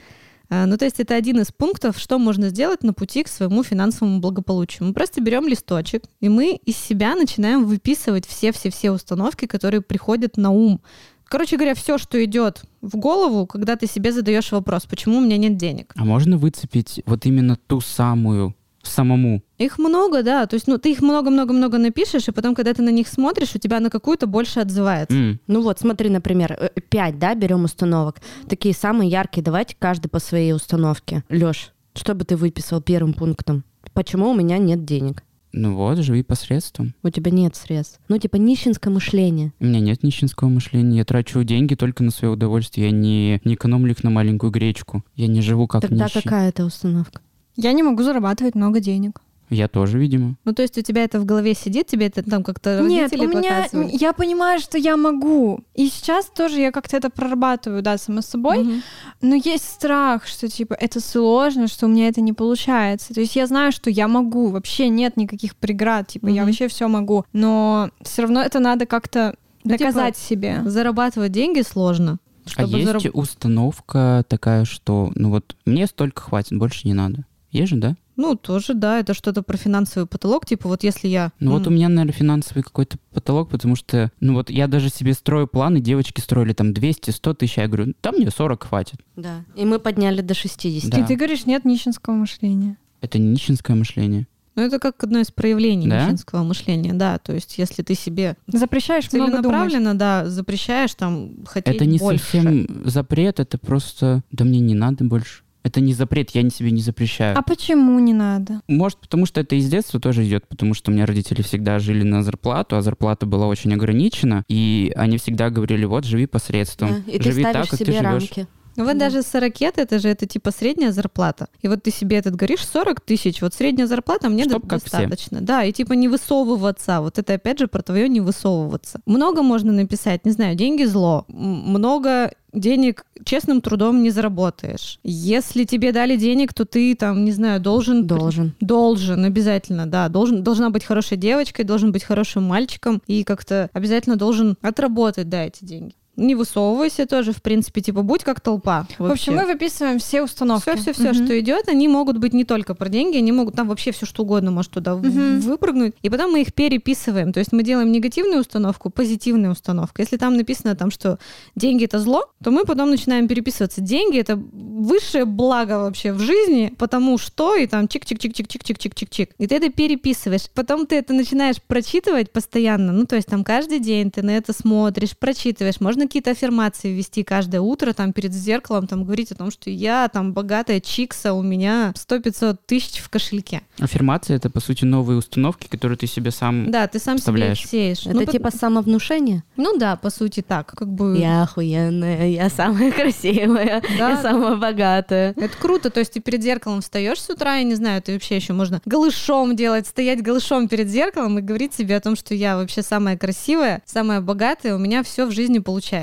А, 0.51 0.67
Ну, 0.67 0.77
то 0.77 0.85
есть 0.85 1.01
это 1.01 1.15
один 1.15 1.41
из 1.41 1.51
пунктов, 1.53 1.99
что 1.99 2.19
можно 2.19 2.49
сделать 2.49 2.83
на 2.83 2.93
пути 2.93 3.23
к 3.23 3.29
своему 3.29 3.63
финансовому 3.63 4.21
благополучию. 4.21 4.89
Мы 4.89 4.95
просто 4.95 5.21
берем 5.21 5.49
листочек, 5.49 6.05
и 6.21 6.29
мы 6.29 6.57
из 6.65 6.77
себя 6.77 7.15
начинаем 7.15 7.65
выписывать 7.65 8.27
все-все-все 8.27 8.91
установки, 8.91 9.47
которые 9.47 9.81
приходят 9.81 10.37
на 10.37 10.51
ум. 10.51 10.81
Короче 11.25 11.57
говоря, 11.57 11.75
все, 11.75 11.99
что 11.99 12.23
идет 12.25 12.63
в 12.81 12.97
голову, 12.97 13.47
когда 13.47 13.77
ты 13.77 13.87
себе 13.87 14.13
задаешь 14.13 14.53
вопрос, 14.53 14.85
почему 14.85 15.19
у 15.19 15.21
меня 15.21 15.39
нет 15.39 15.57
денег. 15.57 15.93
А 15.97 16.05
можно 16.05 16.37
выцепить 16.37 17.03
вот 17.07 17.27
именно 17.27 17.57
ту 17.57 17.81
самую 17.81 18.55
самому? 18.89 19.43
Их 19.59 19.79
много, 19.79 20.23
да. 20.23 20.47
То 20.47 20.55
есть, 20.55 20.67
ну, 20.67 20.79
ты 20.79 20.93
их 20.93 21.01
много-много-много 21.03 21.79
напишешь, 21.79 22.29
и 22.29 22.33
потом, 22.33 22.55
когда 22.55 22.75
ты 22.75 22.83
на 22.83 22.91
них 22.91 23.09
смотришь, 23.09 23.55
у 23.55 23.59
тебя 23.59 23.81
на 23.81 23.91
какую-то 23.91 24.27
больше 24.27 24.61
отзывается. 24.61 25.17
М, 25.17 25.41
Ну 25.47 25.63
вот, 25.63 25.79
смотри, 25.81 26.09
например, 26.11 26.53
э, 26.59 26.69
пять, 26.89 27.19
да, 27.19 27.35
берем 27.35 27.65
установок. 27.65 28.17
Такие 28.49 28.75
самые 28.75 29.11
яркие, 29.11 29.43
давайте 29.45 29.77
каждый 29.79 30.09
по 30.09 30.19
своей 30.19 30.53
установке. 30.53 31.25
Лёш, 31.29 31.73
что 31.95 32.15
бы 32.15 32.25
ты 32.25 32.37
выписал 32.37 32.81
первым 32.81 33.13
пунктом? 33.15 33.65
Почему 33.93 34.31
у 34.31 34.35
меня 34.35 34.59
нет 34.59 34.85
денег? 34.85 35.23
Ну 35.57 35.77
вот, 35.77 35.99
живи 35.99 36.25
посредством. 36.25 36.95
У 37.05 37.11
тебя 37.11 37.31
нет 37.31 37.55
средств. 37.55 38.01
Ну, 38.09 38.19
типа, 38.19 38.35
нищенское 38.37 38.93
мышление. 38.93 39.53
У 39.61 39.67
меня 39.67 39.79
нет 39.79 40.03
нищенского 40.03 40.49
мышления. 40.49 40.99
Я 40.99 41.05
трачу 41.05 41.45
деньги 41.45 41.77
только 41.77 42.03
на 42.03 42.11
свое 42.11 42.35
удовольствие. 42.35 42.89
Я 42.89 42.93
не, 42.93 43.41
не 43.45 43.55
экономлю 43.55 43.93
их 43.93 44.03
на 44.03 44.11
маленькую 44.11 44.51
гречку. 44.51 45.05
Я 45.15 45.29
не 45.29 45.41
живу 45.43 45.69
как 45.69 45.83
Тогда 45.83 46.07
нищий. 46.07 46.23
какая 46.23 46.49
это 46.49 46.65
установка? 46.65 47.21
Я 47.57 47.73
не 47.73 47.83
могу 47.83 48.03
зарабатывать 48.03 48.55
много 48.55 48.81
денег. 48.81 49.21
Я 49.51 49.69
тоже, 49.69 49.99
видимо. 49.99 50.37
Ну, 50.45 50.55
то 50.55 50.63
есть 50.63 50.79
у 50.79 50.81
тебя 50.81 51.05
это 51.05 51.21
в 51.21 51.27
голове 51.27 51.55
сидит, 51.55 51.87
тебе 51.87 52.07
это 52.07 52.23
там 52.23 52.43
как-то 52.43 52.81
Нет, 52.81 53.13
родители 53.13 53.27
у 53.27 53.39
меня... 53.39 53.57
показывают? 53.63 53.93
Я 54.01 54.13
понимаю, 54.15 54.59
что 54.59 54.79
я 54.79 54.97
могу. 54.97 55.61
И 55.75 55.89
сейчас 55.89 56.27
тоже 56.27 56.61
я 56.61 56.73
как-то 56.73 56.97
это 56.97 57.11
прорабатываю, 57.11 57.83
да, 57.83 57.99
само 57.99 58.23
собой. 58.23 58.65
Мгм. 58.65 58.83
Но 59.21 59.35
есть 59.35 59.69
страх, 59.69 60.27
что, 60.27 60.49
типа, 60.49 60.73
это 60.75 60.99
сложно, 60.99 61.69
что 61.69 61.87
у 61.87 61.89
меня 61.91 62.09
это 62.09 62.23
не 62.23 62.33
получается. 62.33 63.13
То 63.15 63.21
есть 63.21 63.37
я 63.37 63.47
знаю, 63.47 63.71
что 63.71 63.91
я 63.91 64.09
могу. 64.09 64.49
Вообще 64.49 64.89
нет 64.89 65.17
никаких 65.19 65.57
преград. 65.57 66.09
Типа, 66.09 66.27
я 66.29 66.43
Мгм. 66.43 66.47
вообще 66.47 66.67
все 66.69 66.89
могу. 66.89 67.25
Но 67.35 67.91
все 68.01 68.23
равно 68.23 68.41
это 68.41 68.61
надо 68.61 68.87
как-то 68.87 69.37
Ну, 69.63 69.73
типа, 69.73 69.79
доказать 69.85 70.17
себе. 70.17 70.63
Зарабатывать 70.65 71.33
деньги 71.33 71.61
сложно. 71.61 72.19
а 72.57 72.65
есть 72.65 72.89
зараб- 72.89 73.11
установка 73.13 74.25
такая, 74.29 74.65
что 74.65 75.13
ну 75.15 75.31
вот 75.31 75.55
мне 75.67 75.87
столько 75.87 76.23
хватит, 76.23 76.59
больше 76.59 76.89
не 76.89 76.95
надо. 76.95 77.25
Есть 77.55 77.71
же, 77.71 77.77
да? 77.77 77.97
Ну, 78.17 78.35
тоже, 78.35 78.75
да, 78.75 78.99
это 78.99 79.15
что-то 79.15 79.43
про 79.43 79.57
финансовый 79.57 80.07
потолок. 80.07 80.45
Типа 80.45 80.69
вот 80.69 80.83
если 80.83 81.07
я... 81.07 81.31
Ну 81.39 81.53
вот 81.53 81.69
у 81.69 81.71
меня, 81.71 81.89
наверное, 81.89 82.13
финансовый 82.13 82.63
какой-то 82.63 82.99
потолок, 83.13 83.49
потому 83.49 83.77
что, 83.77 84.11
ну 84.21 84.35
вот 84.35 84.51
я 84.51 84.67
даже 84.67 84.89
себе 84.89 85.15
строю 85.15 85.47
планы, 85.47 85.81
девочки 85.81 86.21
строили 86.21 86.53
там 86.53 86.73
200-100 86.73 87.35
тысяч, 87.35 87.59
а 87.59 87.63
я 87.63 87.69
говорю, 87.69 87.95
там 88.01 88.17
мне 88.17 88.29
40 88.29 88.65
хватит. 88.65 88.97
Да. 89.15 89.45
И 89.55 89.65
мы 89.65 89.79
подняли 89.79 90.21
до 90.21 90.35
60. 90.35 90.91
Да. 90.91 90.99
И 90.99 91.07
ты 91.07 91.15
говоришь, 91.15 91.47
нет 91.47 91.65
нищенского 91.65 92.15
мышления. 92.15 92.77
Это 93.01 93.19
не 93.19 93.29
нищенское 93.29 93.77
мышление. 93.77 94.27
Ну, 94.57 94.63
это 94.63 94.79
как 94.81 95.03
одно 95.05 95.21
из 95.21 95.31
проявлений 95.31 95.89
Да? 95.89 96.05
нищенского 96.05 96.43
мышления, 96.43 96.93
да. 96.93 97.19
То 97.19 97.33
есть 97.35 97.59
если 97.59 97.83
ты 97.83 97.95
себе 97.95 98.37
Запрещаешь 98.49 99.13
много 99.13 99.27
думать. 99.27 99.43
целенаправленно, 99.45 99.95
да, 99.97 100.29
запрещаешь 100.29 100.95
там 100.95 101.45
хотеть 101.47 101.77
это 101.77 101.87
не 101.87 101.99
больше. 101.99 102.23
совсем 102.25 102.67
запрет, 102.85 103.39
это 103.39 103.59
просто, 103.59 104.23
да 104.33 104.45
мне 104.45 104.59
не 104.59 104.75
надо 104.75 105.05
больше. 105.05 105.44
Это 105.65 105.81
не 105.81 105.95
запрет, 105.95 106.31
я 106.31 106.49
себе 106.51 106.71
не 106.71 106.83
запрещаю. 106.83 107.37
А 107.39 107.43
почему 107.43 107.99
не 107.99 108.13
надо? 108.13 108.61
Может, 108.69 108.99
потому 108.99 109.25
что 109.25 109.41
это 109.41 109.57
из 109.57 109.69
детства 109.69 109.99
тоже 109.99 110.25
идет, 110.27 110.47
потому 110.47 110.75
что 110.75 110.91
у 110.91 110.95
меня 110.95 111.07
родители 111.07 111.41
всегда 111.41 111.79
жили 111.79 112.03
на 112.03 112.23
зарплату, 112.23 112.77
а 112.77 112.83
зарплата 112.83 113.25
была 113.25 113.47
очень 113.47 113.73
ограничена, 113.73 114.45
и 114.47 114.93
они 114.95 115.17
всегда 115.17 115.49
говорили, 115.49 115.87
вот, 115.87 116.05
живи 116.05 116.27
посредством. 116.27 117.03
Да, 117.07 117.13
И 117.13 117.19
ты 117.19 117.25
живи 117.25 117.43
ставишь 117.43 117.69
так, 117.69 117.71
как 117.71 117.79
себе 117.79 117.87
ты 117.87 117.93
живешь. 117.93 118.05
рамки. 118.05 118.47
Вот 118.77 118.93
Да. 118.95 118.95
даже 118.95 119.23
40 119.23 119.63
это 119.79 119.99
же 119.99 120.09
это 120.09 120.27
типа 120.27 120.51
средняя 120.51 120.93
зарплата. 120.93 121.49
И 121.63 121.69
вот 121.69 121.83
ты 121.83 121.91
себе 121.91 122.19
этот 122.19 122.35
говоришь 122.37 122.67
40 122.67 123.01
тысяч, 123.01 123.41
вот 123.43 123.55
средняя 123.55 123.87
зарплата 123.87 124.29
мне 124.29 124.45
Чтоб 124.45 124.67
достаточно. 124.67 125.41
Да, 125.41 125.65
и 125.65 125.73
типа 125.73 125.93
не 125.93 126.09
высовываться. 126.09 127.01
Вот 127.01 127.19
это 127.19 127.35
опять 127.35 127.59
же 127.59 127.69
про 127.69 127.83
твое 127.83 128.09
не 128.09 128.21
высовываться. 128.21 129.01
Много 129.07 129.43
можно 129.43 129.73
написать, 129.73 130.25
не 130.25 130.33
знаю, 130.33 130.57
деньги 130.57 130.85
зло. 130.85 131.25
Много 131.29 132.33
денег 132.53 133.05
честным 133.25 133.61
трудом 133.61 134.03
не 134.03 134.11
заработаешь. 134.11 134.99
Если 135.03 135.65
тебе 135.65 135.93
дали 135.93 136.17
денег, 136.17 136.55
то 136.55 136.65
ты 136.65 136.95
там, 136.95 137.25
не 137.25 137.33
знаю, 137.33 137.61
должен... 137.61 138.07
Должен. 138.07 138.55
Должен, 138.61 139.25
обязательно, 139.25 139.87
да. 139.87 140.09
Должен, 140.09 140.43
должна 140.43 140.71
быть 140.71 140.85
хорошей 140.85 141.17
девочкой, 141.17 141.65
должен 141.65 141.93
быть 141.93 142.05
хорошим 142.05 142.45
мальчиком 142.45 143.03
и 143.07 143.25
как-то 143.25 143.71
обязательно 143.73 144.17
должен 144.17 144.57
отработать, 144.63 145.29
да, 145.29 145.45
эти 145.45 145.65
деньги. 145.65 145.95
Не 146.17 146.35
высовывайся 146.35 147.07
тоже, 147.07 147.33
в 147.33 147.43
принципе, 147.43 147.81
типа, 147.81 148.03
будь 148.03 148.23
как 148.23 148.41
толпа. 148.41 148.87
В 148.99 149.11
общем, 149.11 149.35
мы 149.35 149.47
выписываем 149.47 149.99
все 149.99 150.23
установки. 150.23 150.63
все, 150.77 150.77
все, 150.77 150.93
все, 150.93 151.13
Мгм. 151.13 151.25
что 151.27 151.41
идет, 151.41 151.69
они 151.69 151.89
могут 151.89 152.19
быть 152.19 152.33
не 152.33 152.45
только 152.45 152.75
про 152.75 152.89
деньги, 152.89 153.17
они 153.17 153.33
могут 153.33 153.55
там 153.57 153.69
вообще 153.69 153.91
все 153.93 154.07
что 154.07 154.23
угодно 154.23 154.51
может 154.51 154.71
туда 154.73 154.95
Мгм. 154.95 155.41
выпрыгнуть. 155.41 155.95
И 156.03 156.11
потом 156.11 156.33
мы 156.33 156.43
их 156.43 156.55
переписываем. 156.55 157.33
То 157.33 157.41
есть 157.41 157.53
мы 157.53 157.63
делаем 157.65 157.91
негативную 157.91 158.41
установку, 158.41 158.91
позитивную 158.91 159.53
установку. 159.53 160.01
Если 160.03 160.17
там 160.17 160.37
написано 160.37 160.75
там, 160.77 160.91
что 160.91 161.19
деньги 161.57 161.85
это 161.85 161.99
зло, 161.99 162.27
то 162.43 162.51
мы 162.51 162.65
потом 162.65 162.91
начинаем 162.91 163.27
переписываться. 163.29 163.81
Деньги 163.81 164.19
это 164.19 164.37
высшее 164.37 165.25
благо 165.25 165.79
вообще 165.81 166.13
в 166.13 166.21
жизни, 166.21 166.73
потому 166.79 167.19
что 167.19 167.57
и 167.57 167.67
там 167.67 167.87
чик-чик-чик-чик-чик-чик-чик-чик. 167.87 169.31
И 169.39 169.47
ты 169.47 169.57
это 169.57 169.71
переписываешь. 169.71 170.49
Потом 170.55 170.87
ты 170.87 170.97
это 170.97 171.13
начинаешь 171.13 171.57
прочитывать 171.63 172.31
постоянно. 172.33 172.93
Ну, 172.93 173.07
то 173.07 173.17
есть 173.17 173.29
там 173.29 173.45
каждый 173.45 173.81
день 173.81 174.11
ты 174.11 174.23
на 174.23 174.31
это 174.37 174.53
смотришь, 174.53 175.17
прочитываешь. 175.17 175.81
Можно 175.81 176.04
какие-то 176.07 176.31
аффирмации 176.31 176.93
вести 176.93 177.23
каждое 177.25 177.61
утро 177.61 177.93
там 177.93 178.13
перед 178.13 178.33
зеркалом, 178.33 178.87
там 178.87 179.05
говорить 179.05 179.33
о 179.33 179.35
том, 179.35 179.51
что 179.51 179.71
я 179.71 180.09
там 180.09 180.33
богатая 180.33 180.81
чикса, 180.81 181.33
у 181.33 181.43
меня 181.43 181.93
100-500 181.97 182.59
тысяч 182.67 183.01
в 183.01 183.09
кошельке. 183.09 183.63
Аффирмация— 183.79 184.37
это, 184.39 184.51
по 184.51 184.61
сути, 184.61 184.85
новые 184.85 185.19
установки, 185.19 185.67
которые 185.67 185.99
ты 185.99 186.07
себе 186.07 186.31
сам... 186.31 186.71
Да, 186.71 186.87
ты 186.87 186.99
сам 186.99 187.19
себе 187.19 187.55
сеешь. 187.55 188.07
Это 188.07 188.15
ну, 188.15 188.27
по- 188.27 188.33
типа 188.33 188.51
самовнушение? 188.51 189.43
Ну 189.57 189.77
да, 189.79 189.97
по 189.97 190.11
сути 190.11 190.41
так. 190.43 190.73
Как 190.77 190.89
бы... 190.89 191.17
Я 191.19 191.43
охуенная, 191.43 192.29
я 192.29 192.49
самая 192.51 192.91
красивая, 193.25 193.83
Да. 193.99 194.11
я 194.11 194.23
самая 194.23 194.57
богатая. 194.57 195.33
Это 195.37 195.57
круто, 195.59 195.91
то 195.91 196.01
есть 196.01 196.13
ты 196.13 196.21
перед 196.21 196.43
зеркалом 196.43 196.81
встаешь 196.81 197.21
с 197.21 197.31
утра, 197.31 197.57
я 197.57 197.65
не 197.65 197.75
знаю, 197.75 197.99
это 197.99 198.13
вообще 198.13 198.37
еще 198.37 198.53
можно 198.53 198.81
голышом 198.85 199.57
делать, 199.57 199.87
стоять 199.87 200.23
голышом 200.23 200.69
перед 200.69 200.89
зеркалом 200.89 201.39
и 201.39 201.43
говорить 201.43 201.75
себе 201.75 201.97
о 201.97 202.01
том, 202.01 202.17
что 202.17 202.35
я 202.35 202.57
вообще 202.57 202.83
самая 202.83 203.17
красивая, 203.17 203.83
самая 203.85 204.21
богатая, 204.21 204.75
у 204.75 204.79
меня 204.79 205.03
все 205.03 205.27
в 205.27 205.31
жизни 205.31 205.59
получается. 205.59 205.94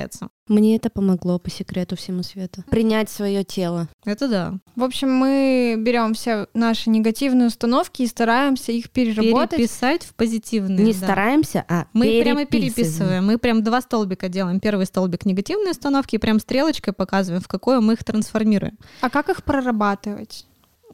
Мне 0.48 0.76
это 0.76 0.90
помогло 0.90 1.40
по 1.40 1.50
секрету 1.50 1.96
всему 1.96 2.24
свету. 2.24 2.64
Принять 2.70 3.10
свое 3.10 3.44
тело. 3.44 3.88
Это 4.04 4.28
да. 4.28 4.54
В 4.76 4.84
общем, 4.84 5.10
мы 5.10 5.76
берем 5.78 6.14
все 6.14 6.48
наши 6.54 6.90
негативные 6.90 7.48
установки 7.48 8.02
и 8.02 8.08
стараемся 8.08 8.72
их 8.72 8.90
переработать. 8.90 9.58
Переписать 9.58 10.04
в 10.04 10.14
позитивные. 10.14 10.86
Не 10.86 10.94
да. 10.94 11.00
стараемся, 11.06 11.66
а 11.70 11.86
Мы 11.94 12.22
прямо 12.22 12.46
переписываем. 12.46 12.74
переписываем. 12.74 13.26
Мы 13.28 13.38
прям 13.38 13.64
два 13.64 13.82
столбика 13.82 14.28
делаем. 14.28 14.60
Первый 14.60 14.86
столбик 14.86 15.26
негативные 15.26 15.72
установки, 15.72 16.16
и 16.16 16.20
прям 16.20 16.40
стрелочкой 16.40 16.94
показываем, 16.94 17.42
в 17.42 17.48
какое 17.48 17.80
мы 17.80 17.94
их 17.94 18.04
трансформируем. 18.04 18.78
А 19.02 19.10
как 19.10 19.30
их 19.30 19.44
прорабатывать? 19.44 20.46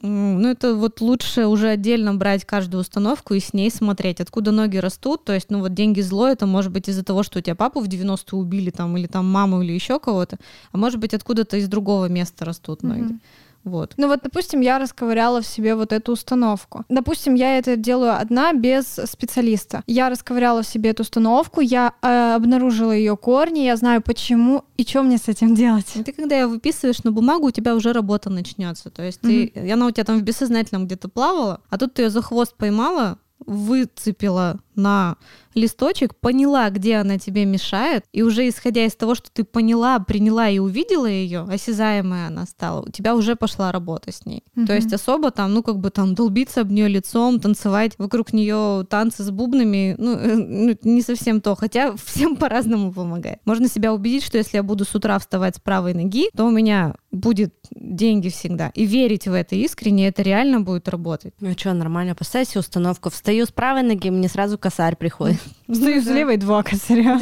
Ну, 0.01 0.47
это 0.47 0.75
вот 0.75 1.01
лучше 1.01 1.47
уже 1.47 1.69
отдельно 1.69 2.13
брать 2.13 2.45
каждую 2.45 2.81
установку 2.81 3.33
и 3.33 3.39
с 3.39 3.53
ней 3.53 3.71
смотреть, 3.71 4.21
откуда 4.21 4.51
ноги 4.51 4.77
растут. 4.77 5.23
То 5.25 5.33
есть, 5.33 5.49
ну 5.49 5.59
вот 5.59 5.73
деньги 5.73 6.01
зло, 6.01 6.27
это 6.27 6.45
может 6.45 6.71
быть 6.71 6.87
из-за 6.87 7.03
того, 7.03 7.23
что 7.23 7.39
у 7.39 7.41
тебя 7.41 7.55
папу 7.55 7.79
в 7.79 7.87
90-е 7.87 8.37
убили 8.37 8.69
там, 8.69 8.95
или 8.97 9.07
там 9.07 9.29
маму, 9.29 9.61
или 9.61 9.73
еще 9.73 9.99
кого-то. 9.99 10.37
А 10.71 10.77
может 10.77 10.99
быть, 10.99 11.13
откуда-то 11.13 11.57
из 11.57 11.67
другого 11.67 12.07
места 12.07 12.45
растут 12.45 12.83
ноги. 12.83 13.01
Мгм. 13.01 13.21
Вот. 13.67 13.93
Ну 13.97 14.07
вот, 14.07 14.21
допустим, 14.23 14.61
я 14.61 14.79
расковыряла 14.79 15.41
в 15.41 15.47
себе 15.47 15.75
вот 15.75 15.91
эту 15.91 16.13
установку. 16.13 16.85
Допустим, 16.89 17.35
я 17.35 17.57
это 17.57 17.75
делаю 17.75 18.17
одна 18.19 18.53
без 18.53 18.99
специалиста. 19.05 19.83
Я 19.87 20.09
расковыряла 20.09 20.63
в 20.63 20.67
себе 20.67 20.91
эту 20.91 21.03
установку, 21.03 21.61
я 21.61 21.93
э, 22.01 22.35
обнаружила 22.35 22.91
ее 22.91 23.17
корни, 23.17 23.59
я 23.59 23.75
знаю 23.75 24.01
почему 24.01 24.63
и 24.77 24.83
что 24.83 25.03
мне 25.03 25.17
с 25.17 25.27
этим 25.27 25.53
делать. 25.55 25.87
Ты, 26.05 26.11
когда 26.11 26.35
ее 26.39 26.47
выписываешь 26.47 27.03
на 27.03 27.11
бумагу, 27.11 27.47
у 27.47 27.51
тебя 27.51 27.75
уже 27.75 27.93
работа 27.93 28.29
начнется. 28.29 28.89
То 28.89 29.03
есть 29.03 29.21
ты, 29.21 29.45
и 29.45 29.69
она 29.69 29.87
у 29.87 29.91
тебя 29.91 30.05
там 30.05 30.19
в 30.19 30.23
бессознательном 30.23 30.85
где-то 30.85 31.09
плавала, 31.09 31.61
а 31.69 31.77
тут 31.77 31.93
ты 31.95 32.03
ее 32.03 32.09
за 32.09 32.21
хвост 32.21 32.55
поймала, 32.55 33.17
выцепила 33.45 34.59
на 34.77 35.17
листочек, 35.57 36.15
поняла, 36.15 36.69
где 36.69 36.97
она 36.97 37.17
тебе 37.17 37.45
мешает, 37.45 38.05
и 38.13 38.21
уже 38.21 38.47
исходя 38.47 38.85
из 38.85 38.95
того, 38.95 39.15
что 39.15 39.29
ты 39.31 39.43
поняла, 39.43 39.99
приняла 39.99 40.47
и 40.49 40.59
увидела 40.59 41.07
ее, 41.07 41.41
осязаемая 41.41 42.27
она 42.27 42.45
стала, 42.45 42.81
у 42.81 42.89
тебя 42.89 43.15
уже 43.15 43.35
пошла 43.35 43.71
работа 43.71 44.11
с 44.11 44.25
ней. 44.25 44.43
Мгм. 44.55 44.67
То 44.67 44.75
есть 44.75 44.93
особо 44.93 45.31
там, 45.31 45.53
ну, 45.53 45.63
как 45.63 45.79
бы 45.79 45.89
там 45.89 46.15
долбиться 46.15 46.61
об 46.61 46.71
нее 46.71 46.87
лицом, 46.87 47.39
танцевать 47.39 47.93
вокруг 47.97 48.33
нее 48.33 48.85
танцы 48.89 49.23
с 49.23 49.31
бубнами, 49.31 49.95
ну, 49.97 50.11
э, 50.13 50.35
ну, 50.35 50.77
не 50.83 51.01
совсем 51.01 51.41
то, 51.41 51.55
хотя 51.55 51.95
всем 52.05 52.35
по-разному 52.35 52.93
помогает. 52.93 53.39
Можно 53.45 53.67
себя 53.67 53.93
убедить, 53.93 54.23
что 54.23 54.37
если 54.37 54.57
я 54.57 54.63
буду 54.63 54.85
с 54.85 54.93
утра 54.95 55.17
вставать 55.19 55.55
с 55.55 55.59
правой 55.59 55.93
ноги, 55.93 56.29
то 56.35 56.45
у 56.45 56.51
меня 56.51 56.95
будет 57.11 57.53
деньги 57.71 58.29
всегда. 58.29 58.71
И 58.75 58.85
верить 58.85 59.27
в 59.27 59.33
это 59.33 59.55
искренне, 59.55 60.07
это 60.07 60.21
реально 60.21 60.61
будет 60.61 60.87
работать. 60.87 61.33
Ну 61.39 61.53
что, 61.53 61.73
нормально, 61.73 62.15
поставь 62.15 62.47
себе 62.47 62.59
установку. 62.59 63.09
Встаю 63.09 63.45
с 63.45 63.51
правой 63.51 63.83
ноги, 63.83 64.09
мне 64.09 64.27
сразу 64.27 64.57
косарь 64.67 64.97
приходит. 64.97 65.39
Стою 65.71 66.01
с 66.01 66.05
да. 66.05 66.13
левой 66.13 66.35
два 66.35 66.61
косаря. 66.61 67.21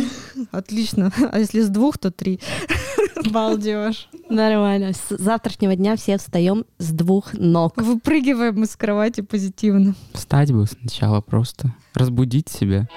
Отлично. 0.51 1.11
А 1.31 1.37
если 1.37 1.61
с 1.61 1.69
двух, 1.69 1.99
то 1.99 2.09
три. 2.09 2.39
Балдеж. 3.29 4.09
Нормально. 4.29 4.93
С 4.93 5.15
завтрашнего 5.15 5.75
дня 5.75 5.95
все 5.95 6.17
встаем 6.17 6.65
с 6.79 6.91
двух 6.91 7.33
ног. 7.33 7.73
Выпрыгиваем 7.77 8.63
из 8.63 8.75
кровати 8.75 9.21
позитивно. 9.21 9.93
Встать 10.13 10.51
бы 10.51 10.65
сначала 10.65 11.21
просто. 11.21 11.71
Разбудить 11.93 12.49
себя. 12.49 12.89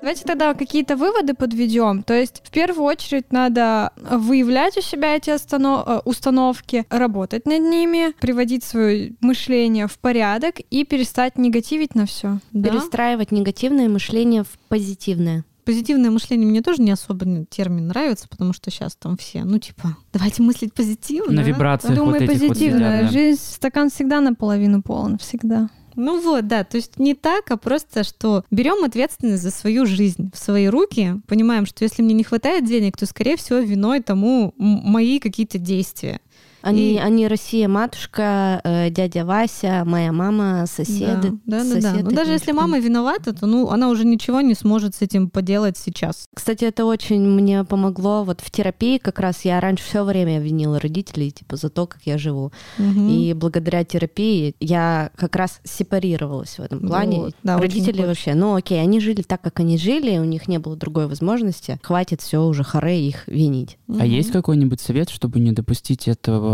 Давайте 0.00 0.24
тогда 0.24 0.54
какие-то 0.54 0.96
выводы 0.96 1.34
подведем. 1.34 2.02
То 2.02 2.14
есть, 2.14 2.42
в 2.44 2.50
первую 2.50 2.84
очередь, 2.84 3.32
надо 3.32 3.92
выявлять 3.96 4.76
у 4.78 4.80
себя 4.80 5.16
эти 5.16 5.30
останов- 5.30 5.84
э, 5.86 6.00
установки, 6.04 6.86
работать 6.88 7.46
над 7.46 7.60
ними, 7.60 8.12
приводить 8.20 8.64
свое 8.64 9.12
мышление 9.20 9.86
в 9.86 9.98
порядок 9.98 10.56
и 10.70 10.84
перестать 10.84 11.36
негативить 11.38 11.94
на 11.94 12.06
все. 12.06 12.38
Да. 12.52 12.70
Перестраивать 12.70 13.30
негативное 13.30 13.88
мышление 13.88 14.44
в 14.44 14.58
позитивное. 14.68 15.44
Позитивное 15.64 16.10
мышление 16.10 16.48
мне 16.48 16.62
тоже 16.62 16.80
не 16.80 16.90
особо 16.90 17.44
термин 17.44 17.88
нравится, 17.88 18.26
потому 18.28 18.52
что 18.54 18.70
сейчас 18.70 18.96
там 18.96 19.16
все, 19.18 19.44
ну 19.44 19.58
типа, 19.58 19.96
давайте 20.12 20.42
мыслить 20.42 20.72
позитивно. 20.72 21.32
На 21.32 21.40
вибрациях 21.42 21.96
вот 21.96 22.04
Думай 22.04 22.24
этих 22.24 22.40
вот 22.40 22.48
позитивно. 22.48 22.78
сидят, 22.78 23.02
да. 23.02 23.08
Жизнь, 23.08 23.40
стакан 23.40 23.90
всегда 23.90 24.20
наполовину 24.20 24.82
полон, 24.82 25.18
всегда. 25.18 25.68
Ну 25.96 26.20
вот, 26.20 26.46
да, 26.46 26.64
то 26.64 26.76
есть 26.76 26.98
не 26.98 27.14
так, 27.14 27.50
а 27.50 27.56
просто, 27.56 28.04
что 28.04 28.44
берем 28.50 28.84
ответственность 28.84 29.42
за 29.42 29.50
свою 29.50 29.86
жизнь 29.86 30.30
в 30.32 30.38
свои 30.38 30.66
руки, 30.66 31.20
понимаем, 31.26 31.66
что 31.66 31.84
если 31.84 32.02
мне 32.02 32.14
не 32.14 32.24
хватает 32.24 32.64
денег, 32.64 32.96
то, 32.96 33.06
скорее 33.06 33.36
всего, 33.36 33.58
виной 33.58 34.00
тому 34.00 34.54
мои 34.56 35.18
какие-то 35.18 35.58
действия. 35.58 36.20
Они, 36.62 36.94
И- 36.94 36.98
они 36.98 37.26
Россия, 37.28 37.68
матушка, 37.68 38.60
э, 38.64 38.90
дядя 38.90 39.24
Вася, 39.24 39.84
моя 39.86 40.12
мама, 40.12 40.64
соседи. 40.66 41.32
Да, 41.46 41.62
да, 41.62 41.64
да. 41.64 41.74
да. 41.74 41.80
соседи, 41.80 42.02
Но 42.02 42.10
даже 42.10 42.32
если 42.32 42.52
мама 42.52 42.78
виновата, 42.78 43.32
то 43.32 43.46
ну, 43.46 43.68
она 43.70 43.88
уже 43.88 44.04
ничего 44.04 44.40
не 44.40 44.54
сможет 44.54 44.94
с 44.94 45.02
этим 45.02 45.30
поделать 45.30 45.76
сейчас. 45.78 46.26
Кстати, 46.34 46.64
это 46.64 46.84
очень 46.84 47.20
мне 47.20 47.64
помогло. 47.64 48.24
Вот 48.24 48.40
в 48.40 48.50
терапии 48.50 48.98
как 48.98 49.20
раз 49.20 49.44
я 49.44 49.60
раньше 49.60 49.84
все 49.84 50.04
время 50.04 50.38
обвинила 50.38 50.78
родителей 50.78 51.30
типа 51.30 51.56
за 51.56 51.70
то, 51.70 51.86
как 51.86 52.02
я 52.04 52.18
живу. 52.18 52.52
Мгм. 52.78 53.08
И 53.08 53.32
благодаря 53.32 53.84
терапии 53.84 54.54
я 54.60 55.10
как 55.16 55.36
раз 55.36 55.60
сепарировалась 55.64 56.58
в 56.58 56.60
этом 56.60 56.80
плане. 56.80 57.18
Вот, 57.18 57.34
да, 57.42 57.58
Родители 57.58 58.04
вообще, 58.04 58.34
ну 58.34 58.54
окей, 58.54 58.80
они 58.80 59.00
жили 59.00 59.22
так, 59.22 59.40
как 59.40 59.60
они 59.60 59.78
жили, 59.78 60.18
у 60.18 60.24
них 60.24 60.48
не 60.48 60.58
было 60.58 60.76
другой 60.76 61.06
возможности. 61.06 61.78
Хватит 61.82 62.20
все 62.20 62.44
уже 62.44 62.64
харе 62.64 63.06
их 63.06 63.26
винить. 63.26 63.78
А 63.98 64.04
есть 64.06 64.30
какой-нибудь 64.32 64.80
совет, 64.80 65.10
чтобы 65.10 65.40
не 65.40 65.52
допустить 65.52 66.08
этого 66.08 66.49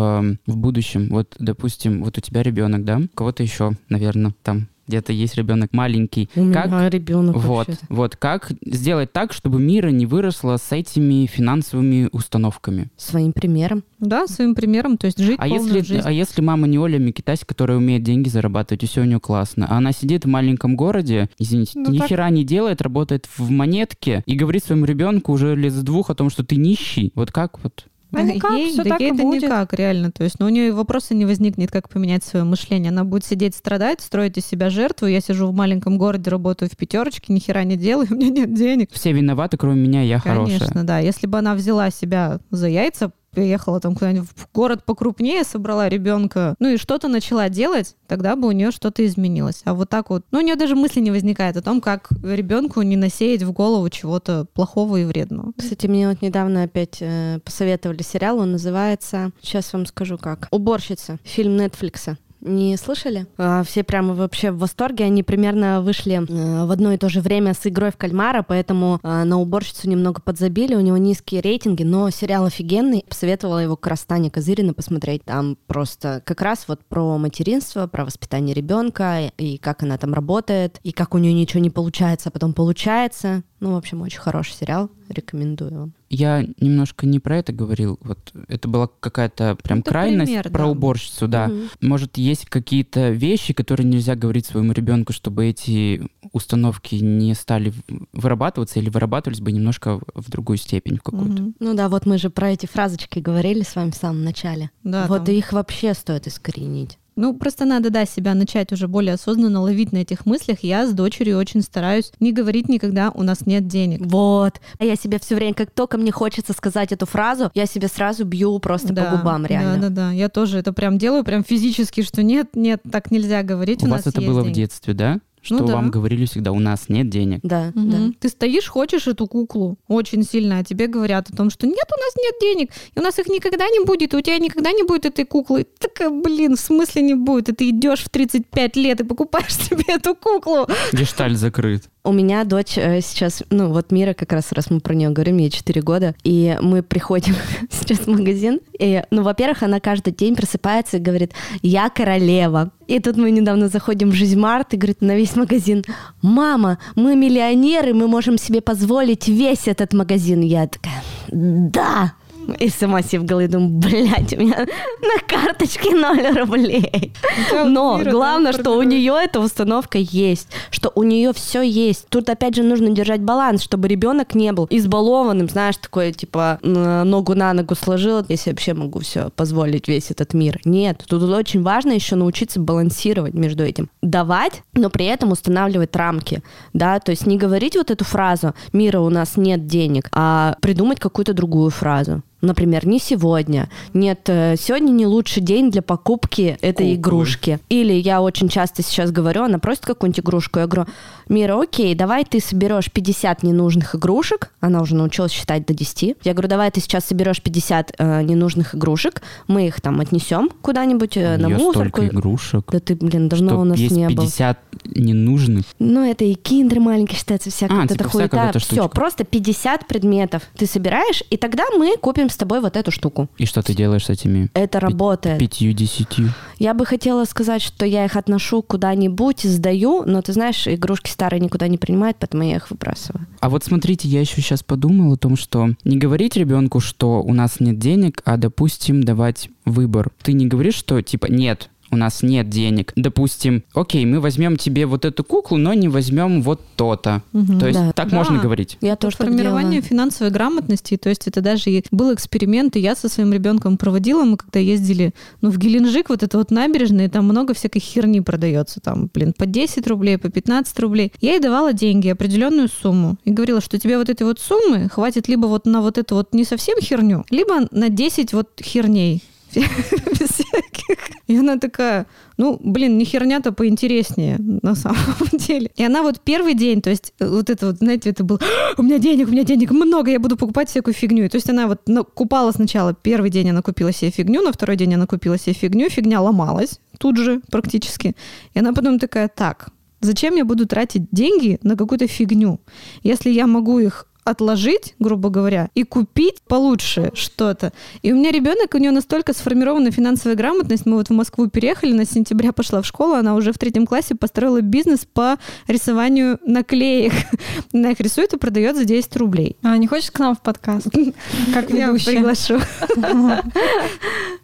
в 0.47 0.57
будущем? 0.57 1.09
Вот, 1.11 1.35
допустим, 1.39 2.03
вот 2.05 2.19
у 2.19 2.21
тебя 2.21 2.43
ребенок, 2.43 2.85
да? 2.85 2.99
У 2.99 3.09
кого-то 3.17 3.43
еще, 3.43 3.73
наверное, 3.89 4.35
там 4.43 4.69
где-то 4.89 5.13
есть 5.13 5.35
ребенок 5.37 5.73
маленький. 5.73 6.31
У 6.37 6.53
Как 6.53 6.67
меня 6.67 6.89
ребенок 6.89 7.35
Вот, 7.39 7.67
вообще. 7.67 7.77
вот 7.89 8.15
как 8.15 8.53
сделать 8.65 9.13
так, 9.13 9.33
чтобы 9.33 9.59
мира 9.59 9.89
не 9.89 10.07
выросла 10.07 10.59
с 10.59 10.71
этими 10.71 11.27
финансовыми 11.27 12.09
установками. 12.13 12.87
Своим 12.97 13.33
примером. 13.33 13.83
Да, 13.99 14.29
своим 14.29 14.55
примером, 14.55 14.97
то 14.97 15.07
есть 15.07 15.19
жить 15.19 15.39
А 15.41 15.49
если, 15.49 15.81
жизнь. 15.81 16.03
а 16.05 16.13
если 16.13 16.41
мама 16.41 16.69
не 16.69 16.79
Оля 16.79 16.99
Микитась, 17.01 17.41
которая 17.45 17.79
умеет 17.79 18.05
деньги 18.05 18.29
зарабатывать, 18.29 18.85
и 18.85 18.87
все 18.87 19.01
у 19.01 19.05
нее 19.05 19.19
классно, 19.19 19.67
а 19.69 19.79
она 19.79 19.91
сидит 19.91 20.25
в 20.25 20.29
маленьком 20.29 20.77
городе, 20.77 21.31
извините, 21.37 21.81
Ну, 21.81 21.91
ни 21.91 21.99
так- 21.99 22.09
хера 22.09 22.31
не 22.31 22.45
делает, 22.45 22.81
работает 22.81 23.27
в 23.39 23.51
монетке 23.51 24.23
и 24.25 24.37
говорит 24.37 24.63
своему 24.63 24.85
ребенку 24.85 25.33
уже 25.33 25.57
лет 25.57 25.73
с 25.73 25.83
двух 25.83 26.11
о 26.11 26.15
том, 26.15 26.31
что 26.31 26.45
ты 26.45 26.55
нищий. 26.55 27.11
Вот 27.17 27.33
как 27.33 27.61
вот? 27.61 27.87
А 28.13 28.23
никак, 28.23 28.53
ей, 28.53 28.73
всё 28.73 28.85
да 28.85 28.91
так 28.91 29.01
и 29.01 29.05
ей-то 29.05 29.23
будет. 29.23 29.43
никак, 29.43 29.73
реально. 29.75 30.11
То 30.13 30.25
есть, 30.25 30.39
ну, 30.39 30.47
у 30.47 30.49
нее 30.49 30.73
вопроса 30.73 31.15
не 31.15 31.25
возникнет, 31.25 31.71
как 31.71 31.89
поменять 31.89 32.25
свое 32.25 32.45
мышление. 32.45 32.91
Она 32.91 33.05
будет 33.05 33.25
сидеть, 33.25 33.55
страдать, 33.55 34.01
строить 34.01 34.39
из 34.39 34.47
себя 34.47 34.71
жертву. 34.71 35.07
Я 35.07 35.21
сижу 35.21 35.47
в 35.49 35.55
маленьком 35.55 35.99
городе, 35.99 36.31
работаю 36.31 36.71
в 36.71 36.77
пятерочке, 36.77 37.33
ни 37.33 37.39
хера 37.39 37.65
не 37.65 37.77
делаю, 37.77 38.09
у 38.11 38.15
меня 38.15 38.29
нет 38.29 38.55
денег. 38.55 38.91
Все 38.93 39.13
виноваты, 39.13 39.57
кроме 39.57 39.81
меня, 39.81 40.03
я 40.03 40.19
хорошая. 40.19 40.59
Конечно, 40.59 40.85
да. 40.85 40.99
Если 40.99 41.27
бы 41.27 41.39
она 41.39 41.55
взяла 41.55 41.91
себя 41.91 42.41
за 42.51 42.69
яйца, 42.69 43.13
приехала 43.37 43.81
там 43.81 43.95
куда-нибудь 43.95 44.31
в 44.35 44.49
город 44.55 44.83
покрупнее, 44.87 45.45
собрала 45.45 45.91
ребенка, 45.91 46.55
ну 46.59 46.71
и 46.71 46.79
что-то 46.79 47.07
начала 47.09 47.51
делать, 47.51 47.95
тогда 48.07 48.35
бы 48.35 48.49
у 48.49 48.53
нее 48.53 48.71
что-то 48.71 49.05
изменилось. 49.05 49.61
А 49.65 49.75
вот 49.75 49.91
так 49.91 50.09
вот, 50.09 50.25
ну 50.31 50.39
у 50.39 50.41
нее 50.41 50.57
даже 50.57 50.75
мысли 50.75 51.01
не 51.01 51.11
возникает 51.11 51.59
о 51.59 51.63
том, 51.63 51.83
как 51.83 52.09
ребенку 52.23 52.81
не 52.81 52.97
насеять 52.97 53.43
в 53.43 53.53
голову 53.53 53.91
чего-то 53.91 54.47
плохого 54.55 54.97
и 54.97 55.05
вредного. 55.05 55.53
Кстати, 55.59 55.87
мне 55.87 56.09
вот 56.09 56.23
недавно 56.23 56.63
опять 56.63 56.97
э, 57.01 57.41
посоветовали 57.45 58.03
сериал, 58.03 58.39
он 58.39 58.53
называется, 58.53 59.33
сейчас 59.43 59.71
вам 59.75 59.85
скажу 59.85 60.17
как, 60.17 60.49
«Уборщица», 60.51 61.19
фильм 61.23 61.59
Нетфликса. 61.59 62.17
Не 62.47 62.77
слышали? 62.77 63.27
А, 63.39 63.65
все 63.65 63.83
прямо 63.83 64.15
вообще 64.15 64.53
в 64.53 64.59
восторге. 64.59 65.05
Они 65.05 65.25
примерно 65.25 65.83
вышли 65.83 66.15
э, 66.15 66.65
в 66.65 66.71
одно 66.71 66.93
и 66.93 66.97
то 66.97 67.09
же 67.09 67.21
время 67.21 67.55
с 67.55 67.67
игрой 67.67 67.91
в 67.91 67.97
кальмара, 67.97 68.45
поэтому 68.47 69.01
э, 69.03 69.25
на 69.25 69.41
уборщицу 69.41 69.89
немного 69.91 70.21
подзабили. 70.21 70.77
У 70.77 70.81
него 70.81 70.97
низкие 70.97 71.41
рейтинги, 71.41 71.83
но 71.83 72.09
сериал 72.11 72.45
офигенный. 72.45 73.05
Посоветовала 73.09 73.59
его 73.59 73.79
Таня 74.07 74.31
Козырина 74.31 74.75
посмотреть. 74.75 75.25
Там 75.25 75.59
просто 75.67 76.23
как 76.25 76.41
раз 76.41 76.67
вот 76.69 76.85
про 76.85 77.19
материнство, 77.19 77.89
про 77.89 78.05
воспитание 78.05 78.55
ребенка 78.55 79.33
и 79.39 79.59
как 79.59 79.83
она 79.83 79.99
там 79.99 80.15
работает, 80.15 80.79
и 80.85 80.93
как 80.93 81.15
у 81.15 81.19
нее 81.19 81.33
ничего 81.33 81.61
не 81.61 81.71
получается, 81.71 82.29
а 82.29 82.33
потом 82.33 82.53
получается. 82.53 83.43
Ну, 83.59 83.73
в 83.73 83.77
общем, 83.77 84.03
очень 84.03 84.21
хороший 84.21 84.53
сериал. 84.53 84.91
Рекомендую 85.09 85.81
вам. 85.81 85.93
Я 86.17 86.47
немножко 86.61 87.07
не 87.07 87.21
про 87.21 87.37
это 87.39 87.53
говорил. 87.53 87.99
Вот 88.01 88.33
это 88.49 88.69
была 88.69 88.89
какая-то 89.01 89.57
прям 89.63 89.81
Это 89.81 89.91
крайность 89.91 90.33
пример, 90.33 90.51
про 90.51 90.65
да. 90.65 90.67
уборщицу, 90.69 91.29
да. 91.29 91.49
Мгм. 91.49 91.69
Может, 91.83 92.17
есть 92.17 92.47
какие-то 92.47 93.11
вещи, 93.11 93.53
которые 93.53 93.87
нельзя 93.87 94.15
говорить 94.15 94.47
своему 94.47 94.73
ребенку, 94.73 95.13
чтобы 95.13 95.45
эти 95.47 96.09
установки 96.33 96.95
не 96.95 97.35
стали 97.35 97.75
вырабатываться 98.15 98.79
или 98.79 98.89
вырабатывались 98.89 99.41
бы 99.41 99.53
немножко 99.53 100.01
в 100.15 100.31
другую 100.31 100.57
степень 100.57 100.97
какую-то. 100.97 101.43
Мгм. 101.43 101.55
Ну 101.61 101.75
да, 101.75 101.91
вот 101.91 102.07
мы 102.07 102.17
же 102.17 102.31
про 102.31 102.53
эти 102.53 102.65
фразочки 102.65 103.19
говорили 103.19 103.63
с 103.63 103.77
вами 103.77 103.91
в 103.91 103.97
самом 103.97 104.25
начале. 104.25 104.71
Да, 104.85 105.07
вот 105.09 105.27
там. 105.27 105.35
их 105.35 105.53
вообще 105.53 105.93
стоит 105.93 106.27
искоренить. 106.27 106.99
Ну, 107.17 107.35
просто 107.35 107.65
надо, 107.65 107.91
да, 107.91 108.05
себя 108.05 108.35
начать 108.35 108.73
уже 108.73 108.89
более 108.89 109.15
осознанно 109.15 109.61
ловить 109.63 109.93
на 109.93 109.99
этих 109.99 110.27
мыслях. 110.27 110.59
Я 110.61 110.87
с 110.87 110.93
дочерью 110.93 111.39
очень 111.39 111.63
стараюсь 111.63 112.13
не 112.21 112.33
говорить 112.33 112.69
никогда 112.69 113.11
«у 113.11 113.23
нас 113.23 113.47
нет 113.47 113.67
денег». 113.67 114.01
Вот. 114.05 114.61
А 114.79 114.85
я 114.85 114.97
себе 114.97 115.19
все 115.19 115.35
время, 115.35 115.55
как 115.55 115.71
только 115.71 115.97
мне 115.97 116.13
хочется 116.13 116.53
сказать 116.53 116.93
эту 116.93 117.07
фразу, 117.07 117.51
я 117.55 117.65
себе 117.67 117.89
сразу 117.89 118.25
бью 118.25 118.59
просто 118.59 118.93
Да, 118.93 119.05
по 119.05 119.17
губам, 119.17 119.47
реально. 119.47 119.77
Да, 119.77 119.89
да, 119.89 119.95
да. 120.09 120.13
Я 120.13 120.29
тоже 120.29 120.59
это 120.59 120.73
прям 120.75 120.99
делаю, 120.99 121.25
прям 121.25 121.43
физически, 121.43 122.03
что 122.03 122.23
нет, 122.23 122.51
нет, 122.55 122.83
так 122.91 123.11
нельзя 123.11 123.43
говорить. 123.43 123.83
У 123.83 123.87
у 123.87 123.91
вас 123.91 124.07
это 124.07 124.21
есть 124.21 124.31
было 124.31 124.41
в 124.41 124.45
деньги». 124.45 124.57
детстве, 124.57 124.93
да? 124.93 125.21
Что 125.47 125.59
Ну 125.59 125.67
да. 125.67 125.75
вам 125.75 125.91
говорили 125.93 126.25
всегда, 126.27 126.51
у 126.51 126.59
нас 126.59 126.89
нет 126.89 127.09
денег. 127.09 127.39
Да, 127.45 127.71
Мгм. 127.75 127.91
да. 127.91 128.13
Ты 128.19 128.29
стоишь, 128.29 128.67
хочешь 128.67 129.07
эту 129.07 129.29
куклу 129.29 129.77
очень 129.87 130.25
сильно, 130.25 130.59
а 130.59 130.65
тебе 130.65 130.89
говорят 130.89 131.31
о 131.31 131.37
том, 131.37 131.51
что 131.51 131.67
нет, 131.69 131.77
у 131.97 132.01
нас 132.01 132.15
нет 132.17 132.35
денег, 132.41 132.71
и 132.95 132.99
у 132.99 133.03
нас 133.03 133.17
их 133.21 133.29
никогда 133.29 133.69
не 133.69 133.85
будет, 133.85 134.13
и 134.13 134.17
у 134.17 134.21
тебя 134.21 134.39
никогда 134.39 134.73
не 134.73 134.83
будет 134.83 135.07
этой 135.07 135.25
куклы. 135.25 135.67
Такая, 135.79 136.11
блин, 136.11 136.57
в 136.57 136.61
смысле 136.61 137.03
не 137.03 137.15
будет? 137.15 137.49
И 137.49 137.53
ты 137.53 137.69
идешь 137.71 138.01
в 138.01 138.09
35 138.09 138.77
лет 138.77 139.01
и 139.01 139.05
покупаешь 139.05 139.55
себе 139.71 139.85
эту 139.87 140.17
куклу. 140.17 140.67
Гешталь 140.93 141.37
закрыт. 141.37 141.85
У 142.07 142.13
меня 142.13 142.45
дочь 142.45 142.79
э, 142.79 143.01
сейчас, 143.01 143.43
ну 143.51 143.73
вот 143.73 143.91
Мира, 143.91 144.15
как 144.15 144.33
раз 144.33 144.53
раз 144.53 144.71
мы 144.71 144.79
про 144.79 144.95
нее 144.95 145.11
говорим, 145.11 145.39
ей 145.39 145.51
4 145.51 145.83
года, 145.83 146.15
и 146.23 146.57
мы 146.63 146.85
приходим 146.85 147.35
сейчас 147.71 147.99
в 147.99 148.07
магазин, 148.07 148.61
и, 148.79 149.03
ну, 149.11 149.23
во-первых, 149.23 149.65
она 149.65 149.81
каждый 149.81 150.13
день 150.13 150.37
просыпается 150.37 150.99
и 150.99 151.01
говорит, 151.01 151.33
я 151.63 151.91
королева. 151.91 152.71
И 152.87 153.01
тут 153.01 153.17
мы 153.17 153.33
недавно 153.33 153.67
заходим 153.69 154.11
в 154.11 154.15
Жизмарт 154.15 154.73
и 154.75 154.77
говорит 154.77 155.01
на 155.01 155.17
весь 155.17 155.35
магазин, 155.35 155.83
мама, 156.23 156.79
мы 156.95 157.17
миллионеры, 157.17 157.93
мы 157.93 158.07
можем 158.07 158.39
себе 158.39 158.61
позволить 158.61 159.27
весь 159.27 159.67
этот 159.67 159.93
магазин. 159.93 160.43
Я 160.43 160.69
такая, 160.69 161.03
да. 161.33 162.13
И 162.59 162.69
сама 162.69 163.03
себе 163.03 163.21
в 163.21 163.25
голове 163.25 163.49
думаю, 163.49 163.71
блядь, 163.71 164.33
у 164.35 164.41
меня 164.41 164.67
на 165.01 165.27
карточке 165.27 165.95
0 165.95 166.39
рублей. 166.39 167.13
Но 167.53 167.99
Мира, 167.99 168.05
да, 168.05 168.11
главное, 168.11 168.53
что 168.53 168.73
у 168.73 168.83
нее 168.83 169.15
эта 169.23 169.41
установка 169.41 169.99
есть, 169.99 170.49
что 170.71 170.93
у 170.95 171.03
нее 171.03 171.33
все 171.33 171.63
есть. 171.63 172.09
Тут 172.09 172.29
опять 172.29 172.55
же 172.55 172.63
нужно 172.63 172.91
держать 172.91 173.21
баланс, 173.21 173.63
чтобы 173.63 173.89
ребенок 173.89 174.35
не 174.35 174.53
был 174.53 174.67
избалованным, 174.71 175.49
знаешь, 175.49 175.77
такое 175.77 176.13
типа 176.13 176.59
ногу 176.63 177.35
на 177.35 177.53
ногу 177.53 177.75
сложил, 177.75 178.25
если 178.29 178.51
вообще 178.51 178.75
могу 178.75 179.01
все 179.01 179.31
позволить 179.31 179.89
весь 179.89 180.11
этот 180.11 180.35
мир. 180.35 180.61
Нет, 180.65 181.05
тут 181.07 181.23
очень 181.23 181.63
важно 181.63 181.93
еще 181.93 182.17
научиться 182.17 182.61
балансировать 182.61 183.35
между 183.35 183.65
этим, 183.65 183.91
давать, 184.03 184.63
но 184.73 184.91
при 184.91 185.07
этом 185.07 185.33
устанавливать 185.33 185.95
рамки, 185.97 186.43
да, 186.73 187.01
то 187.01 187.11
есть 187.11 187.27
не 187.27 187.37
говорить 187.37 187.77
вот 187.77 187.91
эту 187.91 188.05
фразу 188.05 188.55
"мира 188.73 189.01
у 189.01 189.11
нас 189.11 189.37
нет 189.37 189.67
денег", 189.67 190.09
а 190.13 190.57
придумать 190.61 191.01
какую-то 191.01 191.33
другую 191.33 191.71
фразу. 191.71 192.23
Например, 192.47 192.87
не 192.87 192.99
сегодня. 192.99 193.69
Нет, 193.93 194.21
э, 194.27 194.55
сегодня 194.59 194.91
не 194.91 195.07
лучший 195.07 195.43
день 195.43 195.71
для 195.71 195.83
покупки 195.83 196.57
этой 196.61 196.73
Куклы. 196.73 196.95
игрушки. 196.95 197.59
Или 197.69 197.93
я 197.93 198.23
очень 198.23 198.49
часто 198.49 198.83
сейчас 198.83 199.11
говорю, 199.11 199.45
она 199.45 199.59
просит 199.59 199.85
какую-нибудь 199.85 200.21
игрушку, 200.21 200.61
я 200.61 200.67
говорю, 200.67 200.89
Мира, 201.29 201.61
окей, 201.61 201.95
давай 201.97 202.25
ты 202.25 202.41
соберешь 202.41 202.91
50 202.91 203.43
ненужных 203.43 203.97
игрушек, 203.97 204.53
она 204.61 204.81
уже 204.81 204.95
научилась 204.95 205.33
считать 205.33 205.67
до 205.67 205.75
10. 205.75 206.17
Я 206.23 206.33
говорю, 206.33 206.49
давай 206.49 206.71
ты 206.71 206.81
сейчас 206.81 207.05
соберешь 207.05 207.43
50 207.43 207.95
э, 207.99 208.23
ненужных 208.23 208.77
игрушек, 208.77 209.23
мы 209.49 209.67
их 209.67 209.81
там 209.81 209.99
отнесем 210.01 210.49
куда-нибудь 210.63 211.17
э, 211.17 211.37
на 211.37 211.49
мусорку. 211.49 211.73
столько 211.73 212.07
игрушек. 212.07 212.65
Да 212.71 212.79
ты, 212.79 212.95
блин, 212.95 213.29
давно 213.29 213.61
у 213.61 213.65
нас 213.65 213.77
есть 213.77 213.97
не 213.97 214.09
было. 214.09 214.25
50 214.25 214.59
ненужных. 214.95 215.65
Ну, 215.81 216.09
это 216.09 216.25
и 216.25 216.35
киндер 216.35 216.79
маленький 216.79 217.17
считается, 217.17 217.51
всякая 217.51 217.79
А, 217.79 217.81
вот 217.83 217.89
типа 217.91 218.03
эта 218.03 218.09
хуета. 218.09 218.59
Все, 218.61 218.89
просто 218.89 219.25
50 219.25 219.89
предметов 219.89 220.43
ты 220.57 220.67
собираешь, 220.67 221.25
и 221.29 221.37
тогда 221.37 221.65
мы 221.77 221.97
купим 221.97 222.31
с 222.37 222.39
тобой 222.39 222.61
вот 222.61 222.77
эту 222.77 222.91
штуку. 222.91 223.29
И 223.39 223.47
что 223.47 223.63
ты 223.63 223.75
делаешь 223.75 224.05
с 224.07 224.11
этими 224.11 224.51
Это 224.55 224.79
работает. 224.79 225.39
пятью-десятью? 225.39 226.33
Я 226.59 226.75
бы 226.75 226.85
хотела 226.87 227.25
сказать, 227.25 227.63
что 227.63 227.85
я 227.87 228.05
их 228.05 228.15
отношу 228.17 228.63
куда-нибудь, 228.63 229.41
сдаю, 229.43 230.05
но 230.07 230.21
ты 230.23 230.33
знаешь, 230.33 230.69
игрушки 230.69 231.11
старые 231.11 231.41
никуда 231.41 231.67
не 231.69 231.79
принимают, 231.79 232.19
поэтому 232.21 232.43
я 232.45 232.57
их 232.57 232.71
выбрасываю. 232.71 233.27
А 233.41 233.49
вот 233.49 233.65
смотрите, 233.65 234.07
я 234.09 234.21
еще 234.21 234.41
сейчас 234.41 234.63
подумал 234.63 235.15
о 235.15 235.17
том, 235.17 235.37
что 235.37 235.71
не 235.85 235.97
говорить 235.97 236.37
ребенку, 236.37 236.81
что 236.81 237.23
у 237.23 237.33
нас 237.33 237.59
нет 237.61 237.79
денег, 237.79 238.21
а, 238.25 238.37
допустим, 238.37 239.03
давать 239.03 239.49
выбор. 239.65 240.11
Ты 240.23 240.33
не 240.35 240.47
говоришь, 240.47 240.75
что 240.77 241.01
типа 241.03 241.27
нет, 241.27 241.71
у 241.97 241.99
нас 241.99 242.23
нет 242.23 242.49
денег. 242.51 242.93
Допустим, 242.95 243.65
окей, 243.75 244.05
мы 244.05 244.21
возьмем 244.21 244.57
тебе 244.59 244.85
вот 244.85 245.05
эту 245.07 245.25
куклу, 245.25 245.57
но 245.57 245.73
не 245.73 245.89
возьмем 245.89 246.43
вот 246.43 246.61
то-то. 246.77 247.23
Мгм. 247.33 247.59
То 247.59 247.67
есть 247.69 247.79
Да. 247.81 247.93
так 247.93 248.11
Да. 248.11 248.17
можно 248.17 248.39
говорить. 248.39 248.77
Я 248.83 248.97
тоже 248.97 249.17
так 249.17 249.27
Формирование 249.29 249.81
делаю. 249.81 249.89
финансовой 249.89 250.31
грамотности, 250.31 250.97
то 250.99 251.09
есть 251.09 251.27
это 251.27 251.41
даже 251.41 251.71
и 251.71 251.85
был 251.91 252.13
эксперимент, 252.13 252.77
и 252.77 252.81
я 252.81 252.95
со 252.95 253.09
своим 253.09 253.33
ребенком 253.33 253.79
проводила, 253.79 254.25
мы 254.25 254.37
когда 254.37 254.61
ездили, 254.61 255.15
ну, 255.41 255.51
в 255.51 255.57
Геленджик, 255.59 256.11
вот 256.11 256.23
это 256.23 256.37
вот 256.37 256.51
набережная, 256.51 257.09
там 257.09 257.25
много 257.25 257.55
всякой 257.55 257.81
херни 257.81 258.21
продается, 258.21 258.81
там, 258.81 259.09
блин, 259.13 259.33
по 259.37 259.47
10 259.47 259.87
рублей, 259.87 260.19
по 260.19 260.29
15 260.29 260.79
рублей. 260.81 261.13
Я 261.23 261.33
ей 261.33 261.41
давала 261.41 261.73
деньги, 261.73 262.09
определенную 262.09 262.69
сумму, 262.69 263.17
и 263.25 263.31
говорила, 263.31 263.63
что 263.63 263.79
тебе 263.79 263.97
вот 263.97 264.11
этой 264.11 264.25
вот 264.25 264.39
суммы 264.39 264.91
хватит 264.91 265.29
либо 265.29 265.47
вот 265.47 265.65
на 265.65 265.81
вот 265.81 265.97
эту 265.97 266.15
вот 266.17 266.35
не 266.35 266.45
совсем 266.45 266.79
херню, 266.81 267.25
либо 267.31 267.67
на 267.71 267.89
10 267.89 268.35
вот 268.35 268.49
херней. 268.63 269.23
Без 269.55 270.29
всяких. 270.29 270.96
И 271.27 271.37
она 271.37 271.59
такая, 271.59 272.07
ну, 272.37 272.59
блин, 272.63 272.99
не 272.99 273.05
херня-то 273.05 273.53
поинтереснее 273.53 274.39
на 274.39 274.75
самом 274.75 274.99
деле. 275.33 275.71
И 275.77 275.85
она 275.85 276.03
вот 276.03 276.21
первый 276.21 276.55
день, 276.55 276.81
то 276.81 276.91
есть 276.91 277.13
э, 277.19 277.29
вот 277.29 277.51
это 277.51 277.67
вот, 277.67 277.79
знаете, 277.79 278.11
это 278.11 278.23
был, 278.25 278.41
у 278.77 278.83
меня 278.83 278.99
денег, 278.99 279.29
у 279.29 279.33
меня 279.33 279.45
денег 279.45 279.71
много, 279.71 280.11
я 280.11 280.21
буду 280.21 280.37
покупать 280.37 280.69
всякую 280.69 280.95
фигню. 280.95 281.25
И 281.25 281.29
То 281.29 281.37
есть 281.37 281.51
она 281.51 281.67
вот 281.67 281.83
купала 282.15 282.53
сначала, 282.53 282.95
первый 282.95 283.31
день 283.31 283.51
она 283.51 283.63
купила 283.63 283.93
себе 283.93 284.11
фигню, 284.11 284.43
на 284.43 284.53
второй 284.53 284.77
день 284.77 284.95
она 284.95 285.07
купила 285.07 285.39
себе 285.39 285.55
фигню, 285.55 285.91
фигня 285.91 286.21
ломалась 286.21 286.81
тут 286.99 287.17
же 287.17 287.41
практически. 287.51 288.15
И 288.55 288.59
она 288.59 288.73
потом 288.73 288.99
такая, 288.99 289.29
так, 289.29 289.71
зачем 290.01 290.37
я 290.37 290.45
буду 290.45 290.67
тратить 290.67 291.09
деньги 291.11 291.59
на 291.63 291.77
какую-то 291.77 292.07
фигню, 292.07 292.61
если 293.03 293.31
я 293.31 293.47
могу 293.47 293.79
их 293.79 294.07
отложить, 294.27 294.95
грубо 294.99 295.31
говоря, 295.31 295.71
и 295.75 295.85
купить 295.85 296.43
получше 296.43 297.11
что-то. 297.15 297.73
И 298.03 298.13
у 298.13 298.17
меня 298.17 298.33
ребенок, 298.33 298.75
у 298.75 298.79
него 298.79 298.93
настолько 298.93 299.33
сформирована 299.33 299.91
финансовая 299.91 300.37
грамотность. 300.37 300.85
Мы 300.85 300.97
вот 300.97 301.09
в 301.09 301.13
Москву 301.13 301.49
переехали, 301.49 301.93
на 301.93 302.05
сентября 302.05 302.53
пошла 302.53 302.83
в 302.83 302.87
школу, 302.87 303.15
она 303.15 303.35
уже 303.35 303.53
в 303.53 303.59
третьем 303.59 303.87
классе 303.87 304.15
построила 304.15 304.61
бизнес 304.61 305.07
по 305.11 305.37
рисованию 305.69 306.39
наклеек. 306.45 307.13
Она 307.73 307.91
их 307.93 308.01
рисует 308.01 308.33
и 308.33 308.39
продает 308.39 308.77
за 308.77 308.85
10 308.85 309.17
рублей. 309.17 309.57
А 309.63 309.77
не 309.77 309.87
хочешь 309.87 310.11
к 310.11 310.19
нам 310.19 310.35
в 310.35 310.41
подкаст? 310.41 310.89
Как 311.55 311.71
Я 311.71 311.89
ведущая? 311.89 312.07
приглашу. 312.07 312.61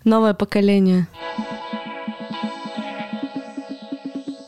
Новое 0.05 0.35
поколение. 0.35 1.09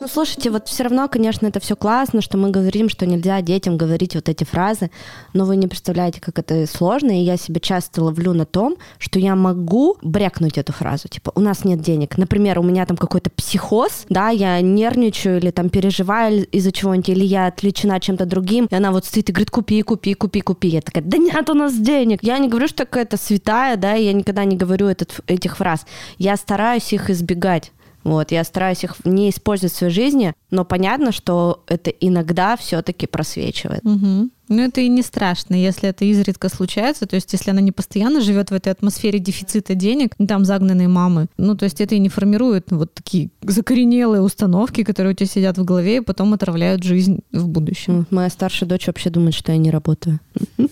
Ну, 0.05 0.09
слушайте, 0.09 0.51
вот 0.51 0.67
все 0.67 0.83
равно, 0.83 1.07
конечно, 1.07 1.47
это 1.47 1.59
все 1.59 1.75
классно, 1.75 2.21
что 2.21 2.37
мы 2.37 2.51
говорим, 2.51 2.89
что 2.89 3.07
нельзя 3.07 3.41
детям 3.41 3.75
говорить 3.75 4.13
вот 4.13 4.29
эти 4.29 4.43
фразы, 4.43 4.91
но 5.33 5.45
вы 5.45 5.55
не 5.55 5.65
представляете, 5.65 6.21
как 6.21 6.37
это 6.37 6.67
сложно, 6.67 7.09
и 7.09 7.23
я 7.23 7.37
себя 7.37 7.59
часто 7.59 8.03
ловлю 8.03 8.33
на 8.33 8.45
том, 8.45 8.75
что 8.99 9.17
я 9.17 9.35
могу 9.35 9.97
брякнуть 10.03 10.59
эту 10.59 10.73
фразу, 10.73 11.07
типа, 11.07 11.31
у 11.33 11.39
нас 11.39 11.65
нет 11.65 11.81
денег. 11.81 12.19
Например, 12.19 12.59
у 12.59 12.61
меня 12.61 12.85
там 12.85 12.97
какой-то 12.97 13.31
психоз, 13.31 14.05
да, 14.07 14.29
я 14.29 14.61
нервничаю 14.61 15.39
или 15.39 15.49
там 15.49 15.69
переживаю 15.69 16.45
из-за 16.49 16.71
чего-нибудь, 16.71 17.09
или 17.09 17.25
я 17.25 17.47
отвлечена 17.47 17.99
чем-то 17.99 18.27
другим, 18.27 18.67
и 18.69 18.75
она 18.75 18.91
вот 18.91 19.05
стоит 19.05 19.29
и 19.29 19.31
говорит, 19.31 19.49
купи, 19.49 19.81
купи, 19.81 20.13
купи, 20.13 20.41
купи. 20.41 20.67
Я 20.67 20.81
такая, 20.81 21.03
да 21.03 21.17
нет 21.17 21.49
у 21.49 21.55
нас 21.55 21.73
денег. 21.73 22.19
Я 22.21 22.37
не 22.37 22.47
говорю, 22.47 22.67
что 22.67 22.85
какая-то 22.85 23.17
святая, 23.17 23.75
да, 23.75 23.93
я 23.93 24.13
никогда 24.13 24.45
не 24.45 24.55
говорю 24.55 24.85
этот, 24.85 25.21
этих 25.25 25.57
фраз. 25.57 25.87
Я 26.19 26.37
стараюсь 26.37 26.93
их 26.93 27.09
избегать. 27.09 27.71
Вот, 28.05 28.31
я 28.31 28.43
стараюсь 28.43 28.83
их 28.83 29.03
не 29.03 29.31
использовать 29.31 29.73
в 29.73 29.77
своей 29.77 29.91
жизни, 29.91 30.35
но 30.51 30.65
понятно, 30.65 31.11
что 31.11 31.63
это 31.67 31.89
иногда 31.89 32.55
все-таки 32.55 33.07
просвечивает. 33.07 33.83
Угу. 33.85 34.29
Ну, 34.47 34.61
это 34.61 34.81
и 34.81 34.87
не 34.89 35.01
страшно, 35.01 35.55
если 35.55 35.89
это 35.89 36.05
изредка 36.05 36.49
случается. 36.49 37.07
То 37.07 37.15
есть, 37.15 37.33
если 37.33 37.49
она 37.49 37.61
не 37.61 37.71
постоянно 37.71 38.21
живет 38.21 38.51
в 38.51 38.53
этой 38.53 38.71
атмосфере 38.71 39.19
дефицита 39.19 39.73
денег, 39.73 40.13
там 40.27 40.45
загнанные 40.45 40.87
мамы, 40.87 41.27
ну, 41.37 41.55
то 41.55 41.65
есть 41.65 41.81
это 41.81 41.95
и 41.95 41.99
не 41.99 42.09
формирует 42.09 42.71
вот 42.71 42.93
такие 42.93 43.29
закоренелые 43.41 44.21
установки, 44.21 44.83
которые 44.83 45.13
у 45.13 45.15
тебя 45.15 45.27
сидят 45.27 45.57
в 45.57 45.65
голове 45.65 45.97
и 45.97 46.01
потом 46.01 46.33
отравляют 46.33 46.83
жизнь 46.83 47.21
в 47.31 47.47
будущем. 47.47 48.05
Моя 48.11 48.29
старшая 48.29 48.69
дочь 48.69 48.87
вообще 48.87 49.09
думает, 49.09 49.33
что 49.33 49.51
я 49.51 49.57
не 49.57 49.71
работаю. 49.71 50.19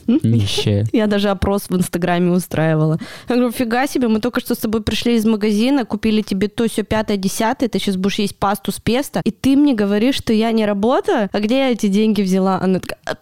Нищая. 0.07 0.86
Я 0.93 1.07
даже 1.07 1.30
опрос 1.30 1.63
в 1.69 1.76
Инстаграме 1.76 2.32
устраивала. 2.32 2.99
Я 3.30 3.36
говорю, 3.36 3.51
фига 3.51 3.88
себе, 3.88 4.07
мы 4.07 4.19
только 4.19 4.39
что 4.39 4.53
с 4.53 4.59
тобой 4.59 4.84
пришли 4.84 5.15
из 5.15 5.26
магазина, 5.26 5.86
купили 5.86 6.21
тебе 6.21 6.47
то, 6.47 6.67
все 6.67 6.84
пятое, 6.84 7.17
десятое, 7.17 7.69
ты 7.69 7.80
сейчас 7.80 7.97
будешь 7.97 8.19
есть 8.19 8.38
пасту 8.38 8.71
с 8.71 8.80
песто, 8.80 9.21
и 9.24 9.32
ты 9.32 9.55
мне 9.64 9.74
говоришь, 9.74 10.16
что 10.16 10.34
я 10.34 10.51
не 10.51 10.66
работаю? 10.66 11.30
А 11.32 11.39
где 11.39 11.57
я 11.57 11.72
эти 11.72 11.88
деньги 11.88 12.22
взяла? 12.22 12.59
Она 12.61 12.80
такая, 12.80 13.18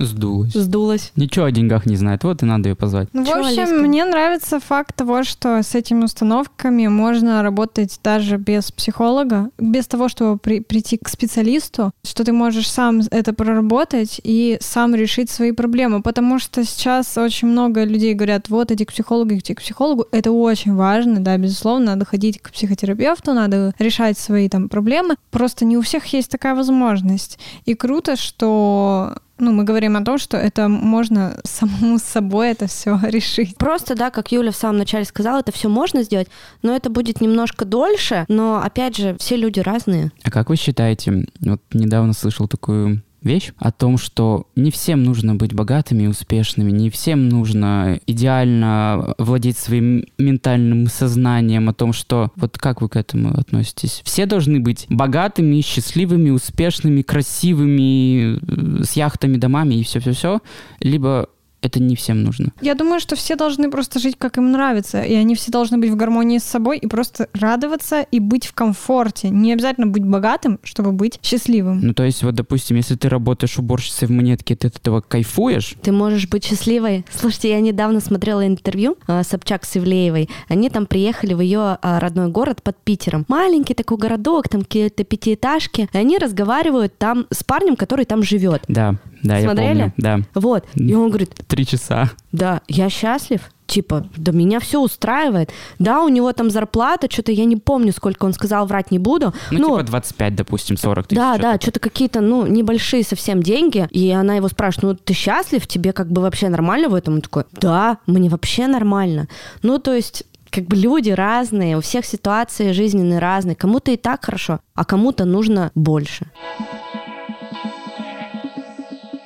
Сдулась. 0.00 0.52
сдулась. 0.54 1.12
Ничего 1.14 1.44
о 1.44 1.50
деньгах 1.52 1.86
не 1.86 1.96
знает. 1.96 2.24
Вот 2.24 2.42
и 2.42 2.46
надо 2.46 2.70
ее 2.70 2.74
позвать. 2.74 3.08
Ну, 3.12 3.24
в 3.24 3.28
общем, 3.28 3.44
Алиска? 3.60 3.74
мне 3.74 4.04
нравится 4.04 4.58
факт 4.58 4.96
того, 4.96 5.22
что 5.24 5.62
с 5.62 5.74
этими 5.74 6.04
установками 6.04 6.86
можно 6.86 7.42
работать 7.42 8.00
даже 8.02 8.36
без 8.36 8.72
психолога, 8.72 9.50
без 9.58 9.86
того, 9.86 10.08
чтобы 10.08 10.38
при- 10.38 10.60
прийти 10.60 10.96
к 10.96 11.08
специалисту, 11.08 11.92
что 12.02 12.24
ты 12.24 12.32
можешь 12.32 12.68
сам 12.70 13.00
это 13.10 13.32
проработать 13.34 14.20
и 14.24 14.58
сам 14.60 14.94
решить 14.94 15.30
свои 15.30 15.52
проблемы. 15.52 16.02
Потому 16.02 16.38
что 16.38 16.64
сейчас 16.64 17.16
очень 17.18 17.48
много 17.48 17.84
людей 17.84 18.14
говорят, 18.14 18.48
вот 18.48 18.70
иди 18.72 18.84
к 18.84 18.92
психологу, 18.92 19.34
иди 19.34 19.54
к 19.54 19.60
психологу. 19.60 20.06
Это 20.12 20.32
очень 20.32 20.74
важно, 20.74 21.20
да, 21.20 21.36
безусловно, 21.36 21.86
надо 21.86 22.04
ходить 22.06 22.40
к 22.40 22.50
психотерапевту, 22.50 23.34
надо 23.34 23.74
решать 23.78 24.18
свои 24.18 24.48
там 24.48 24.68
проблемы. 24.68 25.16
Просто 25.30 25.64
не 25.64 25.76
у 25.76 25.82
всех 25.82 26.06
есть 26.06 26.30
такая 26.30 26.54
возможность. 26.54 27.38
И 27.66 27.74
круто, 27.74 28.16
что 28.16 29.16
ну, 29.40 29.52
мы 29.52 29.64
говорим 29.64 29.96
о 29.96 30.04
том, 30.04 30.18
что 30.18 30.36
это 30.36 30.68
можно 30.68 31.38
самому 31.44 31.98
с 31.98 32.02
собой 32.02 32.50
это 32.50 32.66
все 32.66 32.98
решить. 33.02 33.56
Просто, 33.56 33.94
да, 33.94 34.10
как 34.10 34.32
Юля 34.32 34.52
в 34.52 34.56
самом 34.56 34.78
начале 34.78 35.04
сказала, 35.04 35.40
это 35.40 35.52
все 35.52 35.68
можно 35.68 36.02
сделать, 36.02 36.28
но 36.62 36.74
это 36.74 36.90
будет 36.90 37.20
немножко 37.20 37.64
дольше, 37.64 38.24
но, 38.28 38.60
опять 38.62 38.96
же, 38.96 39.16
все 39.18 39.36
люди 39.36 39.60
разные. 39.60 40.12
А 40.22 40.30
как 40.30 40.50
вы 40.50 40.56
считаете, 40.56 41.26
вот 41.40 41.60
недавно 41.72 42.12
слышал 42.12 42.48
такую 42.48 43.02
вещь 43.22 43.52
о 43.58 43.70
том, 43.70 43.98
что 43.98 44.46
не 44.56 44.70
всем 44.70 45.02
нужно 45.02 45.34
быть 45.34 45.52
богатыми 45.52 46.04
и 46.04 46.06
успешными, 46.06 46.70
не 46.70 46.90
всем 46.90 47.28
нужно 47.28 48.00
идеально 48.06 49.14
владеть 49.18 49.58
своим 49.58 50.04
ментальным 50.18 50.86
сознанием, 50.86 51.68
о 51.68 51.74
том, 51.74 51.92
что 51.92 52.30
вот 52.36 52.58
как 52.58 52.80
вы 52.80 52.88
к 52.88 52.96
этому 52.96 53.38
относитесь? 53.38 54.02
Все 54.04 54.26
должны 54.26 54.60
быть 54.60 54.86
богатыми, 54.88 55.60
счастливыми, 55.60 56.30
успешными, 56.30 57.02
красивыми, 57.02 58.38
э, 58.38 58.84
с 58.84 58.92
яхтами, 58.92 59.36
домами 59.36 59.76
и 59.76 59.84
все-все-все, 59.84 60.40
либо 60.80 61.28
это 61.62 61.80
не 61.80 61.96
всем 61.96 62.22
нужно. 62.22 62.52
Я 62.60 62.74
думаю, 62.74 63.00
что 63.00 63.16
все 63.16 63.36
должны 63.36 63.70
просто 63.70 63.98
жить, 63.98 64.16
как 64.18 64.38
им 64.38 64.52
нравится, 64.52 65.02
и 65.02 65.14
они 65.14 65.34
все 65.34 65.50
должны 65.50 65.78
быть 65.78 65.90
в 65.90 65.96
гармонии 65.96 66.38
с 66.38 66.44
собой 66.44 66.78
и 66.78 66.86
просто 66.86 67.28
радоваться 67.32 68.02
и 68.02 68.20
быть 68.20 68.46
в 68.46 68.54
комфорте. 68.54 69.28
Не 69.30 69.52
обязательно 69.52 69.86
быть 69.86 70.04
богатым, 70.04 70.58
чтобы 70.62 70.92
быть 70.92 71.18
счастливым. 71.22 71.80
Ну, 71.80 71.94
то 71.94 72.04
есть, 72.04 72.22
вот, 72.22 72.34
допустим, 72.34 72.76
если 72.76 72.94
ты 72.96 73.08
работаешь 73.08 73.58
уборщицей 73.58 74.08
в 74.08 74.10
монетке, 74.10 74.56
ты 74.56 74.68
от 74.68 74.76
этого 74.76 75.00
кайфуешь, 75.00 75.74
Ты 75.82 75.92
можешь 75.92 76.28
быть 76.28 76.44
счастливой. 76.44 77.04
Слушайте, 77.14 77.50
я 77.50 77.60
недавно 77.60 78.00
смотрела 78.00 78.46
интервью 78.46 78.96
э, 79.06 79.22
Собчак 79.22 79.64
с 79.64 79.76
Ивлеевой. 79.76 80.28
Они 80.48 80.70
там 80.70 80.86
приехали 80.86 81.34
в 81.34 81.40
ее 81.40 81.78
э, 81.82 81.98
родной 81.98 82.28
город 82.28 82.62
под 82.62 82.76
Питером. 82.78 83.24
Маленький 83.28 83.74
такой 83.74 83.98
городок, 83.98 84.48
там 84.48 84.62
какие-то 84.62 85.04
пятиэтажки. 85.04 85.88
И 85.92 85.96
они 85.98 86.18
разговаривают 86.18 86.96
там 86.98 87.26
с 87.30 87.44
парнем, 87.44 87.76
который 87.76 88.04
там 88.04 88.22
живет. 88.22 88.62
да, 88.68 88.96
да, 89.22 89.40
Смотрели? 89.40 89.66
я 89.68 89.74
помню, 89.74 89.94
да. 89.96 90.20
Вот. 90.34 90.64
И 90.74 90.94
он 90.94 91.08
говорит, 91.08 91.34
Три 91.46 91.66
часа. 91.66 92.10
да, 92.32 92.60
я 92.68 92.88
счастлив. 92.88 93.40
Типа, 93.66 94.04
да 94.16 94.32
меня 94.32 94.58
все 94.58 94.80
устраивает. 94.80 95.50
Да, 95.78 96.02
у 96.02 96.08
него 96.08 96.32
там 96.32 96.50
зарплата, 96.50 97.06
что-то 97.08 97.30
я 97.30 97.44
не 97.44 97.54
помню, 97.56 97.92
сколько 97.92 98.24
он 98.24 98.32
сказал, 98.32 98.66
врать 98.66 98.90
не 98.90 98.98
буду. 98.98 99.32
Ну, 99.52 99.76
типа 99.78 99.82
25, 99.84 100.34
допустим, 100.34 100.76
40 100.76 101.06
тысяч. 101.06 101.16
Да, 101.16 101.34
что-то 101.34 101.42
да, 101.52 101.60
что-то 101.60 101.78
какие-то, 101.78 102.20
ну, 102.20 102.46
небольшие 102.46 103.04
совсем 103.04 103.40
деньги. 103.40 103.86
И 103.92 104.10
она 104.10 104.34
его 104.34 104.48
спрашивает, 104.48 104.82
ну, 104.98 105.04
ты 105.04 105.14
счастлив? 105.14 105.64
Тебе 105.68 105.92
как 105.92 106.10
бы 106.10 106.20
вообще 106.20 106.48
нормально 106.48 106.88
в 106.88 106.96
этом? 106.96 107.14
Он 107.14 107.20
такой, 107.20 107.44
да, 107.52 107.98
мне 108.06 108.28
вообще 108.28 108.66
нормально. 108.66 109.28
Ну, 109.62 109.78
то 109.78 109.94
есть 109.94 110.24
как 110.50 110.64
бы 110.64 110.74
люди 110.74 111.10
разные, 111.10 111.76
у 111.76 111.80
всех 111.80 112.04
ситуации 112.04 112.72
жизненные 112.72 113.20
разные. 113.20 113.54
Кому-то 113.54 113.92
и 113.92 113.96
так 113.96 114.24
хорошо, 114.24 114.58
а 114.74 114.84
кому-то 114.84 115.24
нужно 115.24 115.70
больше. 115.76 116.26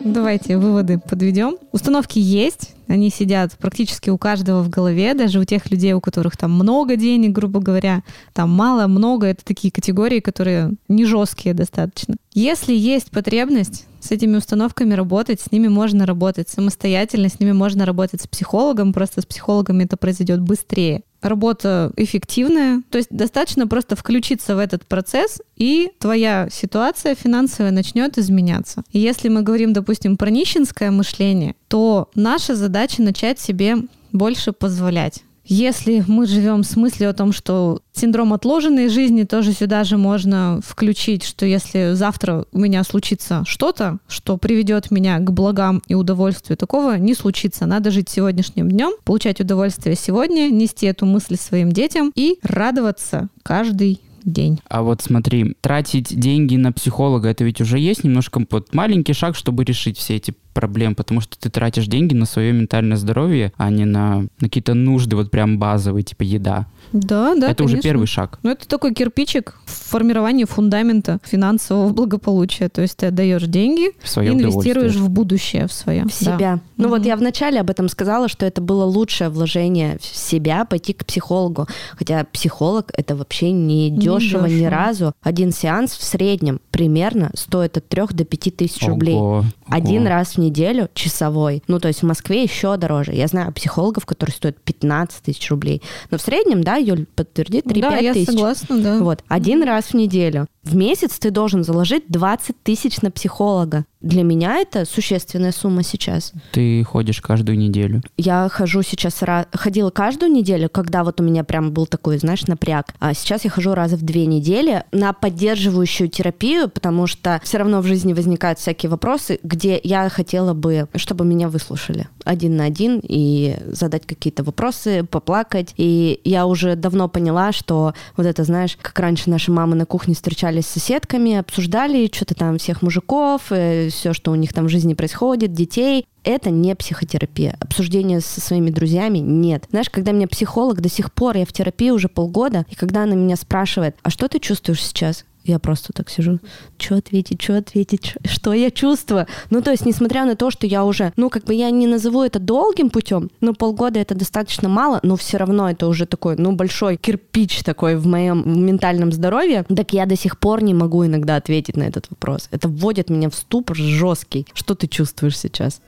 Давайте 0.05 0.59
выводы 0.59 0.99
подведем. 0.99 1.57
Установки 1.73 2.19
есть, 2.19 2.75
они 2.89 3.09
сидят 3.09 3.53
практически 3.57 4.11
у 4.11 4.19
каждого 4.19 4.63
в 4.63 4.69
голове, 4.69 5.15
даже 5.15 5.41
у 5.41 5.45
тех 5.45 5.71
людей, 5.71 5.95
у 5.95 6.03
которых 6.03 6.37
там 6.37 6.53
много 6.53 6.97
денег, 6.97 7.33
грубо 7.33 7.59
говоря, 7.59 8.03
там 8.35 8.51
мало, 8.51 8.87
много, 8.87 9.29
это 9.29 9.43
такие 9.43 9.73
категории, 9.73 10.21
которые 10.21 10.73
не 10.89 11.07
жесткие 11.07 11.55
достаточно. 11.55 12.17
Если 12.35 12.75
есть 12.75 13.11
потребность 13.11 13.87
с 14.01 14.11
этими 14.11 14.37
установками 14.37 14.93
работать, 14.93 15.41
с 15.41 15.51
ними 15.51 15.69
можно 15.69 16.05
работать 16.05 16.51
самостоятельно, 16.51 17.31
с 17.31 17.41
ними 17.41 17.53
можно 17.53 17.87
работать 17.87 18.21
с 18.21 18.27
психологом, 18.27 18.93
просто 18.93 19.23
с 19.23 19.27
психологами 19.27 19.85
это 19.85 19.97
произойдет 19.97 20.43
быстрее. 20.43 21.03
Работа 21.25 21.91
эффективная, 21.97 22.83
то 22.91 22.99
есть 22.99 23.09
достаточно 23.11 23.67
просто 23.67 23.97
включиться 23.97 24.57
в 24.57 24.59
этот 24.59 24.85
процесс, 24.85 25.41
и 25.57 25.91
твоя 25.99 26.49
ситуация 26.51 27.15
финансовая 27.15 27.73
начнет 27.73 28.19
изменяться. 28.19 28.83
И 28.93 28.99
если 28.99 29.31
мы 29.31 29.41
говорим, 29.41 29.73
допустим, 29.73 30.19
про 30.19 30.29
нищенское 30.29 30.91
мышление, 30.91 31.55
то 31.69 32.11
наша 32.15 32.55
задача 32.55 33.01
начать 33.01 33.41
себе 33.41 33.77
больше 34.13 34.53
позволять. 34.53 35.23
Если 35.45 36.03
мы 36.07 36.27
живем 36.27 36.65
с 36.65 36.75
мыслью 36.75 37.11
о 37.11 37.13
том, 37.13 37.33
что 37.33 37.81
синдром 37.93 38.33
отложенной 38.33 38.89
жизни 38.89 39.25
тоже 39.25 39.53
сюда 39.53 39.85
же 39.85 39.99
можно 39.99 40.61
включить, 40.67 41.23
что 41.23 41.45
если 41.45 41.93
завтра 41.93 42.47
у 42.53 42.59
меня 42.59 42.83
случится 42.83 43.45
что-то, 43.47 43.99
что 44.09 44.39
приведет 44.39 44.91
меня 44.91 45.19
к 45.19 45.31
благам 45.33 45.83
и 45.87 45.95
удовольствию, 45.95 46.57
такого 46.57 46.97
не 46.97 47.15
случится. 47.15 47.67
Надо 47.67 47.91
жить 47.91 48.09
сегодняшним 48.09 48.71
днем, 48.71 48.93
получать 49.05 49.41
удовольствие 49.41 49.97
сегодня, 49.97 50.49
нести 50.49 50.87
эту 50.87 51.05
мысль 51.05 51.37
своим 51.37 51.73
детям 51.73 52.11
и 52.15 52.39
радоваться 52.43 53.29
каждый 53.43 54.01
день. 54.25 54.61
А 54.69 54.83
вот 54.83 55.03
смотри, 55.03 55.55
тратить 55.61 56.19
деньги 56.19 56.57
на 56.57 56.73
психолога, 56.73 57.29
это 57.29 57.45
ведь 57.45 57.61
уже 57.61 57.79
есть 57.79 58.05
немножко 58.05 58.43
вот 58.51 58.75
маленький 58.75 59.13
шаг, 59.13 59.37
чтобы 59.37 59.65
решить 59.65 59.99
все 59.99 60.17
эти 60.17 60.35
проблемы, 60.55 60.95
потому 60.95 61.21
что 61.21 61.39
ты 61.39 61.51
тратишь 61.51 61.87
деньги 61.87 62.15
на 62.15 62.25
свое 62.25 62.53
ментальное 62.53 62.97
здоровье, 62.97 63.53
а 63.57 63.69
не 63.71 63.85
на, 63.85 64.21
на 64.21 64.29
какие-то 64.41 64.75
нужды 64.75 65.17
вот 65.17 65.31
прям 65.31 65.59
базовые, 65.59 66.03
типа 66.05 66.23
еда. 66.23 66.67
Да, 66.93 67.35
да. 67.35 67.51
это 67.51 67.65
уже 67.65 67.75
конечно. 67.75 67.91
первый 67.91 68.07
шаг. 68.07 68.39
Ну, 68.43 68.51
это 68.51 68.69
такой 68.69 68.95
кирпичик 68.95 69.57
в 69.65 69.91
формировании 69.91 70.45
фундамента 70.45 71.19
финансового 71.25 71.89
благополучия. 71.93 72.69
То 72.69 72.83
есть 72.83 72.97
ты 72.99 73.07
отдаешь 73.07 73.43
деньги, 73.45 73.91
В 74.03 74.09
свое 74.09 74.33
инвестируешь 74.33 74.95
в 74.95 75.09
будущее, 75.11 75.67
в 75.67 75.73
свое. 75.73 76.05
В 76.05 76.13
себя. 76.13 76.61
Ну 76.77 76.89
вот 76.89 77.01
Мгм. 77.01 77.09
я 77.09 77.17
вначале 77.17 77.61
об 77.61 77.71
этом 77.71 77.89
сказала, 77.89 78.29
что 78.29 78.47
это 78.47 78.61
было 78.61 78.85
лучшее 78.85 79.29
вложение 79.31 79.99
в 80.01 80.05
себя, 80.17 80.65
пойти 80.65 80.93
к 80.93 81.05
психологу. 81.05 81.67
Хотя 81.97 82.25
психолог 82.33 82.91
это 82.97 83.17
вообще 83.17 83.51
не 83.51 83.91
дешево 83.91 84.47
ни 84.47 84.51
дешево. 84.59 84.71
разу. 84.71 85.13
Один 85.23 85.51
сеанс 85.53 85.93
в 85.97 86.05
среднем 86.05 86.61
примерно 86.71 87.31
стоит 87.35 87.77
от 87.77 87.89
3 87.89 88.03
до 88.11 88.25
5 88.25 88.57
тысяч 88.57 88.87
рублей. 88.87 89.15
Ого, 89.17 89.45
Один 89.69 90.03
ого. 90.03 90.11
раз 90.11 90.37
в 90.37 90.39
неделю 90.45 90.89
часовой. 90.95 91.63
Ну, 91.69 91.79
то 91.81 91.89
есть 91.89 92.01
в 92.03 92.07
Москве 92.07 92.43
еще 92.43 92.77
дороже. 92.77 93.13
Я 93.13 93.27
знаю 93.27 93.53
психологов, 93.53 94.07
которые 94.07 94.35
стоят 94.35 94.61
15 94.63 95.23
тысяч 95.23 95.51
рублей. 95.51 95.83
Но 96.11 96.19
в 96.19 96.23
среднем, 96.23 96.63
да, 96.63 96.77
Юль, 96.77 97.07
подтверди, 97.15 97.61
3-5 97.61 97.81
Да, 97.81 97.97
я 97.99 98.13
тысяч. 98.13 98.27
согласна, 98.27 98.79
да. 98.83 98.99
Вот, 98.99 99.23
один 99.29 99.63
раз 99.63 99.87
в 99.87 99.95
неделю. 99.95 100.47
В 100.65 100.75
месяц 100.75 101.19
ты 101.19 101.31
должен 101.31 101.63
заложить 101.63 102.05
20 102.09 102.63
тысяч 102.63 103.01
на 103.03 103.11
психолога. 103.11 103.85
Для 104.01 104.23
меня 104.23 104.57
это 104.57 104.85
существенная 104.85 105.53
сумма 105.53 105.83
сейчас. 105.83 106.33
Ты 106.53 106.85
ходишь 106.85 107.23
каждую 107.23 107.57
неделю. 107.57 108.03
Я 108.19 108.49
хожу 108.51 108.83
сейчас, 108.83 109.23
ходила 109.53 109.91
каждую 109.91 110.31
неделю, 110.31 110.69
когда 110.69 111.05
вот 111.05 111.21
у 111.21 111.25
меня 111.25 111.43
прям 111.43 111.73
был 111.73 111.87
такой, 111.87 112.19
знаешь, 112.19 112.47
напряг. 112.47 112.95
А 112.99 113.15
сейчас 113.15 113.45
я 113.45 113.51
хожу 113.51 113.75
раза 113.75 113.97
в 113.97 114.03
две 114.03 114.27
недели 114.27 114.85
на 114.93 115.15
поддерживающую 115.15 116.09
терапию, 116.09 116.69
потому 116.69 117.07
что 117.07 117.41
все 117.45 117.59
равно 117.59 117.81
в 117.81 117.87
жизни 117.87 118.13
возникают 118.13 118.59
всякие 118.59 118.91
вопросы, 118.91 119.39
где 119.43 119.81
я 119.83 120.09
хотела 120.11 120.53
бы, 120.53 120.89
чтобы 120.97 121.25
меня 121.25 121.49
выслушали 121.49 122.09
один 122.25 122.57
на 122.57 122.65
один 122.65 123.01
и 123.03 123.57
задать 123.67 124.07
какие-то 124.07 124.43
вопросы, 124.43 125.05
поплакать. 125.05 125.75
И 125.77 126.21
я 126.25 126.47
уже 126.47 126.75
давно 126.75 127.09
поняла, 127.09 127.53
что 127.53 127.95
вот 128.17 128.27
это, 128.27 128.45
знаешь, 128.45 128.77
как 128.81 128.99
раньше 128.99 129.31
наши 129.31 129.53
мамы 129.53 129.77
на 129.77 129.87
кухне 129.87 130.15
встречались 130.63 130.67
с 130.67 130.81
соседками, 130.81 131.35
обсуждали 131.35 132.11
что-то 132.13 132.35
там 132.35 132.59
всех 132.59 132.83
мужиков, 132.83 133.43
э, 133.51 133.89
все, 133.91 134.13
что 134.13 134.31
у 134.31 134.35
них 134.35 134.53
там 134.53 134.67
в 134.67 134.69
жизни 134.69 134.95
происходит, 134.95 135.53
детей. 135.53 136.07
Это 136.23 136.51
не 136.51 136.75
психотерапия. 136.75 137.57
Обсуждение 137.61 138.21
со 138.21 138.41
своими 138.41 138.71
друзьями 138.71 139.19
нет. 139.19 139.65
Знаешь, 139.71 139.91
когда 139.91 140.13
меня 140.13 140.27
психолог 140.27 140.81
до 140.81 140.89
сих 140.89 141.13
пор, 141.13 141.37
я 141.37 141.45
в 141.45 141.53
терапии 141.53 141.91
уже 141.91 142.09
полгода, 142.09 142.65
и 142.71 142.75
когда 142.75 143.03
она 143.03 143.15
меня 143.15 143.37
спрашивает, 143.37 143.97
а 144.03 144.11
что 144.11 144.29
ты 144.29 144.39
чувствуешь 144.39 144.83
сейчас? 144.83 145.25
Я 145.45 145.59
просто 145.59 145.93
так 145.93 146.09
сижу, 146.09 146.39
что 146.79 146.97
ответить, 146.97 147.43
что 147.43 147.59
ответить, 147.59 148.01
чё- 148.03 148.19
что 148.25 148.55
я 148.55 148.71
чувствую. 148.71 149.27
Ну, 149.51 149.61
то 149.61 149.71
есть, 149.73 149.85
несмотря 149.85 150.25
на 150.25 150.37
то, 150.37 150.51
что 150.51 150.67
я 150.67 150.85
уже, 150.85 151.13
ну, 151.17 151.29
как 151.29 151.45
бы 151.45 151.53
я 151.53 151.71
не 151.71 151.87
назову 151.87 152.23
это 152.23 152.39
долгим 152.39 152.89
путем, 152.89 153.31
но 153.43 153.53
полгода 153.53 153.99
это 154.01 154.15
достаточно 154.15 154.69
мало, 154.71 155.01
но 155.03 155.17
все 155.17 155.37
равно 155.37 155.71
это 155.71 155.87
уже 155.87 156.07
такой, 156.07 156.37
ну, 156.39 156.53
большой 156.53 156.97
кирпич 156.97 157.63
такой 157.63 157.97
в 157.97 158.07
моем 158.07 158.65
ментальном 158.67 159.13
здоровье, 159.13 159.65
так 159.65 159.93
я 159.93 160.07
до 160.07 160.17
сих 160.17 160.39
пор 160.39 160.63
не 160.63 160.73
могу 160.73 161.05
иногда 161.05 161.37
ответить 161.37 161.77
на 161.77 161.83
этот 161.83 162.07
вопрос. 162.09 162.49
Это 162.51 162.67
вводит 162.69 163.11
меня 163.11 163.29
в 163.29 163.35
ступор 163.35 163.77
жесткий. 163.77 164.47
Что 164.55 164.75
ты 164.75 164.87
чувствуешь 164.89 165.39
сейчас? 165.39 165.83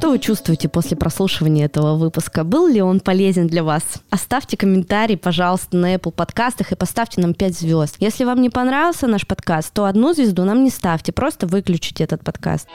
Что 0.00 0.08
вы 0.08 0.18
чувствуете 0.18 0.66
после 0.70 0.96
прослушивания 0.96 1.66
этого 1.66 1.94
выпуска? 1.94 2.42
Был 2.42 2.66
ли 2.68 2.80
он 2.80 3.00
полезен 3.00 3.48
для 3.48 3.62
вас? 3.62 3.82
Оставьте 4.08 4.56
комментарий, 4.56 5.18
пожалуйста, 5.18 5.76
на 5.76 5.94
Apple 5.94 6.10
подкастах 6.10 6.72
и 6.72 6.74
поставьте 6.74 7.20
нам 7.20 7.34
5 7.34 7.58
звезд. 7.58 7.96
Если 8.00 8.24
вам 8.24 8.40
не 8.40 8.48
понравился 8.48 9.06
наш 9.06 9.26
подкаст, 9.26 9.74
то 9.74 9.84
одну 9.84 10.14
звезду 10.14 10.44
нам 10.46 10.64
не 10.64 10.70
ставьте, 10.70 11.12
просто 11.12 11.46
выключите 11.46 12.02
этот 12.02 12.24
подкаст. 12.24 12.66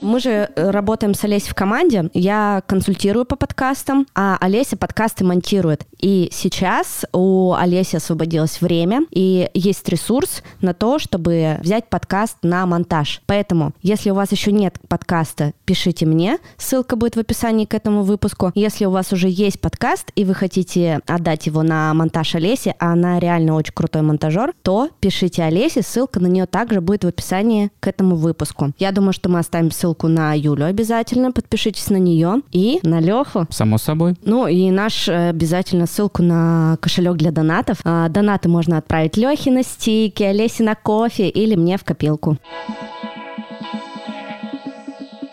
Мы 0.00 0.18
же 0.20 0.30
э, 0.30 0.70
работаем 0.70 1.14
с 1.14 1.24
Олесей 1.24 1.50
в 1.50 1.54
команде. 1.54 2.10
Я 2.14 2.62
консультирую 2.66 3.26
по 3.26 3.36
подкастам, 3.36 4.06
а 4.14 4.38
Олеся 4.40 4.76
подкасты 4.76 5.24
монтирует. 5.24 5.84
И 5.98 6.30
сейчас 6.32 7.04
у 7.12 7.52
Олеси 7.52 7.96
освободилось 7.96 8.60
время, 8.60 9.02
и 9.10 9.50
есть 9.52 9.86
ресурс 9.88 10.42
на 10.62 10.72
то, 10.72 10.98
чтобы 10.98 11.58
взять 11.60 11.88
подкаст 11.88 12.38
на 12.42 12.64
монтаж. 12.64 13.20
Поэтому, 13.26 13.72
если 13.82 14.10
у 14.10 14.14
вас 14.14 14.32
еще 14.32 14.52
нет 14.52 14.78
подкаста, 14.88 15.52
пишите 15.66 16.06
мне. 16.06 16.38
Ссылка 16.56 16.96
будет 16.96 17.16
в 17.16 17.20
описании 17.20 17.66
к 17.66 17.74
этому 17.74 18.02
выпуску. 18.02 18.52
Если 18.54 18.86
у 18.86 18.90
вас 18.90 19.12
уже 19.12 19.28
есть 19.28 19.60
подкаст, 19.60 20.10
и 20.14 20.24
вы 20.24 20.34
хотите 20.34 21.00
отдать 21.06 21.46
его 21.46 21.62
на 21.62 21.92
монтаж 21.92 22.34
Олеси, 22.36 22.74
а 22.78 22.92
она 22.92 23.18
реально 23.18 23.54
очень 23.54 23.74
крутой 23.74 24.02
монтажер, 24.02 24.54
то 24.62 24.88
пишите 25.00 25.42
Олесе. 25.42 25.82
Ссылка 25.82 26.20
на 26.20 26.26
нее 26.26 26.46
также 26.46 26.80
будет 26.80 27.04
в 27.04 27.08
описании 27.08 27.70
к 27.80 27.86
этому 27.86 28.16
выпуску. 28.16 28.72
Я 28.78 28.92
думаю, 28.92 29.12
что 29.12 29.28
мы 29.28 29.38
оставим 29.38 29.70
ссылку 29.70 29.89
на 30.08 30.34
Юлю 30.34 30.66
обязательно. 30.66 31.32
Подпишитесь 31.32 31.90
на 31.90 31.96
нее 31.96 32.42
и 32.52 32.80
на 32.82 33.00
Леху. 33.00 33.46
Само 33.50 33.78
собой. 33.78 34.14
Ну 34.24 34.46
и 34.46 34.70
наш 34.70 35.08
э, 35.08 35.30
обязательно 35.30 35.86
ссылку 35.86 36.22
на 36.22 36.76
кошелек 36.80 37.16
для 37.16 37.30
донатов. 37.30 37.78
А, 37.84 38.08
Донаты 38.08 38.48
можно 38.48 38.78
отправить 38.78 39.16
Лехе 39.16 39.50
на 39.50 39.62
стики, 39.62 40.22
Олесе 40.22 40.62
на 40.64 40.74
кофе 40.74 41.28
или 41.28 41.54
мне 41.54 41.76
в 41.78 41.84
копилку. 41.84 42.36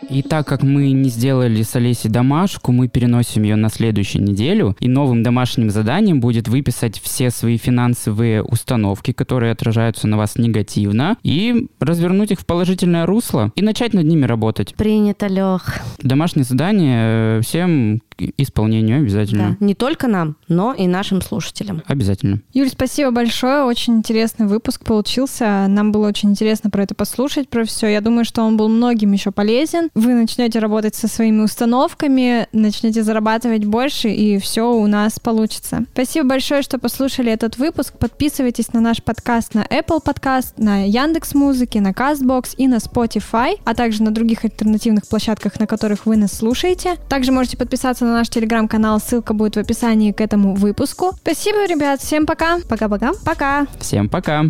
И 0.09 0.21
так 0.21 0.47
как 0.47 0.63
мы 0.63 0.91
не 0.91 1.09
сделали 1.09 1.61
с 1.61 1.75
Олесей 1.75 2.09
домашку, 2.09 2.71
мы 2.71 2.87
переносим 2.87 3.43
ее 3.43 3.55
на 3.55 3.69
следующую 3.69 4.23
неделю. 4.23 4.75
И 4.79 4.87
новым 4.87 5.21
домашним 5.21 5.69
заданием 5.69 6.19
будет 6.19 6.47
выписать 6.47 6.99
все 6.99 7.29
свои 7.29 7.57
финансовые 7.57 8.41
установки, 8.41 9.11
которые 9.11 9.51
отражаются 9.51 10.07
на 10.07 10.17
вас 10.17 10.37
негативно, 10.37 11.17
и 11.23 11.67
развернуть 11.79 12.31
их 12.31 12.39
в 12.39 12.45
положительное 12.45 13.05
русло 13.05 13.51
и 13.55 13.61
начать 13.61 13.93
над 13.93 14.05
ними 14.05 14.25
работать. 14.25 14.75
Принято, 14.75 15.27
Лех. 15.27 15.79
Домашнее 15.99 16.45
задание 16.45 17.39
э, 17.39 17.41
всем 17.43 18.01
исполнению 18.37 18.99
обязательно. 18.99 19.57
Да. 19.59 19.65
Не 19.65 19.75
только 19.75 20.07
нам, 20.07 20.37
но 20.47 20.73
и 20.73 20.87
нашим 20.87 21.21
слушателям. 21.21 21.83
Обязательно. 21.85 22.41
Юль, 22.53 22.69
спасибо 22.69 23.11
большое. 23.11 23.63
Очень 23.63 23.97
интересный 23.97 24.47
выпуск 24.47 24.83
получился. 24.83 25.67
Нам 25.67 25.91
было 25.91 26.07
очень 26.07 26.31
интересно 26.31 26.69
про 26.69 26.83
это 26.83 26.95
послушать, 26.95 27.49
про 27.49 27.63
все. 27.65 27.87
Я 27.87 28.01
думаю, 28.01 28.25
что 28.25 28.41
он 28.41 28.57
был 28.57 28.69
многим 28.69 29.11
еще 29.11 29.31
полезен. 29.31 29.89
Вы 29.97 30.13
начнете 30.13 30.59
работать 30.59 30.93
со 30.93 31.07
своими 31.07 31.41
установками, 31.41 32.47
начнете 32.51 33.01
зарабатывать 33.01 33.65
больше, 33.65 34.09
и 34.09 34.37
все 34.37 34.71
у 34.71 34.85
нас 34.85 35.19
получится. 35.19 35.85
Спасибо 35.91 36.27
большое, 36.27 36.61
что 36.61 36.77
послушали 36.77 37.31
этот 37.31 37.57
выпуск. 37.57 37.97
Подписывайтесь 37.97 38.73
на 38.73 38.79
наш 38.79 39.01
подкаст 39.01 39.55
на 39.55 39.63
Apple 39.63 40.03
Podcast, 40.03 40.53
на 40.57 40.85
Яндекс 40.85 41.33
Музыке, 41.33 41.81
на 41.81 41.93
Castbox 41.93 42.53
и 42.57 42.67
на 42.67 42.75
Spotify, 42.75 43.59
а 43.65 43.73
также 43.73 44.03
на 44.03 44.11
других 44.11 44.45
альтернативных 44.45 45.07
площадках, 45.07 45.59
на 45.59 45.65
которых 45.65 46.05
вы 46.05 46.15
нас 46.15 46.31
слушаете. 46.31 46.97
Также 47.09 47.31
можете 47.31 47.57
подписаться 47.57 48.05
на 48.05 48.13
наш 48.13 48.29
телеграм-канал, 48.29 48.99
ссылка 48.99 49.33
будет 49.33 49.55
в 49.55 49.59
описании 49.59 50.11
к 50.11 50.21
этому 50.21 50.53
выпуску. 50.53 51.13
Спасибо, 51.23 51.65
ребят, 51.65 52.01
всем 52.01 52.27
пока. 52.27 52.59
Пока-пока. 52.69 53.13
Пока! 53.25 53.65
Всем 53.79 54.09
пока! 54.09 54.43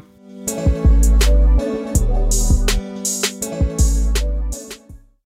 Thank 0.47 1.16